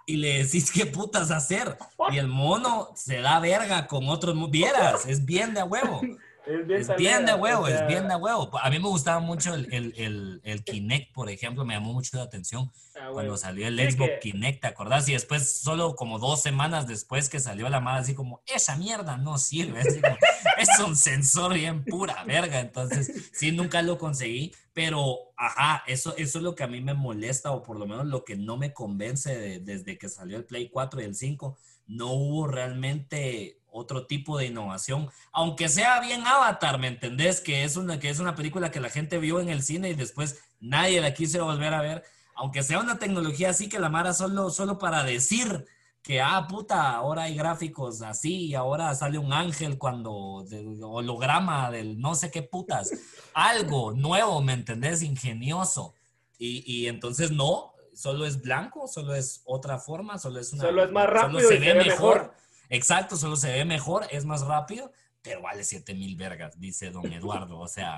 y 0.08 0.18
le 0.18 0.44
decís 0.44 0.72
qué 0.72 0.88
putas 0.88 1.30
hacer. 1.30 1.78
Y 2.12 2.18
el 2.18 2.28
mono 2.28 2.90
se 2.96 3.22
da 3.22 3.40
verga 3.40 3.86
con 3.86 4.10
otros. 4.10 4.36
Vieras, 4.50 5.06
es 5.06 5.24
bien 5.24 5.54
de 5.54 5.62
huevo. 5.62 6.02
Es 6.50 6.96
bien, 6.98 7.28
de 7.28 7.36
huevo, 7.36 7.68
es 7.68 7.86
bien 7.86 8.08
de 8.08 8.16
huevo. 8.16 8.50
A 8.60 8.72
mí 8.72 8.80
me 8.80 8.88
gustaba 8.88 9.20
mucho 9.20 9.54
el, 9.54 9.72
el, 9.72 10.42
el, 10.44 10.64
Kinect, 10.64 11.14
por 11.14 11.30
ejemplo, 11.30 11.64
me 11.64 11.76
llamó 11.76 11.94
mucho 11.94 12.18
la 12.18 12.24
atención 12.24 12.72
ah, 13.00 13.10
cuando 13.14 13.38
salió 13.38 13.68
el 13.68 13.78
Xbox 13.78 14.14
Kinect, 14.20 14.62
¿te 14.62 14.68
acordás? 14.68 15.08
Y 15.10 15.14
después, 15.14 15.62
solo 15.62 15.96
como 15.96 16.18
dos 16.18 16.42
semanas 16.42 16.88
después 16.88 17.30
que 17.30 17.40
salió 17.40 17.70
la 17.70 17.82
madre, 17.82 18.02
así 18.02 18.16
como, 18.16 18.42
esa 18.48 18.76
mierda 18.78 19.18
no 19.18 19.38
sirve, 19.38 19.82
es 20.58 20.80
un 20.80 20.96
sensor 20.96 21.54
bien 21.54 21.86
pura 21.86 22.24
verga. 22.24 22.60
Entonces, 22.60 23.30
sí, 23.32 23.52
nunca 23.52 23.84
lo 23.84 24.00
conseguí, 24.00 24.52
pero, 24.74 25.18
ajá, 25.38 25.84
eso, 25.86 26.16
eso 26.18 26.40
es 26.40 26.44
lo 26.44 26.56
que 26.56 26.64
a 26.64 26.68
mí 26.68 26.82
me 26.82 26.96
molesta, 26.96 27.52
o 27.52 27.62
por 27.62 27.78
lo 27.78 27.86
menos 27.86 28.08
lo 28.08 28.24
que 28.26 28.36
no 28.36 28.58
me 28.58 28.74
convence 28.74 29.60
desde 29.60 30.00
que 30.00 30.10
salió 30.10 30.38
el 30.38 30.46
Play 30.46 30.70
4 30.70 31.02
y 31.02 31.06
el 31.06 31.16
5. 31.16 31.58
No 31.86 32.14
hubo 32.14 32.48
realmente 32.48 33.59
otro 33.72 34.06
tipo 34.06 34.38
de 34.38 34.48
innovación, 34.48 35.10
aunque 35.32 35.70
sea 35.70 36.00
bien 36.00 36.26
Avatar, 36.26 36.80
¿me 36.80 36.88
entendés? 36.88 37.42
Que 37.42 37.64
es 37.64 37.78
una, 37.78 38.00
que 38.00 38.10
es 38.10 38.20
una 38.20 38.36
película 38.36 38.72
que 38.72 38.80
la 38.80 38.90
gente 38.90 39.18
vio 39.18 39.40
en 39.40 39.50
el 39.50 39.64
cine 39.64 39.90
y 39.90 39.96
después 39.96 40.40
nadie 40.60 41.02
la 41.02 41.14
quiso 41.14 41.46
volver 41.46 41.74
a 41.74 41.82
ver, 41.82 42.04
aunque 42.36 42.64
sea 42.64 42.80
una 42.80 43.00
tecnología 43.00 43.50
así 43.50 43.70
que 43.70 43.80
la 43.80 43.90
Mara 43.90 44.14
solo, 44.14 44.50
solo 44.50 44.78
para 44.78 45.04
decir 45.04 45.66
que, 46.02 46.22
ah, 46.22 46.48
puta, 46.48 46.96
ahora 46.96 47.24
hay 47.24 47.36
gráficos 47.36 48.02
así 48.02 48.48
y 48.48 48.56
ahora 48.56 48.96
sale 48.96 49.18
un 49.18 49.34
ángel 49.34 49.78
cuando, 49.78 50.46
holograma 50.82 51.70
del 51.70 52.00
no 52.00 52.16
sé 52.16 52.32
qué 52.32 52.42
putas, 52.42 52.92
algo 53.34 53.92
nuevo, 53.92 54.42
¿me 54.42 54.54
entendés? 54.54 55.04
Ingenioso. 55.04 55.94
Y, 56.38 56.64
y 56.66 56.88
entonces 56.88 57.32
no, 57.32 57.74
solo 58.00 58.26
es 58.26 58.42
blanco, 58.42 58.88
solo 58.88 59.14
es 59.14 59.42
otra 59.44 59.78
forma, 59.78 60.18
solo 60.18 60.40
es 60.40 60.54
una... 60.54 60.64
Solo 60.64 60.86
es 60.86 60.92
más 60.92 61.06
rápido. 61.08 61.42
se, 61.42 61.60
ve, 61.60 61.76
mejor. 61.76 62.34
Exacto, 62.70 63.16
solo 63.16 63.36
se 63.36 63.52
ve 63.52 63.66
mejor, 63.66 64.06
es 64.12 64.26
más 64.26 64.46
rápido, 64.46 64.92
pero 65.22 65.42
vale 65.42 65.64
7 65.64 65.94
mil 65.96 66.16
vergas, 66.16 66.60
dice 66.60 66.92
don 66.92 67.06
Eduardo. 67.14 67.60
O 67.60 67.68
sea, 67.68 67.98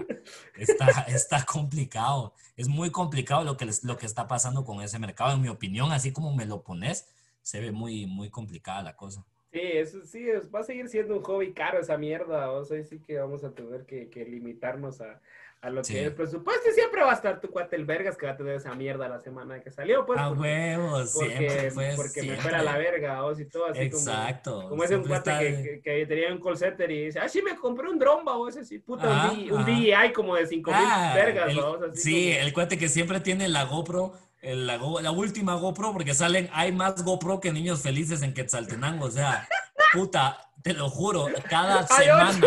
está, 0.55 0.88
está 1.07 1.45
complicado. 1.45 2.34
Es 2.55 2.67
muy 2.67 2.89
complicado 2.89 3.43
lo 3.43 3.57
que, 3.57 3.69
lo 3.84 3.97
que 3.97 4.05
está 4.05 4.28
pasando 4.28 4.63
con 4.63 4.82
ese 4.82 4.99
mercado. 4.99 5.34
En 5.34 5.41
mi 5.41 5.49
opinión, 5.49 5.91
así 5.91 6.11
como 6.11 6.34
me 6.34 6.45
lo 6.45 6.63
pones, 6.63 7.07
se 7.41 7.59
ve 7.59 7.72
muy, 7.72 8.05
muy 8.05 8.30
complicada 8.30 8.82
la 8.82 8.95
cosa. 8.95 9.26
Sí, 9.51 9.59
eso 9.61 10.05
sí, 10.05 10.26
va 10.55 10.61
a 10.61 10.63
seguir 10.63 10.88
siendo 10.88 11.17
un 11.17 11.24
hobby 11.24 11.53
caro 11.53 11.80
esa 11.80 11.97
mierda. 11.97 12.51
O 12.51 12.63
sea, 12.63 12.82
sí 12.84 12.99
que 12.99 13.19
vamos 13.19 13.43
a 13.43 13.53
tener 13.53 13.86
que 13.86 14.26
limitarnos 14.26 15.01
a, 15.01 15.22
a 15.62 15.70
lo 15.70 15.84
que 15.84 16.07
es 16.07 16.14
presupuesto 16.14 16.72
siempre 16.74 17.03
va 17.03 17.12
a 17.12 17.14
estar 17.14 17.39
tu 17.39 17.49
cuate 17.49 17.76
el 17.76 17.86
Vergas 17.86 18.18
que 18.18 18.26
va 18.26 18.32
a 18.32 18.36
tener 18.36 18.55
esa 18.55 18.74
mierda 18.74 19.07
la 19.07 19.20
semana 19.20 19.59
que 19.62 19.70
salió, 19.70 20.05
pues. 20.07 20.20
A 20.20 20.32
huevos, 20.32 21.12
siempre, 21.12 21.72
pues, 21.72 21.95
Porque 21.95 22.24
me 22.24 22.36
fuera 22.38 22.64
la 22.64 22.78
verga, 22.80 23.24
o 23.24 23.39
y 23.39 23.45
todo 23.45 23.68
así 23.68 23.82
Exacto. 23.82 24.68
Como, 24.70 24.84
ese 24.84 24.95
un 24.95 25.05
cuate 25.07 25.32
que, 25.39 25.82
que, 25.84 26.05
tenía 26.07 26.34
un 26.34 26.41
call 26.41 26.57
center 26.57 26.89
y 26.89 27.05
dice, 27.05 27.20
ah, 27.20 27.30
sí, 27.30 27.43
me 27.43 27.55
compré 27.55 27.89
un 27.89 27.99
dromba 27.99 28.38
o 28.38 28.47
ese 28.47 28.66
sí, 28.66 28.80
puta, 28.80 29.32
un, 29.32 29.66
DJI 29.66 30.14
como 30.16 30.36
de 30.36 30.47
5 30.47 30.72
mil 30.72 30.80
ah, 30.84 31.14
vergas, 31.16 31.53
Sí, 31.93 32.32
el 32.32 32.53
cuate 32.53 32.80
que 32.80 32.89
siempre 32.89 33.20
tiene 33.20 33.47
la 33.47 33.66
GoPro, 33.66 34.14
la, 34.41 34.78
la 34.78 35.12
última 35.12 35.55
GoPro, 35.55 35.93
porque 35.93 36.16
salen, 36.16 36.49
hay 36.53 36.72
más 36.72 37.03
GoPro 37.03 37.39
que 37.39 37.53
niños 37.53 37.82
felices 37.82 38.24
en 38.24 38.34
Quetzaltenango, 38.34 39.05
o 39.05 39.12
sea, 39.12 39.47
puta, 39.93 40.51
te 40.64 40.74
lo 40.74 40.89
juro, 40.89 41.28
cada 41.49 41.86
semana 41.88 42.39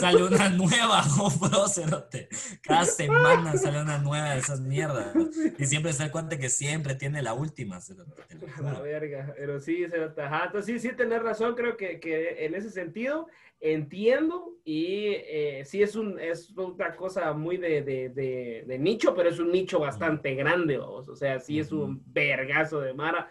sale 0.00 0.24
una 0.24 0.48
nueva 0.50 1.02
GoPro, 1.16 1.68
cerote. 1.68 2.28
Cada 2.62 2.84
semana 2.84 3.56
sale 3.56 3.80
una 3.82 3.98
nueva 3.98 4.32
de 4.32 4.38
esas 4.40 4.60
mierdas. 4.60 5.14
Y 5.58 5.66
siempre 5.66 5.92
se 5.92 6.04
da 6.04 6.12
cuenta 6.12 6.38
que 6.38 6.48
siempre 6.48 6.94
tiene 6.94 7.22
la 7.22 7.34
última, 7.34 7.80
cerote. 7.80 8.22
La 8.62 8.80
verga, 8.80 9.34
pero 9.36 9.58
sí, 9.58 9.86
cerote. 9.88 10.22
Ajá, 10.22 10.44
entonces 10.46 10.80
sí, 10.80 10.88
sí, 10.88 10.94
tenés 10.94 11.22
razón, 11.22 11.54
creo 11.54 11.76
que, 11.76 11.98
que 11.98 12.44
en 12.44 12.54
ese 12.54 12.70
sentido 12.70 13.26
entiendo 13.60 14.54
y 14.64 15.08
eh, 15.08 15.62
sí 15.64 15.82
es, 15.82 15.96
un, 15.96 16.20
es 16.20 16.50
una 16.50 16.94
cosa 16.94 17.32
muy 17.32 17.56
de, 17.56 17.82
de, 17.82 18.64
de, 18.64 18.78
nicho, 18.78 19.14
pero 19.14 19.28
es 19.30 19.38
un 19.40 19.50
nicho 19.50 19.80
bastante 19.80 20.34
grande, 20.34 20.78
o 20.78 21.16
sea, 21.16 21.40
sí 21.40 21.58
es 21.58 21.72
un 21.72 22.02
vergazo 22.06 22.80
de 22.80 22.94
Mara 22.94 23.28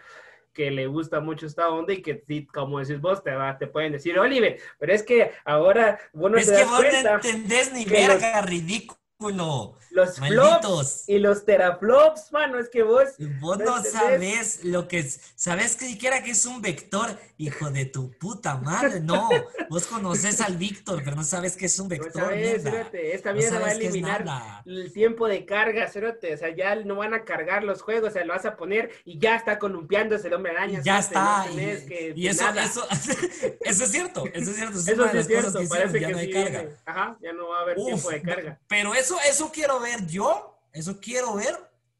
que 0.58 0.72
le 0.72 0.88
gusta 0.88 1.20
mucho 1.20 1.46
esta 1.46 1.68
onda 1.68 1.92
y 1.92 2.02
que, 2.02 2.20
como 2.52 2.80
decís 2.80 3.00
vos, 3.00 3.22
te, 3.22 3.30
va, 3.30 3.56
te 3.56 3.68
pueden 3.68 3.92
decir, 3.92 4.18
Oliver, 4.18 4.60
pero 4.80 4.92
es 4.92 5.04
que 5.04 5.30
ahora, 5.44 6.00
bueno, 6.12 6.36
es 6.36 6.50
que 6.50 6.64
vos 6.64 6.82
no 7.04 7.10
entendés 7.14 7.72
ni 7.72 7.84
verga, 7.84 8.42
ridículo. 8.42 9.76
Los 9.98 10.16
flops 10.16 11.08
y 11.08 11.18
los 11.18 11.44
teraflops, 11.44 12.32
mano, 12.32 12.58
es 12.58 12.68
que 12.68 12.82
vos... 12.82 13.08
Vos 13.40 13.58
no, 13.58 13.82
sabés 13.82 14.64
lo 14.64 14.86
que 14.86 15.00
es, 15.00 15.20
sabés 15.34 15.76
que 15.76 15.86
siquiera 15.86 16.22
que 16.22 16.30
es 16.30 16.46
un 16.46 16.62
vector, 16.62 17.08
hijo 17.36 17.70
de 17.70 17.84
tu 17.84 18.10
puta 18.12 18.56
madre, 18.56 19.00
no, 19.00 19.28
vos 19.68 19.86
conoces 19.86 20.40
al 20.40 20.56
Víctor, 20.56 21.02
pero 21.04 21.16
no 21.16 21.24
sabes 21.24 21.56
que 21.56 21.66
es 21.66 21.78
un 21.78 21.88
vector. 21.88 22.22
No 22.22 22.28
sabes, 22.28 22.64
esta 22.92 23.32
mierda 23.32 23.58
va 23.58 23.68
a 23.68 23.72
eliminar 23.72 24.24
el 24.66 24.92
tiempo 24.92 25.26
de 25.28 25.44
carga, 25.44 25.88
cerote, 25.88 26.34
o 26.34 26.36
sea, 26.36 26.54
ya 26.54 26.74
no 26.76 26.96
van 26.96 27.14
a 27.14 27.24
cargar 27.24 27.64
los 27.64 27.82
juegos, 27.82 28.10
o 28.10 28.12
sea, 28.12 28.24
lo 28.24 28.34
vas 28.34 28.44
a 28.44 28.56
poner 28.56 28.90
y 29.04 29.18
ya 29.18 29.36
está 29.36 29.58
columpiándose 29.58 30.28
el 30.28 30.34
hombre 30.34 30.52
araña. 30.52 30.80
Ya 30.82 30.98
está, 30.98 31.46
y, 31.52 32.26
eso, 32.26 32.44
eso, 32.50 32.86
eso, 33.60 33.84
es 33.84 33.90
cierto, 33.90 34.24
eso 34.32 34.50
es 34.50 34.56
cierto, 34.56 34.78
eso, 34.78 35.04
es 35.18 35.26
cierto, 35.26 35.60
parece 35.68 35.98
que 35.98 36.08
no 36.08 36.18
hay 36.18 36.30
carga. 36.30 36.64
Ajá, 36.84 37.16
ya 37.20 37.32
no 37.32 37.48
va 37.48 37.58
a 37.58 37.62
haber 37.62 37.76
tiempo 37.76 38.10
de 38.10 38.22
carga. 38.22 38.58
Pero 38.68 38.94
eso, 38.94 39.16
eso 39.28 39.50
quiero 39.52 39.80
ver 39.80 39.87
yo, 40.06 40.58
eso 40.72 41.00
quiero 41.00 41.34
ver 41.34 41.56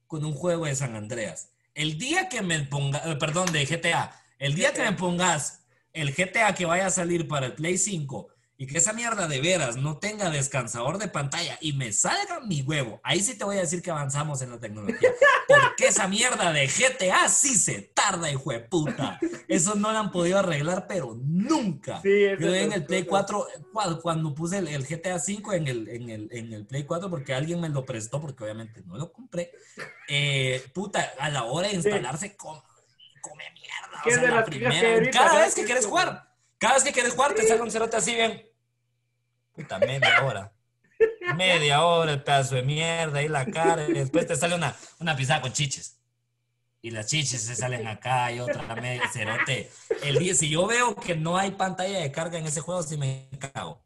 con 0.06 0.24
un 0.24 0.32
juego 0.32 0.66
de 0.66 0.74
San 0.74 0.96
Andreas. 0.96 1.50
El 1.74 1.98
día 1.98 2.28
que 2.28 2.42
me 2.42 2.60
ponga, 2.60 3.02
eh, 3.04 3.16
perdón, 3.16 3.52
de 3.52 3.64
GTA, 3.64 4.12
el 4.38 4.54
día 4.54 4.72
que 4.72 4.82
me 4.82 4.92
pongas 4.92 5.62
el 5.92 6.14
GTA 6.14 6.54
que 6.54 6.66
vaya 6.66 6.86
a 6.86 6.90
salir 6.90 7.26
para 7.28 7.46
el 7.46 7.54
Play 7.54 7.78
5 7.78 8.28
y 8.60 8.66
que 8.66 8.78
esa 8.78 8.92
mierda 8.92 9.28
de 9.28 9.40
veras 9.40 9.76
no 9.76 9.98
tenga 9.98 10.30
descansador 10.30 10.98
de 10.98 11.06
pantalla 11.06 11.56
y 11.60 11.74
me 11.74 11.92
salga 11.92 12.40
mi 12.40 12.62
huevo, 12.62 13.00
ahí 13.04 13.20
sí 13.20 13.38
te 13.38 13.44
voy 13.44 13.56
a 13.56 13.60
decir 13.60 13.80
que 13.80 13.92
avanzamos 13.92 14.42
en 14.42 14.50
la 14.50 14.58
tecnología. 14.58 15.10
Porque 15.46 15.86
esa 15.86 16.08
mierda 16.08 16.52
de 16.52 16.66
GTA 16.66 17.28
sí 17.28 17.54
se 17.54 17.82
tarda, 17.94 18.28
hijo 18.28 18.50
de 18.50 18.58
puta. 18.58 19.20
Eso 19.46 19.76
no 19.76 19.92
lo 19.92 19.98
han 19.98 20.10
podido 20.10 20.40
arreglar, 20.40 20.88
pero 20.88 21.16
nunca. 21.22 22.02
Yo 22.02 22.52
en 22.52 22.72
el 22.72 22.84
Play 22.84 23.04
4, 23.04 23.46
cuando, 24.02 24.34
puse 24.34 24.58
el, 24.58 24.84
GTA 24.84 25.20
5 25.20 25.52
en 25.52 25.68
el, 25.68 25.88
en, 25.88 26.10
el, 26.10 26.28
en 26.32 26.52
el 26.52 26.66
Play 26.66 26.82
4, 26.82 27.08
porque 27.08 27.34
alguien 27.34 27.60
me 27.60 27.68
lo 27.68 27.86
prestó, 27.86 28.20
porque 28.20 28.42
obviamente 28.42 28.82
no 28.84 28.98
lo 28.98 29.12
compré, 29.12 29.52
eh, 30.08 30.64
puta, 30.74 31.12
a 31.20 31.30
la 31.30 31.44
hora 31.44 31.68
de 31.68 31.74
instalarse, 31.74 32.36
come, 32.36 32.60
mierda. 33.54 34.02
O 34.04 34.10
sea, 34.10 34.30
la 34.34 34.44
primera, 34.44 35.10
cada 35.12 35.42
vez 35.42 35.54
que 35.54 35.64
quieres 35.64 35.86
jugar. 35.86 36.26
Cada 36.58 36.74
vez 36.74 36.82
que 36.82 36.90
quieres 36.90 37.12
jugar, 37.12 37.34
te 37.34 37.46
sale 37.46 37.62
un 37.62 37.70
cerote 37.70 37.96
así 37.96 38.16
bien 38.16 38.47
Puta, 39.58 39.78
media 39.80 40.24
hora. 40.24 40.52
Media 41.36 41.82
hora 41.82 42.12
el 42.12 42.22
pedazo 42.22 42.54
de 42.54 42.62
mierda 42.62 43.20
y 43.22 43.28
la 43.28 43.44
cara. 43.44 43.88
Y 43.88 43.92
después 43.92 44.24
te 44.26 44.36
sale 44.36 44.54
una, 44.54 44.74
una 45.00 45.16
con 45.40 45.52
chiches. 45.52 45.98
Y 46.80 46.90
las 46.90 47.06
chiches 47.06 47.42
se 47.42 47.56
salen 47.56 47.88
acá 47.88 48.30
y 48.30 48.38
otra 48.38 48.62
media 48.76 49.08
cerote. 49.12 49.68
El 50.04 50.20
día, 50.20 50.34
si 50.34 50.48
yo 50.48 50.64
veo 50.68 50.94
que 50.94 51.16
no 51.16 51.36
hay 51.36 51.50
pantalla 51.50 51.98
de 51.98 52.12
carga 52.12 52.38
en 52.38 52.46
ese 52.46 52.60
juego, 52.60 52.84
sí 52.84 52.96
me 52.96 53.28
cago 53.52 53.82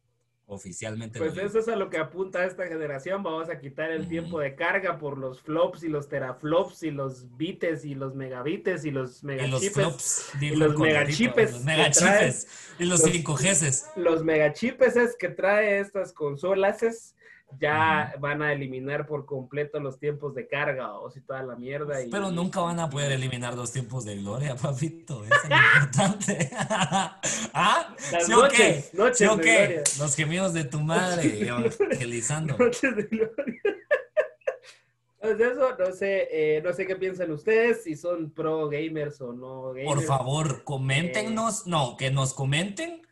oficialmente. 0.53 1.19
Pues 1.19 1.37
eso 1.37 1.59
es 1.59 1.69
a 1.69 1.77
lo 1.77 1.91
que 1.91 1.99
apunta 1.99 2.45
esta 2.45 2.67
generación. 2.67 3.23
Vamos 3.23 3.49
a 3.49 3.59
quitar 3.59 3.91
el 3.91 4.09
tiempo 4.09 4.41
de 4.41 4.55
carga 4.55 4.99
por 4.99 5.19
los 5.19 5.41
flops 5.41 5.83
y 5.83 5.89
los 5.89 6.09
teraflops 6.09 6.83
y 6.83 6.91
los 6.91 7.37
bites 7.37 7.85
y 7.85 7.95
los 7.95 8.15
megabites 8.15 8.85
y 8.85 8.91
los 8.91 9.25
megachipes. 9.25 10.33
Y 10.41 10.51
los, 10.57 10.79
megachipes. 10.79 11.53
Los 11.53 11.65
megachipes. 11.65 12.47
Y 12.79 12.85
los 12.85 13.05
5Gs. 13.05 13.97
Los 13.97 14.25
megachipes 14.25 14.97
es 14.97 15.17
que 15.17 15.29
trae 15.29 15.81
estas 15.81 16.13
consolas. 16.13 16.83
Es, 16.83 17.15
ya 17.61 18.15
van 18.19 18.43
a 18.43 18.53
eliminar 18.53 19.07
por 19.07 19.27
completo 19.27 19.81
los 19.81 19.99
tiempos 19.99 20.35
de 20.35 20.47
carga 20.49 20.95
o 20.95 21.11
si 21.11 21.21
toda 21.21 21.43
la 21.43 21.57
mierda. 21.57 21.97
Pero 22.11 22.31
nunca 22.31 22.61
van 22.61 22.81
a 22.81 22.89
poder 22.91 23.13
eliminar 23.13 23.55
los 23.55 23.73
tiempos 23.73 24.05
de 24.05 24.17
gloria, 24.17 24.57
papito. 24.63 25.25
Eso 25.25 25.35
es 25.45 25.49
lo 25.51 25.57
importante. 25.75 26.51
¿Ah? 27.55 27.95
Las 28.13 28.27
¿Sí 28.27 28.33
o 28.33 28.49
qué? 28.49 28.85
noches 28.93 29.19
¿Sí 29.19 29.25
o 29.27 29.37
de 29.37 29.43
qué? 29.43 29.57
gloria. 29.67 29.83
Los 29.99 30.17
gemidos 30.17 30.53
de 30.53 30.65
tu 30.65 30.81
madre, 30.81 31.41
evangelizando. 31.47 32.57
Noches 32.59 32.97
de 32.97 33.03
gloria. 33.05 33.61
Entonces 35.21 35.53
eso, 35.53 35.77
no 35.79 35.93
sé, 35.95 36.29
eh, 36.33 36.63
no 36.63 36.73
sé 36.73 36.85
qué 36.85 36.97
piensan 36.97 37.31
ustedes, 37.31 37.85
si 37.85 37.95
son 37.95 38.33
pro 38.33 38.69
gamers 38.69 39.21
o 39.21 39.33
no 39.33 39.69
gamers. 39.69 39.87
Por 39.87 40.03
favor, 40.03 40.65
coméntenos, 40.65 41.67
no, 41.69 41.97
que 41.97 42.11
nos 42.11 42.35
comenten 42.35 43.07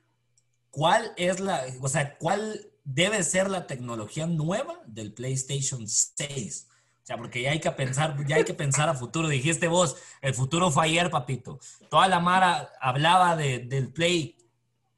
cuál 0.71 1.13
es 1.17 1.39
la, 1.39 1.63
o 1.81 1.89
sea, 1.89 2.19
cuál 2.19 2.70
debe 2.95 3.23
ser 3.23 3.49
la 3.49 3.67
tecnología 3.67 4.27
nueva 4.27 4.81
del 4.87 5.13
PlayStation 5.13 5.87
6. 5.87 6.69
O 7.03 7.07
sea, 7.07 7.17
porque 7.17 7.43
ya 7.43 7.53
hay 7.53 7.61
que 7.61 7.71
pensar, 7.71 8.17
ya 8.27 8.37
hay 8.37 8.45
que 8.45 8.55
pensar 8.55 8.89
a 8.89 8.95
futuro. 8.95 9.29
Dijiste 9.29 9.69
vos, 9.69 9.97
el 10.21 10.35
futuro 10.35 10.71
fue 10.71 10.85
ayer, 10.87 11.11
papito. 11.11 11.59
Toda 11.89 12.09
la 12.09 12.21
Mara 12.21 12.71
hablaba 12.81 13.37
de, 13.37 13.61
del 13.61 13.93
Play 13.93 14.37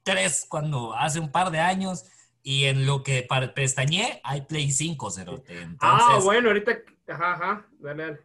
3 0.03 0.45
cuando 0.49 0.93
hace 0.95 1.19
un 1.19 1.31
par 1.31 1.51
de 1.51 1.59
años 1.59 2.05
y 2.41 2.65
en 2.65 2.85
lo 2.85 3.03
que 3.03 3.27
pestañé 3.55 4.19
hay 4.23 4.41
Play 4.41 4.71
5, 4.71 5.11
cerote. 5.11 5.61
Entonces, 5.61 6.07
Ah, 6.09 6.19
bueno, 6.23 6.49
ahorita, 6.49 6.71
ajá, 7.07 7.33
ajá, 7.33 7.67
dale, 7.79 8.03
dale. 8.03 8.19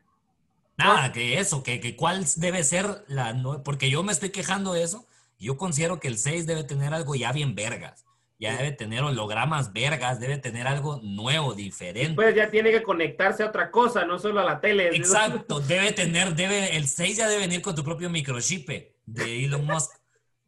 Nada, 0.77 1.13
que 1.13 1.41
eso, 1.41 1.63
que, 1.63 1.81
que 1.81 1.97
cuál 1.97 2.25
debe 2.37 2.63
ser 2.63 3.05
la 3.09 3.35
porque 3.65 3.91
yo 3.91 4.03
me 4.03 4.13
estoy 4.13 4.31
quejando 4.31 4.73
de 4.73 4.85
eso. 4.85 5.07
Yo 5.39 5.57
considero 5.57 6.01
que 6.01 6.09
el 6.09 6.19
6 6.19 6.47
debe 6.47 6.65
tener 6.65 6.95
algo 6.95 7.15
ya 7.15 7.33
bien 7.33 7.55
vergas. 7.55 8.08
Ya 8.41 8.57
debe 8.57 8.71
tener 8.71 9.03
hologramas 9.03 9.73
vergas, 9.73 10.21
debe 10.21 10.39
tener 10.39 10.69
algo 10.69 11.01
nuevo, 11.03 11.55
diferente. 11.55 12.15
Pues 12.15 12.37
ya 12.37 12.49
tiene 12.49 12.71
que 12.71 12.83
conectarse 12.83 13.43
a 13.43 13.47
otra 13.47 13.71
cosa, 13.71 14.05
no 14.05 14.19
solo 14.19 14.39
a 14.41 14.45
la 14.45 14.61
tele. 14.61 14.89
Exacto, 14.95 15.59
debe 15.59 15.93
tener, 15.93 16.35
debe, 16.35 16.77
el 16.77 16.87
6 16.87 17.17
ya 17.17 17.29
debe 17.29 17.41
venir 17.43 17.63
con 17.63 17.75
tu 17.75 17.83
propio 17.83 18.09
microchip 18.09 18.69
de 19.07 19.45
Elon 19.45 19.65
Musk. 19.67 19.91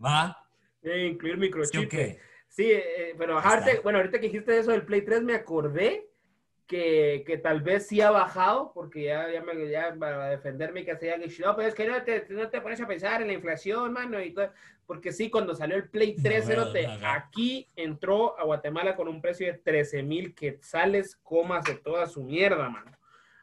¿Va? 0.03 0.37
Debe 0.81 1.07
incluir 1.07 1.35
¿Sí 1.35 1.41
microchip. 1.41 1.87
o 1.87 1.89
qué? 1.89 2.21
Sí, 2.49 2.71
eh, 2.71 3.15
pero 3.19 3.39
ajá, 3.39 3.55
está. 3.55 3.65
ahorita- 3.65 3.83
bueno, 3.83 3.99
ahorita 3.99 4.21
que 4.21 4.27
dijiste 4.27 4.57
eso 4.59 4.71
del 4.71 4.85
Play 4.85 5.03
3 5.03 5.23
me 5.23 5.35
acordé 5.35 6.11
que, 6.67 7.25
que 7.27 7.37
tal 7.37 7.63
vez 7.63 7.89
sí 7.89 8.01
ha 8.01 8.13
bajado, 8.13 8.71
porque 8.73 9.03
ya, 9.03 9.29
ya, 9.33 9.43
me, 9.43 9.69
ya 9.69 9.93
para 9.99 10.31
defenderme 10.31 10.85
que 10.85 10.93
hacía 10.93 11.19
que 11.19 11.27
no, 11.41 11.57
pero 11.57 11.69
es 11.69 11.75
que 11.75 11.87
no 11.89 12.01
te, 12.05 12.25
no 12.29 12.49
te 12.49 12.61
pones 12.61 12.81
a 12.81 12.87
pensar 12.87 13.21
en 13.21 13.27
la 13.27 13.33
inflación, 13.35 13.93
mano, 13.93 14.23
y 14.23 14.33
todo, 14.33 14.53
porque 14.91 15.13
sí, 15.13 15.31
cuando 15.31 15.55
salió 15.55 15.77
el 15.77 15.89
Play 15.89 16.17
3, 16.21 16.41
No, 16.41 16.47
cerote, 16.49 16.89
aquí 17.01 17.69
entró 17.77 18.37
a 18.37 18.43
Guatemala 18.43 18.97
con 18.97 19.07
un 19.07 19.21
precio 19.21 19.47
de 19.47 19.57
13 19.57 20.03
mil 20.03 20.35
quetzales, 20.35 21.15
cómase 21.23 21.77
toda 21.77 22.09
su 22.09 22.25
mierda, 22.25 22.69
mano. 22.69 22.91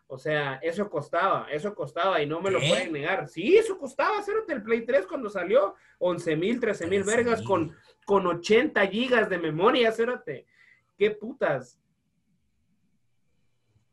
O 0.08 0.18
sea, 0.18 0.56
eso 0.62 0.90
costaba, 0.90 1.48
eso 1.50 1.74
costaba 1.74 2.22
y 2.22 2.26
no 2.26 2.42
me 2.42 2.52
lo 2.52 2.60
pueden 2.60 2.92
negar. 2.92 3.30
Sí, 3.30 3.56
eso 3.56 3.78
costaba, 3.78 4.22
cerote, 4.24 4.52
el 4.52 4.62
Play 4.62 4.86
3 4.86 5.08
cuando 5.08 5.30
salió, 5.30 5.76
11 6.00 6.36
mil, 6.36 6.60
13 6.60 6.86
mil 6.88 7.06
vergas 7.06 7.42
con, 7.42 7.74
con 8.06 8.28
80 8.28 8.86
gigas 8.88 9.30
de 9.30 9.38
memoria, 9.38 9.90
cérate. 9.94 10.46
¿Qué 10.98 11.12
putas? 11.12 11.80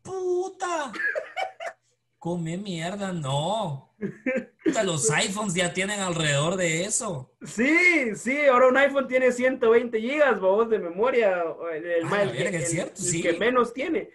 ¡Puta! 0.03 0.91
Come 2.19 2.57
mierda, 2.57 3.13
no. 3.13 3.95
Los 4.85 5.11
iPhones 5.11 5.55
ya 5.55 5.73
tienen 5.73 6.01
alrededor 6.01 6.57
de 6.57 6.85
eso. 6.85 7.31
Sí, 7.43 8.15
sí, 8.17 8.47
ahora 8.47 8.69
un 8.69 8.77
iPhone 8.79 9.07
tiene 9.07 9.31
120 9.31 10.01
gigas, 10.01 10.41
babos, 10.41 10.71
de 10.71 10.79
memoria. 10.79 11.45
El, 11.73 11.85
el 11.87 12.05
Ah, 12.11 12.23
el 12.23 12.31
verga, 12.31 12.61
cierto, 12.61 12.97
sí. 12.97 13.23
que 13.23 13.35
menos 13.35 13.73
tiene. 13.75 14.11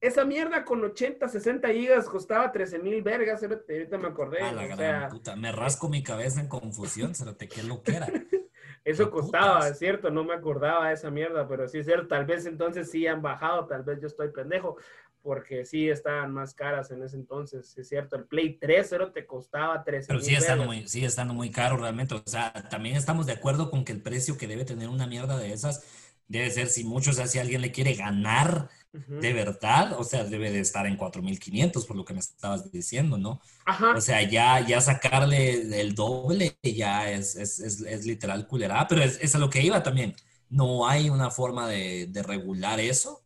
Esa 0.00 0.24
mierda 0.24 0.64
con 0.64 0.82
80, 0.82 1.28
60 1.28 1.68
gigas 1.68 2.06
costaba 2.08 2.50
13 2.50 2.80
mil 2.80 3.00
vergas, 3.02 3.40
ahorita 3.44 3.98
me 3.98 4.08
acordé. 4.08 4.40
A 4.42 4.52
la 4.52 4.62
o 4.62 4.66
gran 4.66 4.76
sea, 4.78 5.08
puta. 5.08 5.36
Me 5.36 5.52
rasco 5.52 5.88
mi 5.88 6.02
cabeza 6.02 6.40
en 6.40 6.48
confusión, 6.48 7.14
cerote, 7.14 7.48
qué 7.48 7.62
lo 7.62 7.82
que 7.84 7.94
era. 7.96 8.08
eso 8.84 9.04
qué 9.04 9.10
costaba, 9.12 9.54
putas. 9.58 9.70
es 9.70 9.78
cierto, 9.78 10.10
no 10.10 10.24
me 10.24 10.34
acordaba 10.34 10.88
de 10.88 10.94
esa 10.94 11.12
mierda, 11.12 11.46
pero 11.46 11.68
sí 11.68 11.78
es 11.78 11.86
cierto, 11.86 12.08
tal 12.08 12.26
vez 12.26 12.44
entonces 12.46 12.90
sí 12.90 13.06
han 13.06 13.22
bajado, 13.22 13.66
tal 13.66 13.84
vez 13.84 14.00
yo 14.00 14.08
estoy 14.08 14.30
pendejo, 14.32 14.76
porque 15.22 15.64
sí 15.64 15.88
estaban 15.88 16.32
más 16.32 16.54
caras 16.54 16.90
en 16.90 17.02
ese 17.02 17.16
entonces, 17.16 17.76
es 17.76 17.88
cierto. 17.88 18.16
El 18.16 18.24
Play 18.24 18.58
3, 18.58 18.86
cero 18.88 19.12
te 19.12 19.26
costaba 19.26 19.82
13 19.84 20.08
Pero 20.08 20.20
sigue 20.20 20.38
estando, 20.38 20.64
muy, 20.64 20.88
sigue 20.88 21.06
estando 21.06 21.34
muy 21.34 21.50
caro 21.50 21.76
realmente. 21.76 22.14
O 22.14 22.22
sea, 22.26 22.52
también 22.70 22.96
estamos 22.96 23.26
de 23.26 23.32
acuerdo 23.32 23.70
con 23.70 23.84
que 23.84 23.92
el 23.92 24.02
precio 24.02 24.36
que 24.36 24.46
debe 24.46 24.64
tener 24.64 24.88
una 24.88 25.06
mierda 25.06 25.38
de 25.38 25.52
esas 25.52 25.84
debe 26.28 26.50
ser, 26.50 26.68
si 26.68 26.84
mucho, 26.84 27.10
o 27.10 27.12
sea, 27.12 27.26
si 27.26 27.38
alguien 27.38 27.60
le 27.60 27.72
quiere 27.72 27.94
ganar 27.94 28.70
Ujú. 28.94 29.20
de 29.20 29.32
verdad, 29.32 29.98
o 29.98 30.04
sea, 30.04 30.24
debe 30.24 30.50
de 30.50 30.60
estar 30.60 30.86
en 30.86 30.96
4.500 30.96 31.86
por 31.86 31.96
lo 31.96 32.04
que 32.04 32.14
me 32.14 32.20
estabas 32.20 32.70
diciendo, 32.72 33.18
¿no? 33.18 33.40
Ajá. 33.64 33.94
O 33.94 34.00
sea, 34.00 34.22
ya, 34.22 34.60
ya 34.66 34.80
sacarle 34.80 35.80
el 35.80 35.94
doble 35.94 36.56
ya 36.62 37.10
es, 37.10 37.36
es, 37.36 37.60
es, 37.60 37.80
es 37.82 38.06
literal 38.06 38.46
culerada, 38.46 38.86
pero 38.88 39.02
es, 39.02 39.18
es 39.20 39.34
a 39.34 39.38
lo 39.38 39.50
que 39.50 39.62
iba 39.62 39.82
también. 39.82 40.14
No 40.48 40.86
hay 40.86 41.10
una 41.10 41.30
forma 41.30 41.68
de, 41.68 42.06
de 42.06 42.22
regular 42.22 42.80
eso, 42.80 43.21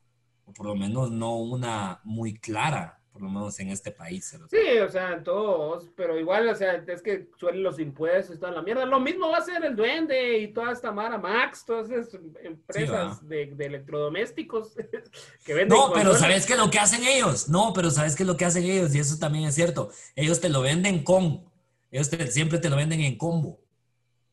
o 0.47 0.53
por 0.55 0.67
lo 0.67 0.75
menos 0.75 1.11
no 1.11 1.37
una 1.37 2.01
muy 2.05 2.35
clara, 2.39 2.99
por 3.13 3.23
lo 3.23 3.29
menos 3.31 3.59
en 3.61 3.69
este 3.71 3.91
país. 3.91 4.27
se 4.27 4.39
Sí, 4.49 4.79
o 4.79 4.89
sea, 4.89 5.23
todos, 5.23 5.91
pero 5.97 6.19
igual, 6.19 6.49
o 6.49 6.55
sea, 6.55 6.75
es 6.87 7.03
que 7.03 7.29
suelen 7.39 7.63
los 7.63 7.79
impuestos 7.79 8.37
y 8.37 8.39
toda 8.39 8.53
la 8.53 8.63
mierda. 8.63 8.85
Lo 8.87 9.01
mismo 9.01 9.29
va 9.31 9.39
a 9.39 9.43
ser 9.43 9.65
el 9.65 9.75
Duende 9.75 10.39
y 10.39 10.53
toda 10.53 10.73
esta 10.73 10.93
Mara 10.93 11.19
Max, 11.19 11.65
todas 11.67 11.91
esas 11.91 12.21
empresas 12.43 13.27
de, 13.29 13.47
de 13.55 13.67
electrodomésticos 13.67 14.75
que 15.45 15.55
venden. 15.55 15.77
No, 15.79 15.93
pero. 15.93 16.15
¿sabes 16.15 16.47
qué 16.47 16.53
es 16.55 16.59
lo 16.59 16.71
que 16.71 16.79
hacen 16.79 17.03
ellos? 17.05 17.49
No, 17.49 17.73
pero 17.75 17.91
¿sabes 17.91 18.15
qué 18.17 18.23
es 18.23 18.27
lo 18.27 18.37
que 18.37 18.45
hacen 18.45 18.65
ellos? 18.65 18.95
Y 18.95 18.99
eso 19.01 19.19
también 19.19 19.47
es 19.47 19.55
cierto. 19.55 19.91
Ellos 20.15 20.41
te 20.41 20.49
lo 20.49 20.61
venden 20.61 21.03
con, 21.03 21.45
ellos 21.91 22.11
te- 22.11 22.31
siempre 22.31 22.59
te 22.59 22.71
lo 22.71 22.77
venden 22.77 23.01
en 23.01 23.17
combo. 23.19 23.61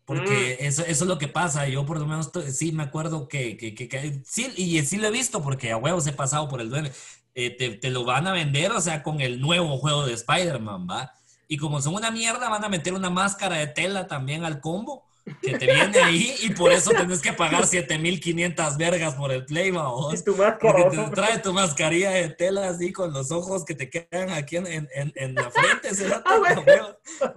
Porque 0.06 0.58
Mm. 0.60 0.66
eso, 0.66 0.82
eso 0.84 1.04
es 1.06 1.08
lo 1.08 1.18
que 1.18 1.28
pasa. 1.28 1.68
Yo 1.68 1.86
por 1.86 2.00
lo 2.00 2.06
menos 2.06 2.30
sí 2.52 2.72
me 2.72 2.84
acuerdo 2.84 3.28
que, 3.28 3.56
que, 3.58 3.74
que- 3.74 4.22
sí, 4.26 4.52
y 4.58 4.82
sí 4.86 4.98
lo 4.98 5.08
he 5.08 5.12
visto 5.12 5.42
porque 5.42 5.72
a 5.72 5.78
huevos 5.78 6.06
he 6.08 6.14
pasado 6.14 6.50
por 6.50 6.60
el 6.62 6.70
duende. 6.70 6.92
Eh, 7.36 7.50
te, 7.52 7.70
te 7.72 7.90
lo 7.90 8.04
van 8.06 8.28
a 8.28 8.32
vender, 8.34 8.72
o 8.74 8.82
sea, 8.82 9.02
con 9.02 9.22
el 9.22 9.40
nuevo 9.42 9.78
juego 9.78 10.06
de 10.06 10.14
Spider-Man, 10.14 10.88
¿va? 10.90 11.14
Y 11.48 11.58
como 11.58 11.82
son 11.82 11.96
una 11.96 12.12
mierda, 12.12 12.50
van 12.50 12.64
a 12.64 12.70
meter 12.70 12.94
una 12.94 13.10
máscara 13.10 13.58
de 13.58 13.68
tela 13.68 14.08
también 14.08 14.44
al 14.46 14.60
combo 14.62 15.04
que 15.42 15.58
te 15.58 15.66
viene 15.66 16.00
ahí 16.00 16.36
y 16.42 16.50
por 16.52 16.72
eso 16.72 16.92
tenés 16.92 17.22
que 17.22 17.32
pagar 17.34 17.66
7500 17.66 18.78
vergas 18.78 19.16
por 19.16 19.32
el 19.32 19.46
Play, 19.46 19.72
vamos. 19.72 20.20
Y 20.20 20.24
tu 20.24 20.36
máscara. 20.36 20.74
Porque 20.74 20.98
te 20.98 21.10
trae 21.12 21.40
tu 21.40 21.54
mascarilla 21.54 22.12
de 22.12 22.30
tela 22.30 22.68
así 22.70 22.92
con 22.92 23.14
los 23.14 23.32
ojos 23.32 23.64
que 23.64 23.74
te 23.76 23.90
quedan 23.90 24.32
aquí 24.32 24.58
en, 24.58 24.68
en, 24.68 24.90
en- 25.16 25.36
la 25.36 25.50
frente. 25.50 25.90
Ah, 26.26 26.38
bueno. 26.40 26.64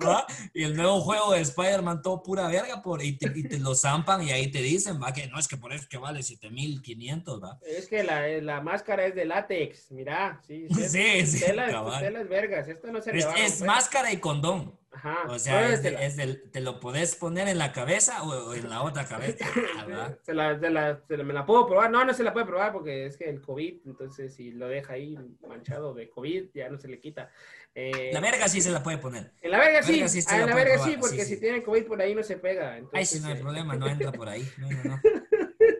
¿Va? 0.04 0.26
Y 0.54 0.62
el 0.64 0.76
nuevo 0.76 1.00
juego 1.00 1.32
de 1.32 1.40
Spider-Man, 1.40 2.02
todo 2.02 2.22
pura 2.22 2.46
verga, 2.48 2.82
por, 2.82 3.02
y, 3.02 3.16
te, 3.16 3.32
y 3.34 3.42
te 3.44 3.58
lo 3.58 3.74
zampan 3.74 4.22
y 4.22 4.30
ahí 4.32 4.50
te 4.50 4.60
dicen, 4.60 5.00
va, 5.02 5.12
que 5.12 5.26
no 5.28 5.38
es 5.38 5.48
que 5.48 5.56
por 5.56 5.72
eso 5.72 5.82
es 5.82 5.88
que 5.88 5.98
vale 5.98 6.22
7500, 6.22 7.42
va. 7.42 7.58
Es 7.66 7.88
que 7.88 8.02
la, 8.02 8.26
la 8.40 8.60
máscara 8.60 9.06
es 9.06 9.14
de 9.14 9.24
látex, 9.24 9.90
mira, 9.90 10.40
sí. 10.46 10.66
sí, 10.88 11.26
Sí, 11.26 11.40
Tela, 11.40 11.66
es 12.00 12.28
vergas, 12.28 12.68
esto 12.68 12.88
no 12.92 13.00
se 13.00 13.12
le 13.12 13.18
Es, 13.18 13.26
va 13.26 13.32
a 13.32 13.36
es 13.36 13.50
romper. 13.52 13.66
máscara 13.66 14.12
y 14.12 14.16
condón. 14.18 14.78
Ajá. 14.96 15.24
O 15.28 15.38
sea, 15.38 15.60
no, 15.60 15.66
es 15.74 15.82
de- 15.82 15.90
la- 15.90 16.02
es 16.04 16.16
del- 16.16 16.50
te 16.50 16.60
lo 16.60 16.80
podés 16.80 17.16
poner 17.16 17.48
en 17.48 17.58
la 17.58 17.72
cabeza 17.72 18.22
o, 18.22 18.54
en 18.54 18.68
la 18.70 18.82
otra 18.82 19.04
cabeza. 19.04 19.44
Ah. 19.92 20.10
Se 20.24 20.32
la, 20.34 20.58
se 20.58 20.70
la- 20.70 21.00
se 21.06 21.16
me 21.18 21.32
la 21.34 21.44
puedo 21.46 21.66
probar. 21.66 21.90
No, 21.90 22.04
no 22.04 22.12
se 22.14 22.22
la 22.24 22.32
puede 22.32 22.46
probar 22.46 22.72
porque 22.72 23.06
es 23.06 23.16
que 23.16 23.28
el 23.28 23.40
COVID, 23.40 23.82
entonces 23.86 24.34
si 24.34 24.50
lo 24.52 24.68
deja 24.68 24.94
ahí 24.94 25.16
manchado 25.46 25.92
de 25.94 26.08
COVID, 26.10 26.46
ya 26.54 26.68
no 26.70 26.78
se 26.78 26.88
le 26.88 26.98
quita. 26.98 27.30
Eh, 27.74 28.10
La 28.12 28.20
verga 28.20 28.48
sí 28.48 28.60
se 28.62 28.70
la 28.70 28.82
puede 28.82 28.96
poner. 28.98 29.32
en 29.42 29.50
la 29.50 29.58
verga 29.58 29.82
sí, 29.82 30.00
verga 30.00 30.06
ah, 30.28 30.34
en 30.40 30.46
la 30.46 30.54
verga 30.54 30.74
probar, 30.74 30.90
sí, 30.90 30.96
porque 30.98 31.16
sí, 31.18 31.24
si 31.26 31.34
sí. 31.34 31.40
tienen 31.40 31.62
COVID 31.62 31.84
por 31.84 32.00
ahí 32.00 32.14
no 32.14 32.22
se 32.22 32.36
pega. 32.38 32.72
Ay, 32.72 32.78
Entonces, 32.80 33.08
sí, 33.10 33.20
no 33.20 33.28
hay 33.28 33.34
eh, 33.34 33.40
problema, 33.40 33.76
no 33.76 33.86
entra 33.86 34.12
por 34.12 34.28
ahí. 34.30 34.48
No, 34.58 34.70
no, 34.70 34.84
no. 34.84 35.00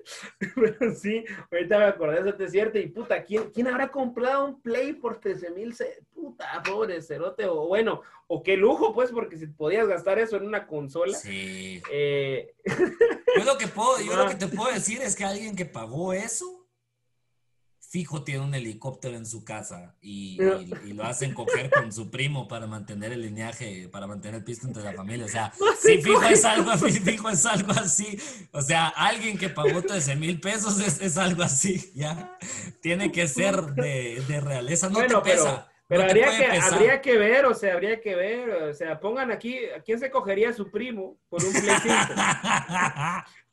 Pero 0.54 0.94
sí, 0.94 1.24
ahorita 1.50 1.78
me 1.78 1.84
acordé 1.84 2.22
de 2.22 2.30
eso, 2.30 2.44
es 2.44 2.52
cierto. 2.52 2.78
Y 2.78 2.86
puta, 2.88 3.22
¿quién, 3.24 3.50
¿quién 3.50 3.68
habrá 3.68 3.90
comprado 3.90 4.46
un 4.46 4.60
Play 4.60 4.92
por 4.92 5.20
13 5.20 5.50
mil? 5.50 5.74
Puta, 6.14 6.62
pobre 6.64 7.02
cerote. 7.02 7.46
O 7.46 7.66
bueno, 7.66 8.02
o 8.26 8.42
qué 8.42 8.56
lujo, 8.56 8.92
pues, 8.94 9.10
porque 9.10 9.36
si 9.36 9.46
podías 9.46 9.86
gastar 9.86 10.18
eso 10.18 10.36
en 10.36 10.46
una 10.46 10.66
consola. 10.66 11.16
Sí. 11.16 11.82
eh, 11.90 12.54
Yo 13.38 13.44
lo 13.44 13.58
que 13.58 13.68
puedo, 13.68 14.00
yo 14.00 14.16
lo 14.16 14.28
que 14.28 14.34
te 14.36 14.48
puedo 14.48 14.72
decir 14.72 15.02
es 15.02 15.14
que 15.14 15.24
alguien 15.24 15.54
que 15.54 15.66
pagó 15.66 16.14
eso, 16.14 16.65
fijo 17.88 18.24
tiene 18.24 18.40
un 18.44 18.54
helicóptero 18.54 19.16
en 19.16 19.26
su 19.26 19.44
casa 19.44 19.94
y, 20.02 20.38
y- 20.42 20.70
y 20.88 20.92
lo 20.92 21.04
hacen 21.04 21.32
coger 21.34 21.70
con 21.70 21.92
su 21.92 22.10
primo 22.10 22.48
para 22.48 22.66
mantener 22.66 23.12
el 23.12 23.22
lineaje, 23.22 23.88
para 23.88 24.06
mantener 24.06 24.36
el 24.36 24.44
pisto 24.44 24.66
entre 24.66 24.82
la 24.82 24.92
familia. 24.92 25.24
O 25.26 25.28
sea, 25.28 25.52
No 25.60 25.66
se 25.80 25.96
sí, 25.96 26.02
fijo 26.02 26.20
coge. 26.20 26.34
es 26.34 26.44
algo, 26.44 26.72
fijo 26.76 27.30
es 27.30 27.46
algo 27.46 27.72
así. 27.72 28.18
O 28.52 28.60
sea, 28.60 28.88
alguien 28.88 29.38
que 29.38 29.48
pagó 29.48 29.82
13 29.82 30.16
mil 30.16 30.40
pesos 30.40 30.80
es, 30.80 31.00
es 31.00 31.16
algo 31.16 31.42
así, 31.44 31.92
¿ya? 31.94 32.36
Tiene 32.82 33.12
que 33.12 33.28
ser 33.28 33.62
de, 33.74 34.22
de 34.26 34.40
realeza, 34.40 34.88
no 34.88 34.94
Bueno, 34.94 35.22
te 35.22 35.30
pesa. 35.30 35.66
Pero 35.68 35.75
te 35.88 36.02
habría 36.02 36.36
que, 36.38 36.44
pesar. 36.50 36.74
habría 36.74 37.00
que 37.00 37.16
ver, 37.16 37.46
o 37.46 37.54
sea, 37.54 37.74
habría 37.74 38.00
que 38.00 38.14
ver, 38.16 38.50
o 38.50 38.74
sea, 38.74 38.98
pongan 38.98 39.30
aquí, 39.30 39.58
¿a 39.76 39.80
quién 39.82 39.98
se 40.00 40.10
cogería 40.10 40.52
su 40.52 40.70
primo 40.70 41.16
por 41.28 41.44
un 41.44 41.52
Play 41.52 41.76
5? 41.82 41.94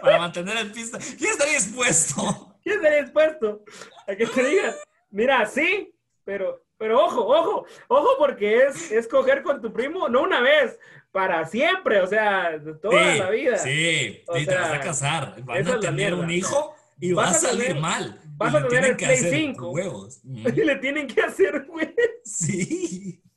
Para 0.00 0.18
mantener 0.18 0.56
el 0.58 0.72
pisto. 0.72 0.98
¿Quién 1.18 1.30
está 1.32 1.44
dispuesto? 1.46 2.56
¿Quién 2.62 2.76
estaría 2.76 3.02
dispuesto 3.02 3.64
a 4.06 4.14
que 4.16 4.26
te 4.26 4.44
digan, 4.44 4.74
mira, 5.10 5.44
sí, 5.46 5.94
pero, 6.24 6.64
pero 6.78 7.04
ojo, 7.04 7.26
ojo, 7.26 7.66
ojo, 7.88 8.08
porque 8.18 8.64
es, 8.66 8.90
es 8.90 9.06
coger 9.08 9.42
con 9.42 9.60
tu 9.60 9.72
primo, 9.72 10.08
no 10.08 10.22
una 10.22 10.40
vez, 10.40 10.78
para 11.12 11.44
siempre, 11.46 12.00
o 12.00 12.06
sea, 12.06 12.58
toda 12.80 13.12
Sí, 13.12 13.18
la 13.18 13.30
vida. 13.30 13.58
Sí, 13.58 14.22
O 14.26 14.36
sí, 14.36 14.46
te 14.46 14.54
vas 14.54 14.66
sea, 14.68 14.76
a 14.76 14.80
casar. 14.80 15.34
Van 15.42 15.68
a 15.68 15.80
tener 15.80 16.14
un 16.14 16.30
hijo 16.30 16.74
y 16.98 17.12
Vas 17.12 17.26
va 17.26 17.28
a 17.28 17.32
a 17.32 17.34
salir 17.34 17.66
tener- 17.66 17.82
mal. 17.82 18.20
Vas 18.36 18.54
y 18.54 18.56
a 18.56 18.68
tener 18.68 18.90
el 18.90 18.96
que 18.96 19.06
Play 19.06 19.18
hacer 19.18 19.34
5. 19.34 19.70
Huevos. 19.70 20.20
Y 20.24 20.48
Ujú. 20.48 20.60
le 20.60 20.76
tienen 20.76 21.06
que 21.06 21.20
hacer, 21.22 21.64
güey. 21.66 21.94
Sí. 22.24 23.20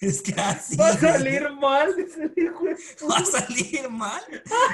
Es 0.00 0.22
que 0.22 0.32
así. 0.40 0.74
Va 0.76 0.88
a 0.88 0.98
salir 0.98 1.50
mal, 1.50 1.94
Va 3.10 3.16
a 3.18 3.24
salir 3.26 3.90
mal. 3.90 4.22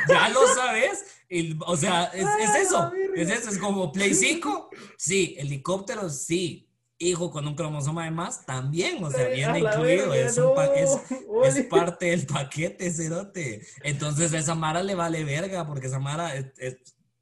Ya 0.09 0.29
lo 0.29 0.47
sabes. 0.55 1.05
El- 1.29 1.59
o 1.67 1.77
sea, 1.77 2.05
es, 2.15 2.25
es 2.41 2.67
eso. 2.67 2.93
Es 3.17 3.29
eso. 3.31 3.51
Es 3.51 3.59
como 3.59 3.91
Play 3.91 4.15
5. 4.15 4.71
Sí. 4.97 5.35
Helicóptero, 5.39 6.09
sí. 6.09 6.69
Hijo 6.99 7.33
con 7.33 7.47
un 7.49 7.57
cromosoma 7.57 8.05
de 8.05 8.13
más, 8.13 8.47
también. 8.47 9.03
O 9.03 9.11
sea, 9.11 9.27
viene 9.29 9.59
incluido. 9.59 10.09
verga, 10.11 10.17
es, 10.17 10.39
un 10.39 10.55
no. 10.55 11.45
es, 11.45 11.57
es 11.57 11.65
parte 11.67 12.07
del 12.07 12.25
paquete, 12.25 12.91
cerote. 12.93 13.67
Entonces, 13.83 14.33
a 14.33 14.39
esa 14.39 14.55
Mara 14.55 14.85
le 14.85 14.95
vale 14.95 15.25
verga, 15.25 15.67
porque 15.67 15.89
esa 15.89 15.99
Mara 15.99 16.33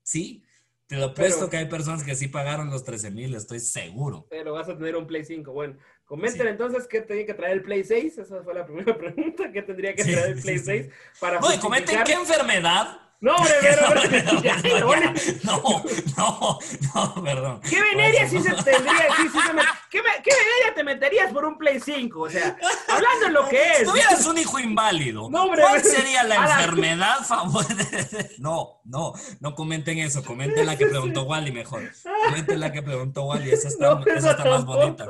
sí. 0.03 0.45
Te 0.87 0.97
lo 0.97 1.15
Pero- 1.15 1.15
presto 1.15 1.49
que 1.51 1.57
hay 1.57 1.67
personas 1.67 2.03
que 2.05 2.15
sí 2.15 2.29
pagaron 2.29 2.69
los 2.71 2.85
13 2.85 3.11
mil, 3.11 3.35
estoy 3.35 3.59
seguro. 3.61 4.27
Pero 4.29 4.53
vas 4.53 4.69
a 4.69 4.77
tener 4.77 4.97
un 4.97 5.07
Play 5.07 5.25
5. 5.25 5.51
Bueno, 5.53 5.79
comenten 6.05 6.43
Sí. 6.43 6.49
entonces 6.49 6.87
qué 6.87 7.01
tenía 7.01 7.25
que 7.25 7.33
traer 7.35 7.55
el 7.55 7.63
Play 7.63 7.85
6. 7.85 8.19
Esa 8.19 8.43
fue 8.43 8.53
la 8.55 8.67
primera 8.67 8.97
pregunta. 8.97 9.51
¿Qué 9.51 9.63
tendría 9.63 9.95
que 9.95 10.05
Sí, 10.05 10.13
traer 10.13 10.33
el 10.37 10.43
Play 10.43 10.59
sí. 10.59 10.65
6 10.65 10.89
para 11.21 11.41
No, 11.41 11.53
y 11.55 11.59
comenten 11.59 12.05
qué 12.05 12.13
enfermedad. 12.13 12.99
No, 13.25 13.37
hombre, 13.37 13.55
pero, 14.63 14.87
No, 15.45 15.83
no, 16.19 16.59
no, 16.95 17.25
perdón. 17.25 17.61
¿Qué 17.63 17.81
veneria 17.81 18.29
sí 18.29 18.39
se 18.39 18.51
tendría? 18.51 19.09
¿Qué, 19.91 20.03
veneria 20.03 20.75
te 20.75 20.85
meterías 20.85 21.33
por 21.33 21.47
un 21.47 21.57
Play 21.57 21.81
5? 21.81 22.21
O 22.21 22.29
sea, 22.29 22.55
hablando 22.87 23.27
de 23.27 23.33
lo 23.33 23.49
que 23.49 23.63
es. 23.63 23.79
Si 23.79 23.85
tuvieras 23.87 24.27
un 24.27 24.37
hijo 24.37 24.59
inválido, 24.59 25.31
¿cuál 25.31 25.83
sería 25.83 26.23
la 26.25 26.35
enfermedad 26.35 27.25
favorita? 27.25 27.75
No, 28.39 28.81
no, 28.85 29.15
no 29.41 29.55
comenten 29.55 29.99
eso, 29.99 30.23
comenten 30.23 30.67
la 30.67 30.77
que 30.77 30.87
preguntó 30.87 31.23
Wally 31.23 31.53
mejor. 31.53 31.91
Comenten 32.27 32.61
la 32.61 32.73
que 32.73 32.83
preguntó 32.83 33.25
Wally, 33.25 33.51
esa 33.51 33.69
está, 33.69 33.95
más 34.45 34.67
bonita. 34.67 35.07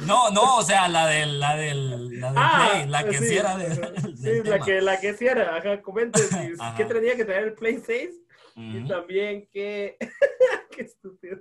No, 0.00 0.30
no, 0.30 0.56
o 0.56 0.62
sea, 0.62 0.88
la 0.88 1.06
del, 1.06 1.38
la 1.40 1.56
del, 1.56 2.20
la 2.20 2.28
del 2.28 2.38
Ah, 2.38 2.68
Play, 2.72 2.88
la 2.88 3.04
que 3.04 3.18
sí, 3.18 3.36
era 3.36 3.56
de, 3.56 3.74
Sí, 4.16 4.42
la 4.44 4.54
tema. 4.54 4.64
que, 4.66 4.80
la 4.80 5.00
que 5.00 5.14
sí 5.14 5.26
era. 5.26 5.56
Ajá, 5.56 5.80
comenten 5.82 6.22
qué 6.76 6.84
tendría 6.84 7.16
que 7.16 7.24
traer 7.24 7.44
el 7.44 7.54
Play 7.54 7.80
6 7.84 8.10
y 8.56 8.86
también 8.86 9.48
qué, 9.50 9.96
qué 10.70 10.82
estúpido, 10.82 11.38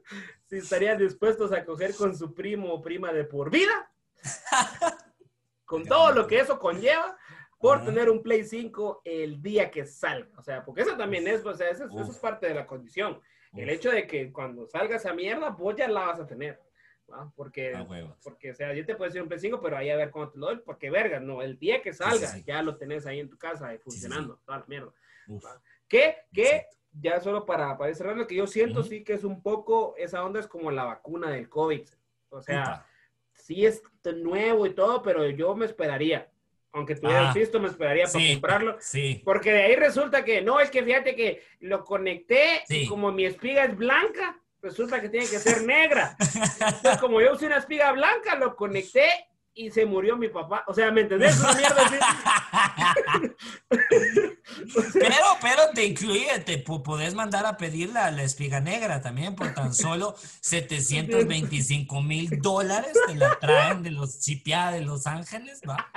si 0.48 0.58
estarían 0.58 0.98
dispuestos 0.98 1.52
a 1.52 1.64
coger 1.64 1.96
con 1.96 2.18
su 2.18 2.34
primo 2.34 2.74
o 2.74 2.82
prima 2.82 3.12
de 3.14 3.24
por 3.24 3.52
vida, 3.52 3.92
con 5.66 5.84
todo 5.86 6.12
lo 6.12 6.28
que 6.28 6.40
eso 6.40 6.60
conlleva, 6.60 7.18
por 7.60 7.78
Ajá. 7.78 7.86
tener 7.86 8.10
un 8.10 8.22
Play 8.22 8.44
5 8.44 9.02
el 9.06 9.42
día 9.42 9.72
que 9.72 9.86
salga. 9.86 10.38
O 10.38 10.44
sea, 10.44 10.64
porque 10.66 10.82
eso 10.82 10.98
también 10.98 11.28
es, 11.28 11.46
o 11.46 11.54
sea, 11.56 11.70
eso, 11.70 11.86
es- 11.86 11.94
eso 11.94 12.12
es 12.12 12.18
parte 12.18 12.48
de 12.48 12.54
la 12.56 12.66
condición. 12.68 13.20
El 13.56 13.70
Uf. 13.70 13.76
hecho 13.76 13.92
de 13.92 14.06
que 14.08 14.32
cuando 14.34 14.66
salga 14.68 14.96
esa 14.98 15.14
mierda, 15.14 15.50
vos 15.50 15.76
ya 15.76 15.88
la 15.88 16.08
vas 16.08 16.20
a 16.20 16.28
tener. 16.28 16.60
¿Va? 17.14 17.32
Porque, 17.36 17.74
porque, 18.24 18.52
o 18.52 18.56
sea, 18.56 18.74
yo 18.74 18.86
te 18.86 18.96
puedo 18.96 19.10
decir 19.10 19.22
un 19.22 19.28
Play 19.28 19.40
5, 19.40 19.62
pero 19.62 19.78
ahí 19.78 19.90
a 19.90 19.96
ver 19.96 20.10
cómo 20.12 20.30
te 20.30 20.38
lo 20.40 20.48
doy, 20.48 20.58
porque 20.66 20.90
verga, 20.90 21.20
no, 21.20 21.42
el 21.42 21.58
día 21.60 21.82
que 21.82 21.94
salga, 21.94 22.28
sí. 22.28 22.44
ya 22.46 22.62
lo 22.62 22.78
tenés 22.78 23.06
ahí 23.06 23.20
en 23.20 23.30
tu 23.30 23.38
casa 23.38 23.74
y 23.74 23.78
funcionando, 23.78 24.40
toda 24.46 24.60
la 24.60 24.66
mierda. 24.68 24.94
Que, 25.88 26.18
que, 26.34 26.66
ya 26.92 27.20
solo 27.20 27.46
para, 27.46 27.78
para 27.78 27.90
ir 27.90 27.96
cerrando, 27.96 28.28
que 28.28 28.36
yo 28.36 28.48
siento 28.48 28.80
Ujú. 28.82 28.90
sí 28.90 29.04
que 29.04 29.14
es 29.14 29.24
un 29.24 29.42
poco, 29.42 29.96
esa 29.98 30.24
onda 30.24 30.40
es 30.40 30.48
como 30.48 30.72
la 30.72 30.86
vacuna 30.86 31.30
del 31.32 31.50
COVID. 31.50 31.88
O 32.30 32.42
sea, 32.42 32.86
sí 33.34 33.66
es 33.66 33.82
nuevo 34.16 34.66
y 34.66 34.74
todo, 34.74 35.02
pero 35.02 35.28
yo 35.30 35.56
me 35.56 35.66
esperaría. 35.66 36.30
Aunque 36.72 36.96
tuviera 36.96 37.30
Ah, 37.30 37.34
visto, 37.34 37.60
me 37.60 37.68
esperaría 37.68 38.06
para 38.06 38.20
sí. 38.20 38.32
comprarlo. 38.34 38.78
Sí, 38.80 39.22
Porque 39.24 39.52
de 39.52 39.62
ahí 39.64 39.76
resulta 39.76 40.26
que, 40.26 40.42
no, 40.42 40.60
es 40.60 40.72
que 40.72 40.84
fíjate 40.84 41.16
que 41.16 41.44
lo 41.60 41.84
conecté 41.84 42.64
y 42.68 42.82
Sí. 42.84 42.88
como 42.88 43.12
mi 43.12 43.26
espiga 43.26 43.66
es 43.66 43.78
blanca, 43.78 44.42
resulta 44.64 45.00
que 45.02 45.10
tiene 45.10 45.28
que 45.28 45.38
ser 45.40 45.64
negra. 45.64 46.16
Como 47.00 47.22
yo 47.22 47.34
usé 47.34 47.46
una 47.46 47.58
espiga 47.58 47.92
blanca, 47.92 48.36
lo 48.36 48.56
conecté 48.56 49.06
y 49.54 49.70
se 49.70 49.86
murió 49.86 50.18
mi 50.18 50.30
papá. 50.30 50.64
O 50.68 50.74
sea, 50.74 50.90
¿me 50.92 51.02
entendés? 51.02 51.36
Pero, 54.94 55.26
pero 55.42 55.62
te 55.74 55.86
incluye, 55.86 56.40
te 56.40 56.58
po- 56.60 56.84
podés 56.84 57.14
mandar 57.16 57.46
a 57.46 57.58
pedir 57.58 57.90
la, 57.92 58.12
la 58.12 58.24
espiga 58.24 58.60
negra 58.60 59.02
también 59.02 59.36
por 59.36 59.54
tan 59.54 59.74
solo 59.74 60.16
725 60.42 62.02
mil 62.02 62.30
dólares. 62.42 62.94
Te 63.08 63.16
la 63.16 63.38
traen 63.40 63.84
de 63.84 63.92
los 63.92 64.20
chipiá 64.20 64.72
de 64.72 64.82
Los 64.82 65.08
Ángeles, 65.08 65.62
¿va? 65.68 65.92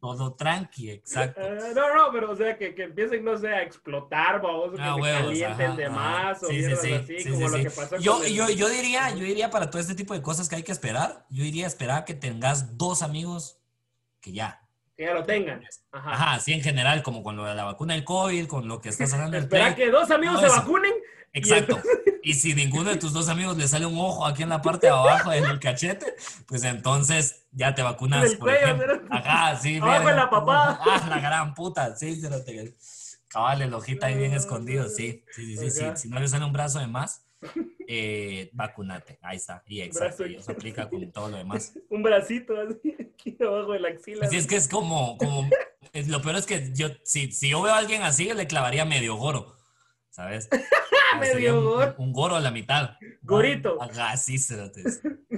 Todo 0.00 0.32
tranqui, 0.32 0.90
exacto. 0.90 1.42
Ah, 1.44 1.72
no, 1.74 1.94
no, 1.94 2.10
pero 2.10 2.30
o 2.30 2.36
sea, 2.36 2.56
que, 2.56 2.74
que 2.74 2.84
empiecen, 2.84 3.22
no 3.22 3.36
sé, 3.36 3.48
a 3.48 3.62
explotar, 3.62 4.40
que 4.40 4.46
Ah, 4.80 4.94
se 4.94 5.00
huevos, 5.02 5.20
calienten 5.26 5.66
ajá, 5.66 5.76
de 5.76 5.84
ajá. 5.86 5.94
más, 5.94 6.42
o 6.42 6.46
Sí, 6.46 6.62
sí, 6.62 6.76
sí, 6.76 6.92
así, 6.94 7.18
sí, 7.20 7.30
como 7.30 7.48
lo 7.48 7.56
que 7.58 7.70
pasó 7.70 7.98
Yo, 7.98 8.16
con 8.16 8.24
el- 8.26 8.32
yo, 8.34 8.48
yo 8.48 8.68
diría, 8.70 9.10
yo 9.10 9.24
diría 9.24 9.50
para 9.50 9.68
todo 9.68 9.80
este 9.82 9.94
tipo 9.94 10.14
de 10.14 10.22
cosas 10.22 10.48
que 10.48 10.56
hay 10.56 10.62
que 10.62 10.72
esperar, 10.72 11.26
yo 11.28 11.44
diría 11.44 11.66
esperar 11.66 12.06
que 12.06 12.14
tengas 12.14 12.78
dos 12.78 13.02
amigos 13.02 13.58
que 14.22 14.32
ya. 14.32 14.66
Que 15.00 15.06
ya 15.06 15.14
lo 15.14 15.24
tengan. 15.24 15.62
Ajá. 15.92 16.12
Ajá, 16.12 16.32
así 16.34 16.52
en 16.52 16.60
general, 16.60 17.02
como 17.02 17.22
con 17.22 17.34
lo 17.34 17.46
de 17.46 17.54
la 17.54 17.64
vacuna 17.64 17.94
del 17.94 18.04
COVID, 18.04 18.46
con 18.46 18.68
lo 18.68 18.82
que 18.82 18.90
estás 18.90 19.10
hablando 19.14 19.34
del 19.34 19.44
Espera 19.44 19.74
que 19.74 19.90
dos 19.90 20.10
amigos 20.10 20.38
se 20.42 20.48
vacunen. 20.48 20.92
Exacto. 21.32 21.80
Y 22.22 22.34
si 22.34 22.54
ninguno 22.54 22.90
de 22.90 22.96
tus 22.96 23.14
dos 23.14 23.30
amigos 23.30 23.56
le 23.56 23.66
sale 23.66 23.86
un 23.86 23.98
ojo 23.98 24.26
aquí 24.26 24.42
en 24.42 24.50
la 24.50 24.60
parte 24.60 24.88
de 24.88 24.92
abajo 24.92 25.30
del 25.30 25.58
cachete, 25.58 26.04
pues 26.46 26.64
entonces 26.64 27.46
ya 27.50 27.74
te 27.74 27.80
vacunas, 27.80 28.26
En 28.26 28.32
el 28.32 28.36
por 28.36 28.50
cuello. 28.50 29.02
Ajá, 29.08 29.56
sí. 29.56 29.78
Abajo 29.78 30.10
en 30.10 30.16
la 30.16 30.28
papada. 30.28 30.80
Ah, 30.82 31.06
la 31.08 31.18
gran 31.18 31.54
puta. 31.54 31.96
Sí, 31.96 32.18
pero 32.20 32.44
te... 32.44 32.76
Cabal, 33.28 33.62
el 33.62 33.72
ojito 33.72 34.04
ahí 34.04 34.18
bien 34.18 34.34
escondido, 34.34 34.86
sí. 34.90 35.24
Sí, 35.34 35.56
sí, 35.56 35.70
sí. 35.70 35.80
sí. 35.80 35.86
Si 35.96 36.08
no 36.10 36.20
le 36.20 36.28
sale 36.28 36.44
un 36.44 36.52
brazo 36.52 36.78
de 36.78 36.88
más, 36.88 37.24
eh, 37.86 38.50
vacunate. 38.52 39.18
Ahí 39.22 39.36
está. 39.36 39.62
Y 39.66 39.80
exacto. 39.80 40.26
Y 40.26 40.36
eso 40.36 40.52
aplica 40.52 40.88
con 40.88 41.10
todo 41.10 41.28
lo 41.28 41.36
demás. 41.38 41.74
Un 41.90 42.02
bracito 42.02 42.54
así, 42.60 42.94
aquí 43.00 43.36
abajo 43.42 43.72
de 43.72 43.80
la 43.80 43.88
axila. 43.88 44.26
Así 44.26 44.36
es 44.36 44.46
que 44.46 44.56
es 44.56 44.68
como, 44.68 45.16
como, 45.18 45.48
lo 45.92 46.22
peor 46.22 46.36
es 46.36 46.46
que 46.46 46.70
yo, 46.74 46.88
si, 47.04 47.32
si 47.32 47.50
yo 47.50 47.62
veo 47.62 47.74
a 47.74 47.78
alguien 47.78 48.02
así, 48.02 48.32
le 48.32 48.46
clavaría 48.46 48.84
medio 48.84 49.16
goro, 49.16 49.56
¿sabes? 50.10 50.48
Medio 51.18 51.32
Sería 51.32 51.54
un- 51.54 51.64
goro. 51.64 51.94
Un, 51.98 52.12
goro 52.12 52.36
a 52.36 52.40
la 52.40 52.52
mitad. 52.52 52.90
Gorito. 53.22 53.82
Ajá, 53.82 54.16
sí. 54.16 54.36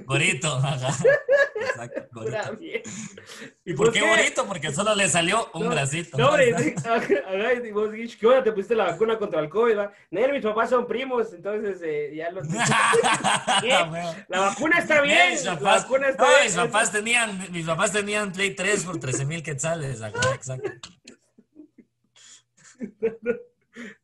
Gorito, 0.04 0.48
ajá. 0.56 0.94
Exacto. 1.62 2.02
¿Y 3.64 3.74
por 3.74 3.92
qué 3.92 4.00
gorito? 4.00 4.46
Porque 4.46 4.72
solo 4.72 4.94
le 4.94 5.08
salió 5.08 5.50
un 5.54 5.64
No, 5.64 5.70
bracito. 5.70 6.18
No, 6.18 6.30
y 6.42 7.70
vos 7.72 7.92
dijiste, 7.92 8.18
¿qué 8.18 8.26
hora 8.26 8.42
te 8.42 8.52
pusiste 8.52 8.74
la 8.74 8.84
vacuna 8.84 9.18
contra 9.18 9.40
el 9.40 9.48
COVID? 9.48 9.78
Nel, 10.10 10.32
mis 10.32 10.42
papás 10.42 10.70
son 10.70 10.86
primos, 10.86 11.32
entonces 11.32 11.80
eh, 11.82 12.12
ya 12.14 12.30
los... 12.30 12.46
Bueno. 12.48 14.14
La 14.28 14.40
vacuna 14.40 14.78
está 14.78 15.00
bien, 15.02 15.30
Mis 15.32 15.44
la 15.44 15.58
papás, 15.58 15.82
vacuna 15.82 16.08
está 16.08 16.22
no, 16.22 16.28
bien. 16.28 16.44
mis 16.44 16.54
papás 16.54 16.92
tenían, 16.92 17.52
mis 17.52 17.66
papás 17.66 17.92
tenían 17.92 18.32
Play 18.32 18.54
3 18.54 18.84
por 18.84 18.98
13 18.98 19.24
mil 19.26 19.42
quetzales. 19.42 20.00
Exacto. 20.34 20.70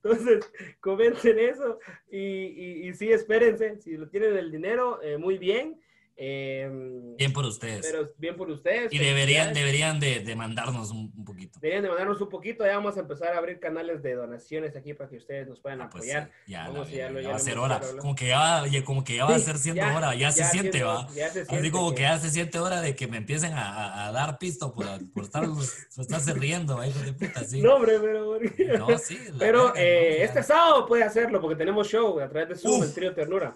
Entonces, 0.02 0.50
comenten 0.80 1.38
eso 1.38 1.78
y, 2.10 2.18
y, 2.18 2.88
y 2.88 2.94
sí, 2.94 3.10
espérense, 3.10 3.80
si 3.80 3.96
lo 3.96 4.08
tienen 4.08 4.36
el 4.36 4.50
dinero, 4.50 5.00
eh, 5.02 5.18
muy 5.18 5.38
bien. 5.38 5.80
Eh, 6.20 6.68
Bien 7.16 7.32
por 7.32 7.44
ustedes. 7.46 7.86
pero 7.88 8.10
bien 8.18 8.36
por 8.36 8.50
ustedes. 8.50 8.92
y 8.92 8.98
deberían, 8.98 9.54
deberían 9.54 10.00
de, 10.00 10.18
de 10.18 10.34
mandarnos 10.34 10.90
un, 10.90 11.12
un 11.16 11.24
poquito. 11.24 11.60
Deberían 11.60 11.84
de 11.84 11.88
mandarnos 11.90 12.20
un 12.20 12.28
poquito, 12.28 12.64
ya 12.66 12.74
vamos 12.74 12.96
a 12.96 13.00
empezar 13.00 13.32
a 13.34 13.38
abrir 13.38 13.60
canales 13.60 14.02
de 14.02 14.14
donaciones 14.14 14.74
aquí 14.74 14.94
para 14.94 15.08
que 15.08 15.16
ustedes 15.18 15.46
nos 15.46 15.60
puedan 15.60 15.80
Ah, 15.80 15.88
pues 15.90 16.02
apoyar. 16.04 16.30
sí, 16.44 16.52
ya, 16.52 16.68
Vamos, 16.68 16.90
la 16.90 16.96
ya 16.96 17.04
verga, 17.04 17.12
lo- 17.12 17.20
ya 17.20 17.28
va 17.30 17.36
a 17.36 17.38
ser 17.38 17.58
hora. 17.58 17.80
Como 18.00 18.14
que 18.16 18.26
ya 18.26 18.64
como 18.84 19.04
que 19.04 19.14
ya 19.16 19.26
va 19.26 19.36
a 19.36 19.38
ser 19.38 19.58
siendo 19.58 19.82
hora, 19.96 20.14
ya, 20.16 20.32
se 20.32 20.42
siente, 20.44 20.72
siendo- 20.78 20.88
va. 20.92 21.08
ya 21.14 21.30
se 21.30 21.40
Así 21.42 21.50
siente 21.50 21.70
como 21.70 21.94
que- 21.94 22.02
ya 22.02 22.18
se 22.18 22.30
siente 22.30 22.58
hora 22.58 22.80
de 22.80 22.96
que 22.96 23.06
me 23.06 23.18
empiecen 23.18 23.52
a, 23.52 24.08
a- 24.08 24.12
dar 24.12 24.38
pisto 24.38 24.72
por, 24.74 24.86
por, 25.12 25.22
estar, 25.22 25.44
por 25.46 25.62
estarse 26.02 26.34
riendo, 26.34 26.76
¿va? 26.78 26.86
hijo 26.88 26.98
de 26.98 27.12
puta, 27.12 27.44
sí. 27.44 27.62
No, 27.62 27.76
hombre, 27.76 27.98
pero... 28.00 28.38
No, 28.78 28.98
sí, 28.98 29.18
Pero 29.38 29.72
eh, 29.76 30.16
no, 30.18 30.24
este 30.24 30.42
sábado 30.42 30.84
puede 30.86 31.04
hacerlo 31.04 31.40
porque 31.40 31.54
tenemos 31.56 31.86
show 31.88 32.18
a 32.18 32.28
través 32.28 32.48
de 32.48 32.56
Zoom, 32.56 32.80
Uf. 32.80 32.84
el 32.86 32.92
trío 32.94 33.14
Ternura. 33.14 33.54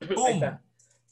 Ahí. 0.00 0.40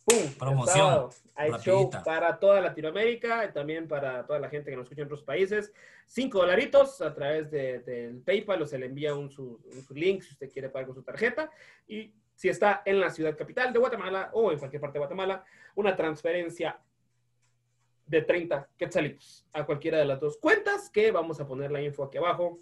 ¡Pum! 0.06 0.32
Promoción. 0.38 1.08
Hay 1.34 1.50
show 1.62 1.90
para 2.04 2.38
toda 2.38 2.60
Latinoamérica 2.60 3.44
y 3.44 3.52
también 3.52 3.88
para 3.88 4.24
toda 4.24 4.38
la 4.38 4.48
gente 4.48 4.70
que 4.70 4.76
nos 4.76 4.84
escucha 4.84 5.02
en 5.02 5.06
otros 5.06 5.24
países. 5.24 5.72
Cinco 6.06 6.38
dolaritos 6.38 7.00
a 7.02 7.12
través 7.12 7.50
de- 7.50 7.80
del 7.80 8.20
PayPal 8.22 8.62
o 8.62 8.66
se 8.66 8.78
le 8.78 8.86
envía 8.86 9.14
un 9.14 9.30
su, 9.30 9.60
un 9.64 9.82
su 9.82 9.94
link 9.94 10.22
si 10.22 10.32
usted 10.32 10.50
quiere 10.50 10.68
pagar 10.70 10.86
con 10.86 10.94
su 10.94 11.02
tarjeta. 11.02 11.50
Y 11.88 12.12
si 12.34 12.48
está 12.48 12.82
en 12.84 13.00
la 13.00 13.10
ciudad 13.10 13.36
capital 13.36 13.72
de 13.72 13.78
Guatemala 13.80 14.30
o 14.32 14.52
en 14.52 14.58
cualquier 14.58 14.80
parte 14.80 14.94
de 14.94 15.00
Guatemala, 15.00 15.44
una 15.74 15.96
transferencia 15.96 16.78
de 18.06 18.22
30 18.22 18.68
quetzalitos 18.78 19.44
a 19.52 19.66
cualquiera 19.66 19.98
de 19.98 20.04
las 20.04 20.20
dos 20.20 20.36
cuentas 20.38 20.88
que 20.88 21.10
vamos 21.10 21.40
a 21.40 21.46
poner 21.48 21.72
la 21.72 21.82
info 21.82 22.04
aquí 22.04 22.18
abajo 22.18 22.60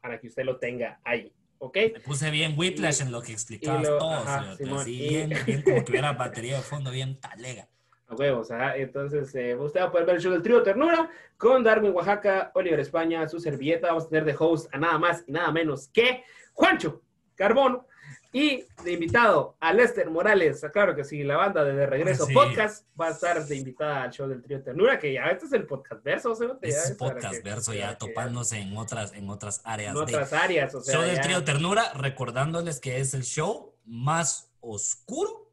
para 0.00 0.18
que 0.18 0.26
usted 0.26 0.42
lo 0.44 0.58
tenga 0.58 1.00
ahí. 1.04 1.32
¿Ok? 1.58 1.76
Me 1.94 2.00
puse 2.00 2.30
bien 2.30 2.54
whiplash 2.56 3.00
en 3.02 3.12
lo 3.12 3.22
que 3.22 3.32
explicabas 3.32 3.82
lo- 3.88 3.98
todo, 3.98 4.10
ajá, 4.12 4.56
Simón, 4.56 4.78
así, 4.80 5.02
y- 5.02 5.08
bien, 5.08 5.30
bien 5.46 5.62
como 5.62 5.84
que 5.84 5.90
hubiera 5.92 6.12
batería 6.12 6.56
de 6.56 6.62
fondo, 6.62 6.90
bien 6.90 7.18
talega. 7.20 7.68
A 8.06 8.14
huevos, 8.14 8.50
ajá. 8.50 8.76
Entonces, 8.76 9.34
eh, 9.34 9.54
usted 9.54 9.80
va 9.80 9.84
a 9.84 9.90
poder 9.90 10.06
ver 10.06 10.14
el 10.16 10.22
show 10.22 10.32
del 10.32 10.40
trío 10.42 10.62
Ternura 10.62 11.10
con 11.36 11.62
Darwin 11.62 11.92
Oaxaca, 11.92 12.50
Oliver 12.54 12.80
España, 12.80 13.28
su 13.28 13.38
servilleta. 13.38 13.88
Vamos 13.88 14.06
a 14.06 14.08
tener 14.08 14.24
de 14.24 14.34
host 14.38 14.72
a 14.74 14.78
nada 14.78 14.96
más 14.98 15.24
y 15.26 15.32
nada 15.32 15.52
menos 15.52 15.88
que 15.88 16.22
Juancho 16.54 17.02
Carbono. 17.34 17.86
Y 18.32 18.64
de 18.84 18.92
invitado 18.92 19.56
a 19.58 19.72
Lester 19.72 20.10
Morales, 20.10 20.62
claro 20.72 20.94
que 20.94 21.02
sí, 21.02 21.22
la 21.24 21.36
banda 21.38 21.64
de 21.64 21.72
De 21.74 21.86
Regreso 21.86 22.26
Sí. 22.26 22.34
Podcast 22.34 22.84
va 23.00 23.06
a 23.08 23.10
estar 23.10 23.42
de 23.46 23.56
invitada 23.56 24.02
al 24.02 24.10
show 24.10 24.28
del 24.28 24.42
trío 24.42 24.62
Ternura, 24.62 24.98
que 24.98 25.14
ya 25.14 25.24
este 25.28 25.46
es 25.46 25.52
el 25.54 25.66
podcast 25.66 26.04
verso, 26.04 26.34
¿sí? 26.34 26.44
Es 26.60 26.94
podcast 26.98 27.42
verso 27.42 27.72
ya 27.72 27.96
topándose 27.96 28.58
en 28.58 28.76
otras, 28.76 29.14
en 29.14 29.30
otras 29.30 29.62
áreas 29.64 29.90
En 29.96 30.04
de 30.04 30.14
otras 30.14 30.32
áreas, 30.34 30.74
o 30.74 30.82
sea, 30.82 30.94
show 30.94 31.02
del 31.04 31.16
ya- 31.16 31.22
trío 31.22 31.44
Ternura, 31.44 31.92
recordándoles 31.94 32.80
que 32.80 33.00
es 33.00 33.14
el 33.14 33.22
show 33.24 33.74
más 33.86 34.50
oscuro 34.60 35.50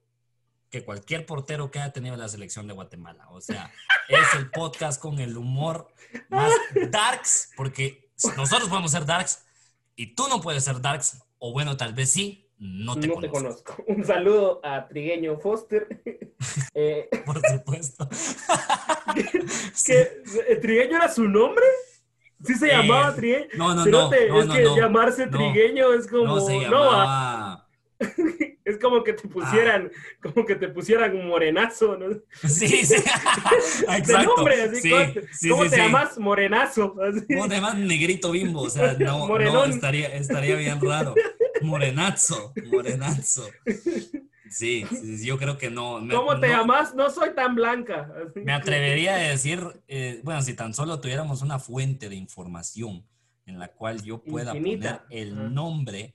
que 0.69 0.83
cualquier 0.83 1.25
portero 1.25 1.71
que 1.71 1.79
haya 1.79 1.93
tenido 1.93 2.17
la 2.17 2.27
selección 2.27 2.67
de 2.67 2.73
Guatemala. 2.73 3.29
O 3.29 3.39
sea, 3.39 3.71
es 4.09 4.33
el 4.37 4.49
podcast 4.51 5.01
con 5.01 5.19
el 5.19 5.37
humor 5.37 5.87
más 6.27 6.51
darks, 6.91 7.51
porque 7.55 8.09
nosotros 8.35 8.67
podemos 8.67 8.91
ser 8.91 9.05
darks 9.05 9.45
y 9.95 10.13
tú 10.13 10.27
no 10.27 10.41
puedes 10.41 10.65
ser 10.65 10.81
darks, 10.81 11.19
o 11.39 11.53
bueno, 11.53 11.77
tal 11.77 11.93
vez 11.93 12.11
sí, 12.11 12.44
no 12.59 12.99
te 12.99 13.07
no 13.07 13.15
te 13.19 13.29
conozco. 13.29 13.75
Un 13.87 14.03
saludo 14.03 14.59
a 14.63 14.87
Trigueño 14.87 15.37
Foster. 15.39 16.01
Eh, 16.77 17.07
Por 17.25 17.39
supuesto. 17.49 18.09
Sí. 19.73 19.93
que 19.93 20.01
eh, 20.49 20.55
Trigueño 20.57 20.97
era 20.97 21.09
su 21.09 21.27
nombre. 21.27 21.63
Sí 22.43 22.53
se 22.55 22.67
Eh, 22.67 22.71
llamaba 22.77 23.15
Trigueño. 23.15 23.47
No, 23.55 23.73
no, 23.73 23.85
no, 23.85 24.11
es 24.13 24.45
no, 24.47 24.53
que 24.53 24.63
llamarse. 24.75 25.27
Trigueño 25.27 25.93
es 25.93 26.07
como 26.07 26.25
No 26.25 26.39
se 26.41 26.57
no, 26.67 26.89
ah, 26.91 27.65
llamaba. 27.97 28.49
es 28.65 28.77
como 28.79 29.03
que 29.05 29.13
te 29.13 29.27
pusieran, 29.29 29.89
como 30.21 30.45
que 30.45 30.55
te 30.55 30.67
pusieran 30.67 31.25
morenazo, 31.25 31.97
¿no? 31.97 32.17
Sí, 32.47 32.67
sí. 32.85 32.95
De 32.95 33.95
Exacto. 33.97 34.35
nombre, 34.35 34.61
así 34.63 34.81
sí, 34.81 34.89
¿cómo, 34.89 35.13
te- 35.13 35.27
sí, 35.33 35.49
cómo 35.49 35.63
sí, 35.63 35.69
te 35.69 35.75
sí. 35.77 35.81
llamas? 35.81 36.17
Morenazo. 36.19 36.95
así. 37.01 37.25
¿Cómo 37.33 37.47
te 37.47 37.55
llamas 37.55 37.75
negrito 37.77 38.31
bimbo? 38.31 38.63
O 38.63 38.69
sea, 38.69 38.93
no, 38.99 39.27
no 39.29 39.63
estaría, 39.65 40.09
estaría 40.09 40.57
bien 40.57 40.79
raro. 40.81 41.15
Morenazo, 41.65 42.53
morenazo. 42.71 43.47
Sí, 44.49 44.85
yo 45.23 45.37
creo 45.37 45.57
que 45.57 45.69
no. 45.69 45.99
me- 45.99 46.13
¿Cómo 46.13 46.39
te 46.39 46.47
no- 46.47 46.53
llamas? 46.53 46.93
No 46.95 47.09
soy 47.09 47.33
tan 47.33 47.55
blanca. 47.55 48.11
Me 48.35 48.53
atrevería 48.53 49.15
a 49.15 49.17
decir, 49.17 49.59
eh, 49.87 50.21
bueno, 50.23 50.41
si 50.43 50.53
tan 50.53 50.73
solo 50.73 50.99
tuviéramos 50.99 51.41
una 51.41 51.59
fuente 51.59 52.09
de 52.09 52.15
información 52.15 53.03
en 53.47 53.59
la 53.59 53.69
cual 53.69 54.01
yo 54.03 54.23
pueda 54.23 54.55
Infinita. 54.55 55.03
poner 55.07 55.21
el 55.23 55.53
nombre 55.53 56.13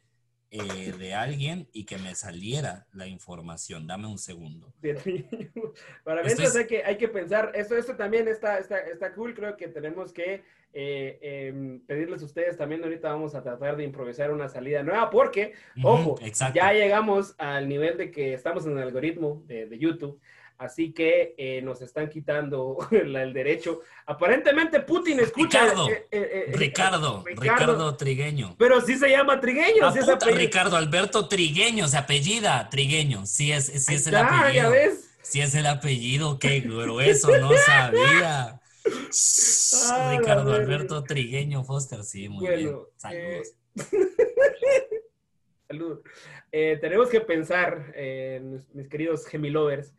eh, 0.52 0.92
de 0.98 1.14
alguien 1.14 1.68
y 1.72 1.84
que 1.84 1.96
me 1.98 2.14
saliera 2.14 2.86
la 2.92 3.06
información. 3.06 3.86
Dame 3.86 4.06
un 4.08 4.18
segundo. 4.18 4.72
Para 6.04 6.22
mientras 6.22 6.50
es- 6.50 6.56
hay, 6.56 6.66
que, 6.66 6.84
hay 6.84 6.96
que 6.96 7.08
pensar, 7.08 7.52
esto, 7.54 7.76
esto 7.76 7.96
también 7.96 8.26
está, 8.28 8.58
está, 8.58 8.78
está 8.78 9.12
cool, 9.14 9.34
creo 9.34 9.56
que 9.56 9.68
tenemos 9.68 10.12
que 10.12 10.42
eh, 10.72 11.18
em, 11.52 11.80
pedirles 11.80 12.22
a 12.22 12.26
ustedes 12.26 12.56
también, 12.56 12.82
ahorita 12.82 13.08
vamos 13.12 13.34
a 13.34 13.42
tratar 13.42 13.76
de 13.76 13.84
improvisar 13.84 14.30
una 14.32 14.48
salida 14.48 14.82
nueva, 14.82 15.10
porque, 15.10 15.52
ojo, 15.82 16.12
Ujú, 16.14 16.24
exacto. 16.26 16.56
ya 16.56 16.72
llegamos 16.72 17.34
al 17.38 17.68
nivel 17.68 17.96
de 17.96 18.10
que 18.10 18.34
estamos 18.34 18.66
en 18.66 18.72
el 18.72 18.78
algoritmo 18.84 19.42
de, 19.46 19.66
de 19.66 19.78
YouTube, 19.78 20.20
así 20.60 20.92
que 20.92 21.34
eh, 21.38 21.62
nos 21.62 21.80
están 21.82 22.08
quitando 22.10 22.76
la- 23.04 23.22
el 23.22 23.32
derecho. 23.32 23.80
Aparentemente 24.06 24.80
Putin 24.80 25.18
escucha... 25.20 25.62
Ricardo, 25.62 25.88
eh, 25.88 26.06
eh, 26.12 26.52
Ricardo, 26.54 27.24
Ricardo. 27.26 27.40
Ricardo 27.42 27.96
Trigueño. 27.96 28.54
Pero 28.58 28.80
sí 28.80 28.96
se 28.96 29.08
llama 29.08 29.40
Trigueño, 29.40 29.86
Ah, 29.86 29.92
sí 29.92 30.00
puta. 30.00 30.26
Ricardo 30.30 30.76
Alberto 30.76 31.26
Trigueño, 31.28 31.88
se 31.88 31.96
apellida 31.96 32.68
Trigueño. 32.70 33.24
Sí 33.26 33.50
es, 33.52 33.66
sí 33.66 33.94
es 33.94 34.06
el 34.06 34.12
ya 34.12 34.26
apellido. 34.42 34.70
ves. 34.70 35.06
Sí 35.22 35.40
es 35.40 35.54
el 35.54 35.66
apellido, 35.66 36.38
qué 36.38 36.60
grueso, 36.60 37.28
no 37.38 37.50
sabía. 37.66 38.60
Ah, 39.90 40.16
Ricardo. 40.18 40.52
Alberto 40.54 41.02
Trigueño 41.04 41.64
Foster, 41.64 42.02
sí, 42.04 42.28
muy 42.28 42.46
bien. 42.48 42.76
Saludos. 42.96 43.54
Salud. 45.68 46.00
Eh, 46.52 46.78
tenemos 46.80 47.08
que 47.08 47.20
pensar, 47.20 47.94
mis, 48.42 48.74
mis 48.74 48.88
queridos 48.88 49.24
gemilovers, 49.26 49.94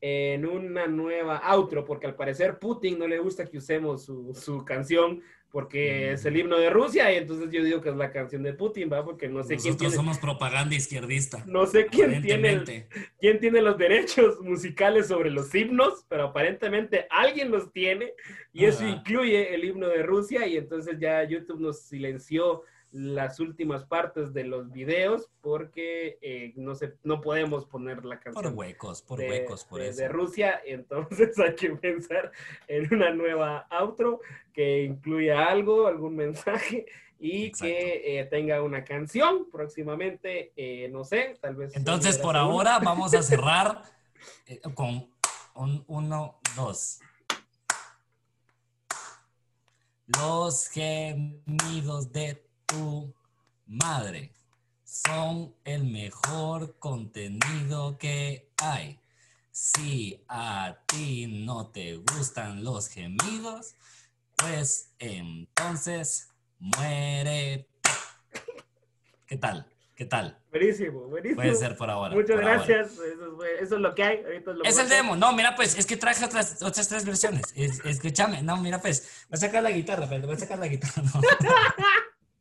en 0.00 0.44
una 0.46 0.86
nueva 0.86 1.38
outro, 1.38 1.84
porque 1.84 2.06
al 2.06 2.14
parecer 2.16 2.58
Putin 2.58 2.98
no 2.98 3.06
le 3.08 3.18
gusta 3.18 3.46
que 3.46 3.58
usemos 3.58 4.04
su, 4.04 4.34
su 4.34 4.64
canción, 4.64 5.22
porque 5.50 6.08
Mm. 6.10 6.14
es 6.14 6.24
el 6.26 6.36
himno 6.36 6.58
de 6.58 6.68
Rusia, 6.68 7.10
y 7.12 7.16
entonces 7.16 7.50
yo 7.50 7.64
digo 7.64 7.80
que 7.80 7.88
es 7.88 7.96
la 7.96 8.10
canción 8.10 8.42
de 8.42 8.52
Putin, 8.52 8.90
¿va? 8.92 9.02
Porque 9.04 9.26
no 9.28 9.42
sé 9.42 9.56
quién 9.56 9.58
Nosotros 9.72 9.78
tiene, 9.78 9.94
somos 9.94 10.18
propaganda 10.18 10.74
izquierdista. 10.74 11.42
no 11.46 11.64
sé 11.66 11.86
quién 11.86 12.20
tiene, 12.20 12.86
quién 13.18 13.40
tiene 13.40 13.62
los 13.62 13.78
derechos 13.78 14.40
musicales 14.42 15.06
sobre 15.06 15.30
los 15.30 15.54
himnos, 15.54 16.04
pero 16.08 16.24
aparentemente 16.24 17.06
alguien 17.08 17.50
los 17.50 17.72
tiene, 17.72 18.12
y 18.52 18.66
eso 18.66 18.86
incluye 18.86 19.54
el 19.54 19.64
himno 19.64 19.88
de 19.88 20.02
Rusia, 20.02 20.46
y 20.46 20.56
entonces 20.58 20.98
ya 20.98 21.24
YouTube 21.24 21.60
nos 21.60 21.80
silenció 21.80 22.62
las 22.98 23.40
últimas 23.40 23.84
partes 23.84 24.32
de 24.32 24.44
los 24.44 24.72
videos 24.72 25.28
porque 25.42 26.18
eh, 26.22 26.54
no 26.56 26.74
sé, 26.74 26.94
no 27.02 27.20
podemos 27.20 27.66
poner 27.66 28.06
la 28.06 28.16
Por 28.18 28.32
canción 28.32 28.56
huecos, 28.58 29.02
por 29.02 29.18
de, 29.18 29.28
huecos, 29.28 29.64
por 29.64 29.80
de- 29.80 29.88
eso. 29.88 30.00
de 30.00 30.08
Rusia, 30.08 30.62
entonces 30.64 31.38
hay 31.38 31.54
que 31.54 31.70
pensar 31.76 32.32
en 32.68 32.92
una 32.94 33.10
nueva 33.12 33.66
outro 33.70 34.20
que 34.54 34.84
incluya 34.84 35.46
algo, 35.46 35.86
algún 35.86 36.16
mensaje 36.16 36.86
y 37.18 37.46
Exacto. 37.46 37.66
que 37.66 38.18
eh, 38.20 38.24
tenga 38.26 38.62
una 38.62 38.82
canción 38.82 39.50
próximamente, 39.50 40.52
eh, 40.56 40.88
no 40.88 41.04
sé, 41.04 41.36
tal 41.40 41.56
vez. 41.56 41.76
Entonces, 41.76 42.16
por 42.16 42.34
ahora 42.34 42.78
vamos 42.78 43.12
a 43.12 43.22
cerrar 43.22 43.82
con 44.74 45.10
un, 45.54 45.84
uno, 45.86 46.40
dos. 46.56 47.00
Los 50.06 50.68
gemidos 50.68 52.12
de 52.12 52.45
tu 52.66 53.12
madre 53.66 54.32
son 54.84 55.54
el 55.64 55.84
mejor 55.84 56.78
contenido 56.78 57.98
que 57.98 58.50
hay. 58.58 58.98
Si 59.50 60.22
a 60.28 60.76
ti 60.86 61.26
no 61.44 61.68
te 61.68 61.96
gustan 61.96 62.62
los 62.62 62.88
gemidos, 62.88 63.74
pues 64.36 64.90
entonces 64.98 66.28
muere. 66.58 67.66
¿Qué 69.26 69.36
tal? 69.36 69.66
¿Qué 69.94 70.04
tal? 70.04 70.38
Buenísimo, 70.50 71.00
buenísimo. 71.08 71.36
Puede 71.40 71.54
ser 71.54 71.74
por 71.74 71.88
ahora. 71.88 72.14
Muchas 72.14 72.36
por 72.36 72.44
ahora. 72.44 72.56
gracias. 72.66 72.92
Eso 72.92 73.04
es, 73.44 73.62
eso 73.62 73.74
es 73.76 73.80
lo 73.80 73.94
que 73.94 74.04
hay. 74.04 74.22
Ahorita 74.22 74.52
lo 74.52 74.62
Es 74.64 74.76
el 74.78 74.90
demo. 74.90 75.16
No, 75.16 75.32
mira, 75.32 75.56
pues, 75.56 75.76
es 75.78 75.86
que 75.86 75.96
traje 75.96 76.22
otras, 76.22 76.62
otras 76.62 76.86
tres 76.86 77.06
versiones. 77.06 77.44
Es- 77.56 77.82
escúchame, 77.82 78.42
no, 78.42 78.58
mira, 78.58 78.78
pues, 78.82 79.24
voy 79.30 79.36
a 79.38 79.40
sacar 79.40 79.62
la 79.62 79.70
guitarra, 79.70 80.06
pero 80.06 80.26
voy 80.26 80.36
a 80.36 80.38
sacar 80.38 80.58
la 80.58 80.66
guitarra. 80.68 81.02
no. 81.02 81.20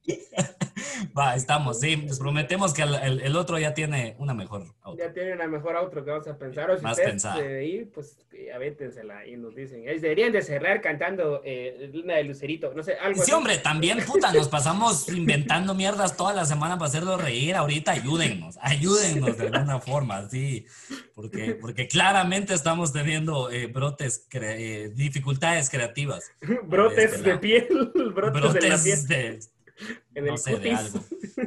Va, 1.17 1.35
estamos, 1.35 1.79
sí. 1.79 1.95
Les 1.97 2.19
prometemos 2.19 2.73
que 2.73 2.81
el, 2.81 2.95
el- 2.95 3.21
el 3.21 3.35
otro 3.35 3.57
ya 3.59 3.73
tiene 3.73 4.15
una 4.19 4.33
mejor. 4.33 4.65
auto. 4.81 4.97
Ya 5.01 5.13
tienen 5.13 5.37
la 5.37 5.47
mejor 5.47 5.75
outro 5.75 6.03
que 6.03 6.11
vamos 6.11 6.27
a 6.27 6.37
pensar. 6.37 6.69
O 6.71 6.77
si 6.77 6.83
Más 6.83 6.99
pensada. 6.99 7.41
de 7.41 7.89
pues 7.93 8.17
avéntensela 8.53 9.25
y 9.25 9.37
nos 9.37 9.55
dicen. 9.55 9.87
"Ey, 9.87 9.99
deberían 9.99 10.31
de 10.31 10.41
cerrar 10.41 10.81
cantando 10.81 11.41
eh, 11.45 11.89
Luna 11.93 12.15
de 12.15 12.23
Lucerito. 12.25 12.73
No 12.73 12.83
sé, 12.83 12.95
algo 12.95 13.21
Sí, 13.23 13.31
hombre, 13.31 13.57
también, 13.57 13.99
puta, 14.05 14.31
nos 14.33 14.47
pasamos 14.49 15.07
inventando 15.09 15.73
mierdas 15.73 16.15
toda 16.17 16.33
la 16.33 16.45
semana 16.45 16.77
para 16.77 16.87
hacerlo 16.89 17.17
reír. 17.17 17.55
Ahorita 17.55 17.91
ayúdennos, 17.91 18.57
ayúdennos 18.61 19.37
de 19.37 19.47
alguna 19.47 19.79
forma, 19.79 20.29
sí. 20.29 20.65
Porque, 21.13 21.55
porque 21.55 21.87
claramente 21.87 22.53
estamos 22.53 22.91
teniendo 22.93 23.49
eh, 23.51 23.67
brotes, 23.67 24.27
cre- 24.29 24.55
eh, 24.57 24.89
dificultades 24.93 25.69
creativas. 25.69 26.29
brotes 26.63 27.05
este 27.13 27.21
de 27.21 27.27
lado. 27.29 27.41
piel, 27.41 27.67
brotes, 28.13 28.53
de 28.53 28.69
la 28.69 28.77
piel. 28.77 28.97
Brotes 28.97 29.07
de, 29.07 29.39
En 30.15 30.25
no 30.25 30.31
el 30.33 30.37
sé, 30.37 30.51
de 30.51 30.57
cutis. 30.57 30.79
algo. 30.79 30.99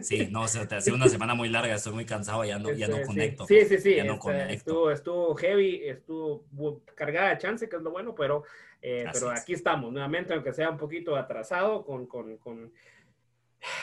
Sí, 0.02 0.28
no 0.30 0.46
sé, 0.48 0.66
te 0.66 0.74
ha 0.74 0.80
sido 0.80 0.96
una 0.96 1.08
semana 1.08 1.34
muy 1.34 1.48
larga, 1.48 1.74
estoy 1.74 1.94
muy 1.94 2.04
cansado, 2.04 2.44
ya 2.44 2.58
no, 2.58 2.70
ya 2.72 2.86
Este, 2.86 2.88
no 2.88 2.96
sí. 2.98 3.06
conecto. 3.06 3.46
Sí, 3.46 3.64
sí, 3.66 3.78
sí. 3.78 3.94
Ya 3.96 4.04
no 4.04 4.14
este, 4.14 4.22
conecto. 4.22 4.52
estuvo, 4.54 4.90
estuvo 4.90 5.34
heavy, 5.36 5.82
estuvo 5.88 6.82
cargada 6.94 7.30
de 7.30 7.38
chance, 7.38 7.68
que 7.68 7.76
es 7.76 7.82
lo 7.82 7.90
bueno, 7.90 8.14
pero, 8.14 8.44
eh, 8.82 9.04
pero 9.12 9.30
aquí 9.30 9.54
estamos, 9.54 9.90
nuevamente, 9.92 10.34
aunque 10.34 10.52
sea 10.52 10.70
un 10.70 10.76
poquito 10.76 11.16
atrasado, 11.16 11.84
con, 11.84 12.06
con, 12.06 12.36
con, 12.36 12.72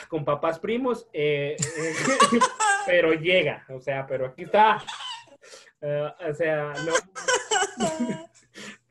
con 0.08 0.24
papás 0.24 0.58
primos, 0.60 1.08
eh, 1.12 1.56
eh, 1.58 1.94
pero 2.86 3.12
llega, 3.14 3.64
o 3.68 3.80
sea, 3.80 4.06
pero 4.06 4.26
aquí 4.26 4.44
está. 4.44 4.82
Eh, 5.80 6.08
o 6.30 6.34
sea, 6.34 6.72
no. 6.84 6.92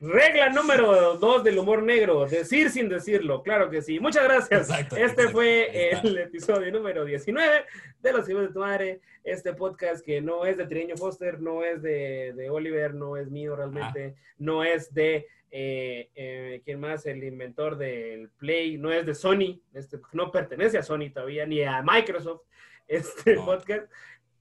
Regla 0.07 0.49
número 0.49 1.15
dos 1.15 1.43
del 1.43 1.57
humor 1.57 1.81
negro, 1.81 2.27
decir 2.27 2.69
sin 2.69 2.87
decirlo, 2.87 3.41
claro 3.41 3.71
que 3.71 3.81
sí. 3.81 3.99
Muchas 3.99 4.23
gracias. 4.25 4.69
este 4.95 5.29
fue 5.29 5.97
el 5.97 6.15
episodio 6.19 6.71
número 6.71 7.05
19 7.05 7.65
de 8.03 8.13
Los 8.13 8.29
Hijos 8.29 8.43
de 8.43 8.53
tu 8.53 8.59
Madre, 8.59 9.01
este 9.23 9.53
podcast 9.53 10.05
que 10.05 10.21
no 10.21 10.45
es 10.45 10.57
de 10.57 10.67
Triño 10.67 10.95
Foster, 10.95 11.41
no 11.41 11.63
es 11.63 11.81
de, 11.81 12.47
Oliver, 12.51 12.93
no 12.93 13.17
es 13.17 13.31
mío 13.31 13.55
realmente, 13.55 14.13
ah. 14.15 14.33
no 14.37 14.63
es 14.63 14.93
de, 14.93 15.27
eh, 15.49 16.11
eh, 16.13 16.61
¿quién 16.63 16.79
más? 16.79 17.07
El 17.07 17.23
inventor 17.23 17.75
del 17.75 18.29
Play, 18.29 18.77
no 18.77 18.91
es 18.91 19.07
de 19.07 19.15
Sony, 19.15 19.59
este, 19.73 19.99
no 20.13 20.31
pertenece 20.31 20.77
a 20.77 20.83
Sony 20.83 21.09
todavía, 21.11 21.47
ni 21.47 21.63
a 21.63 21.81
Microsoft, 21.81 22.43
este 22.87 23.37
podcast 23.37 23.91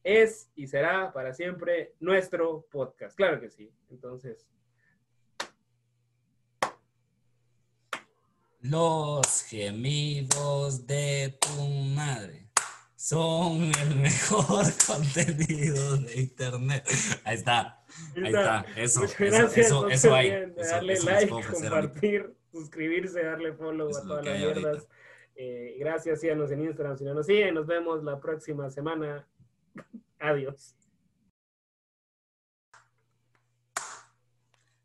es 0.02 0.50
y 0.56 0.66
será 0.66 1.10
para 1.10 1.32
siempre 1.32 1.94
nuestro 2.00 2.66
podcast, 2.70 3.16
claro 3.16 3.40
que 3.40 3.48
sí. 3.48 3.72
Entonces... 3.90 4.46
Los 8.64 9.42
gemidos 9.42 10.86
de 10.86 11.38
tu 11.38 11.68
madre 11.94 12.48
son 12.96 13.60
el 13.78 13.96
mejor 13.96 14.64
contenido 14.86 15.98
de 15.98 16.20
internet. 16.22 16.82
Ahí 17.24 17.36
está. 17.36 17.84
Ahí 18.16 18.28
está. 18.28 18.64
Eso. 18.74 19.04
eso, 19.04 19.48
eso, 19.54 19.88
eso, 19.90 20.14
hay. 20.14 20.50
darle 20.56 20.98
like, 20.98 21.30
compartir, 21.30 22.34
suscribirse, 22.50 23.22
darle 23.22 23.52
follow 23.52 23.94
a 23.94 24.00
todas 24.00 24.24
las 24.24 24.38
mierdas. 24.38 24.88
Eh, 25.36 25.76
gracias, 25.78 26.22
síganos 26.22 26.50
en 26.50 26.62
Instagram 26.62 26.96
si 26.96 27.04
no 27.04 27.12
nos 27.12 27.26
siguen. 27.26 27.52
Nos 27.52 27.66
vemos 27.66 28.02
la 28.02 28.18
próxima 28.18 28.70
semana. 28.70 29.28
Adiós. 30.18 30.74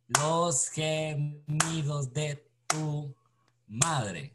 Los 0.09 0.67
gemidos 0.67 2.11
de 2.11 2.45
tu 2.67 3.15
madre 3.69 4.33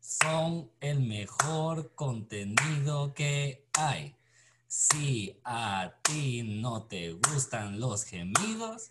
son 0.00 0.70
el 0.80 1.00
mejor 1.00 1.94
contenido 1.94 3.14
que 3.14 3.66
hay. 3.72 4.14
Si 4.66 5.40
a 5.44 5.94
ti 6.02 6.42
no 6.42 6.84
te 6.84 7.12
gustan 7.12 7.80
los 7.80 8.04
gemidos, 8.04 8.90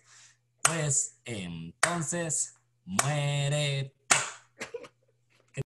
pues 0.62 1.18
entonces 1.24 2.56
muere 2.84 3.94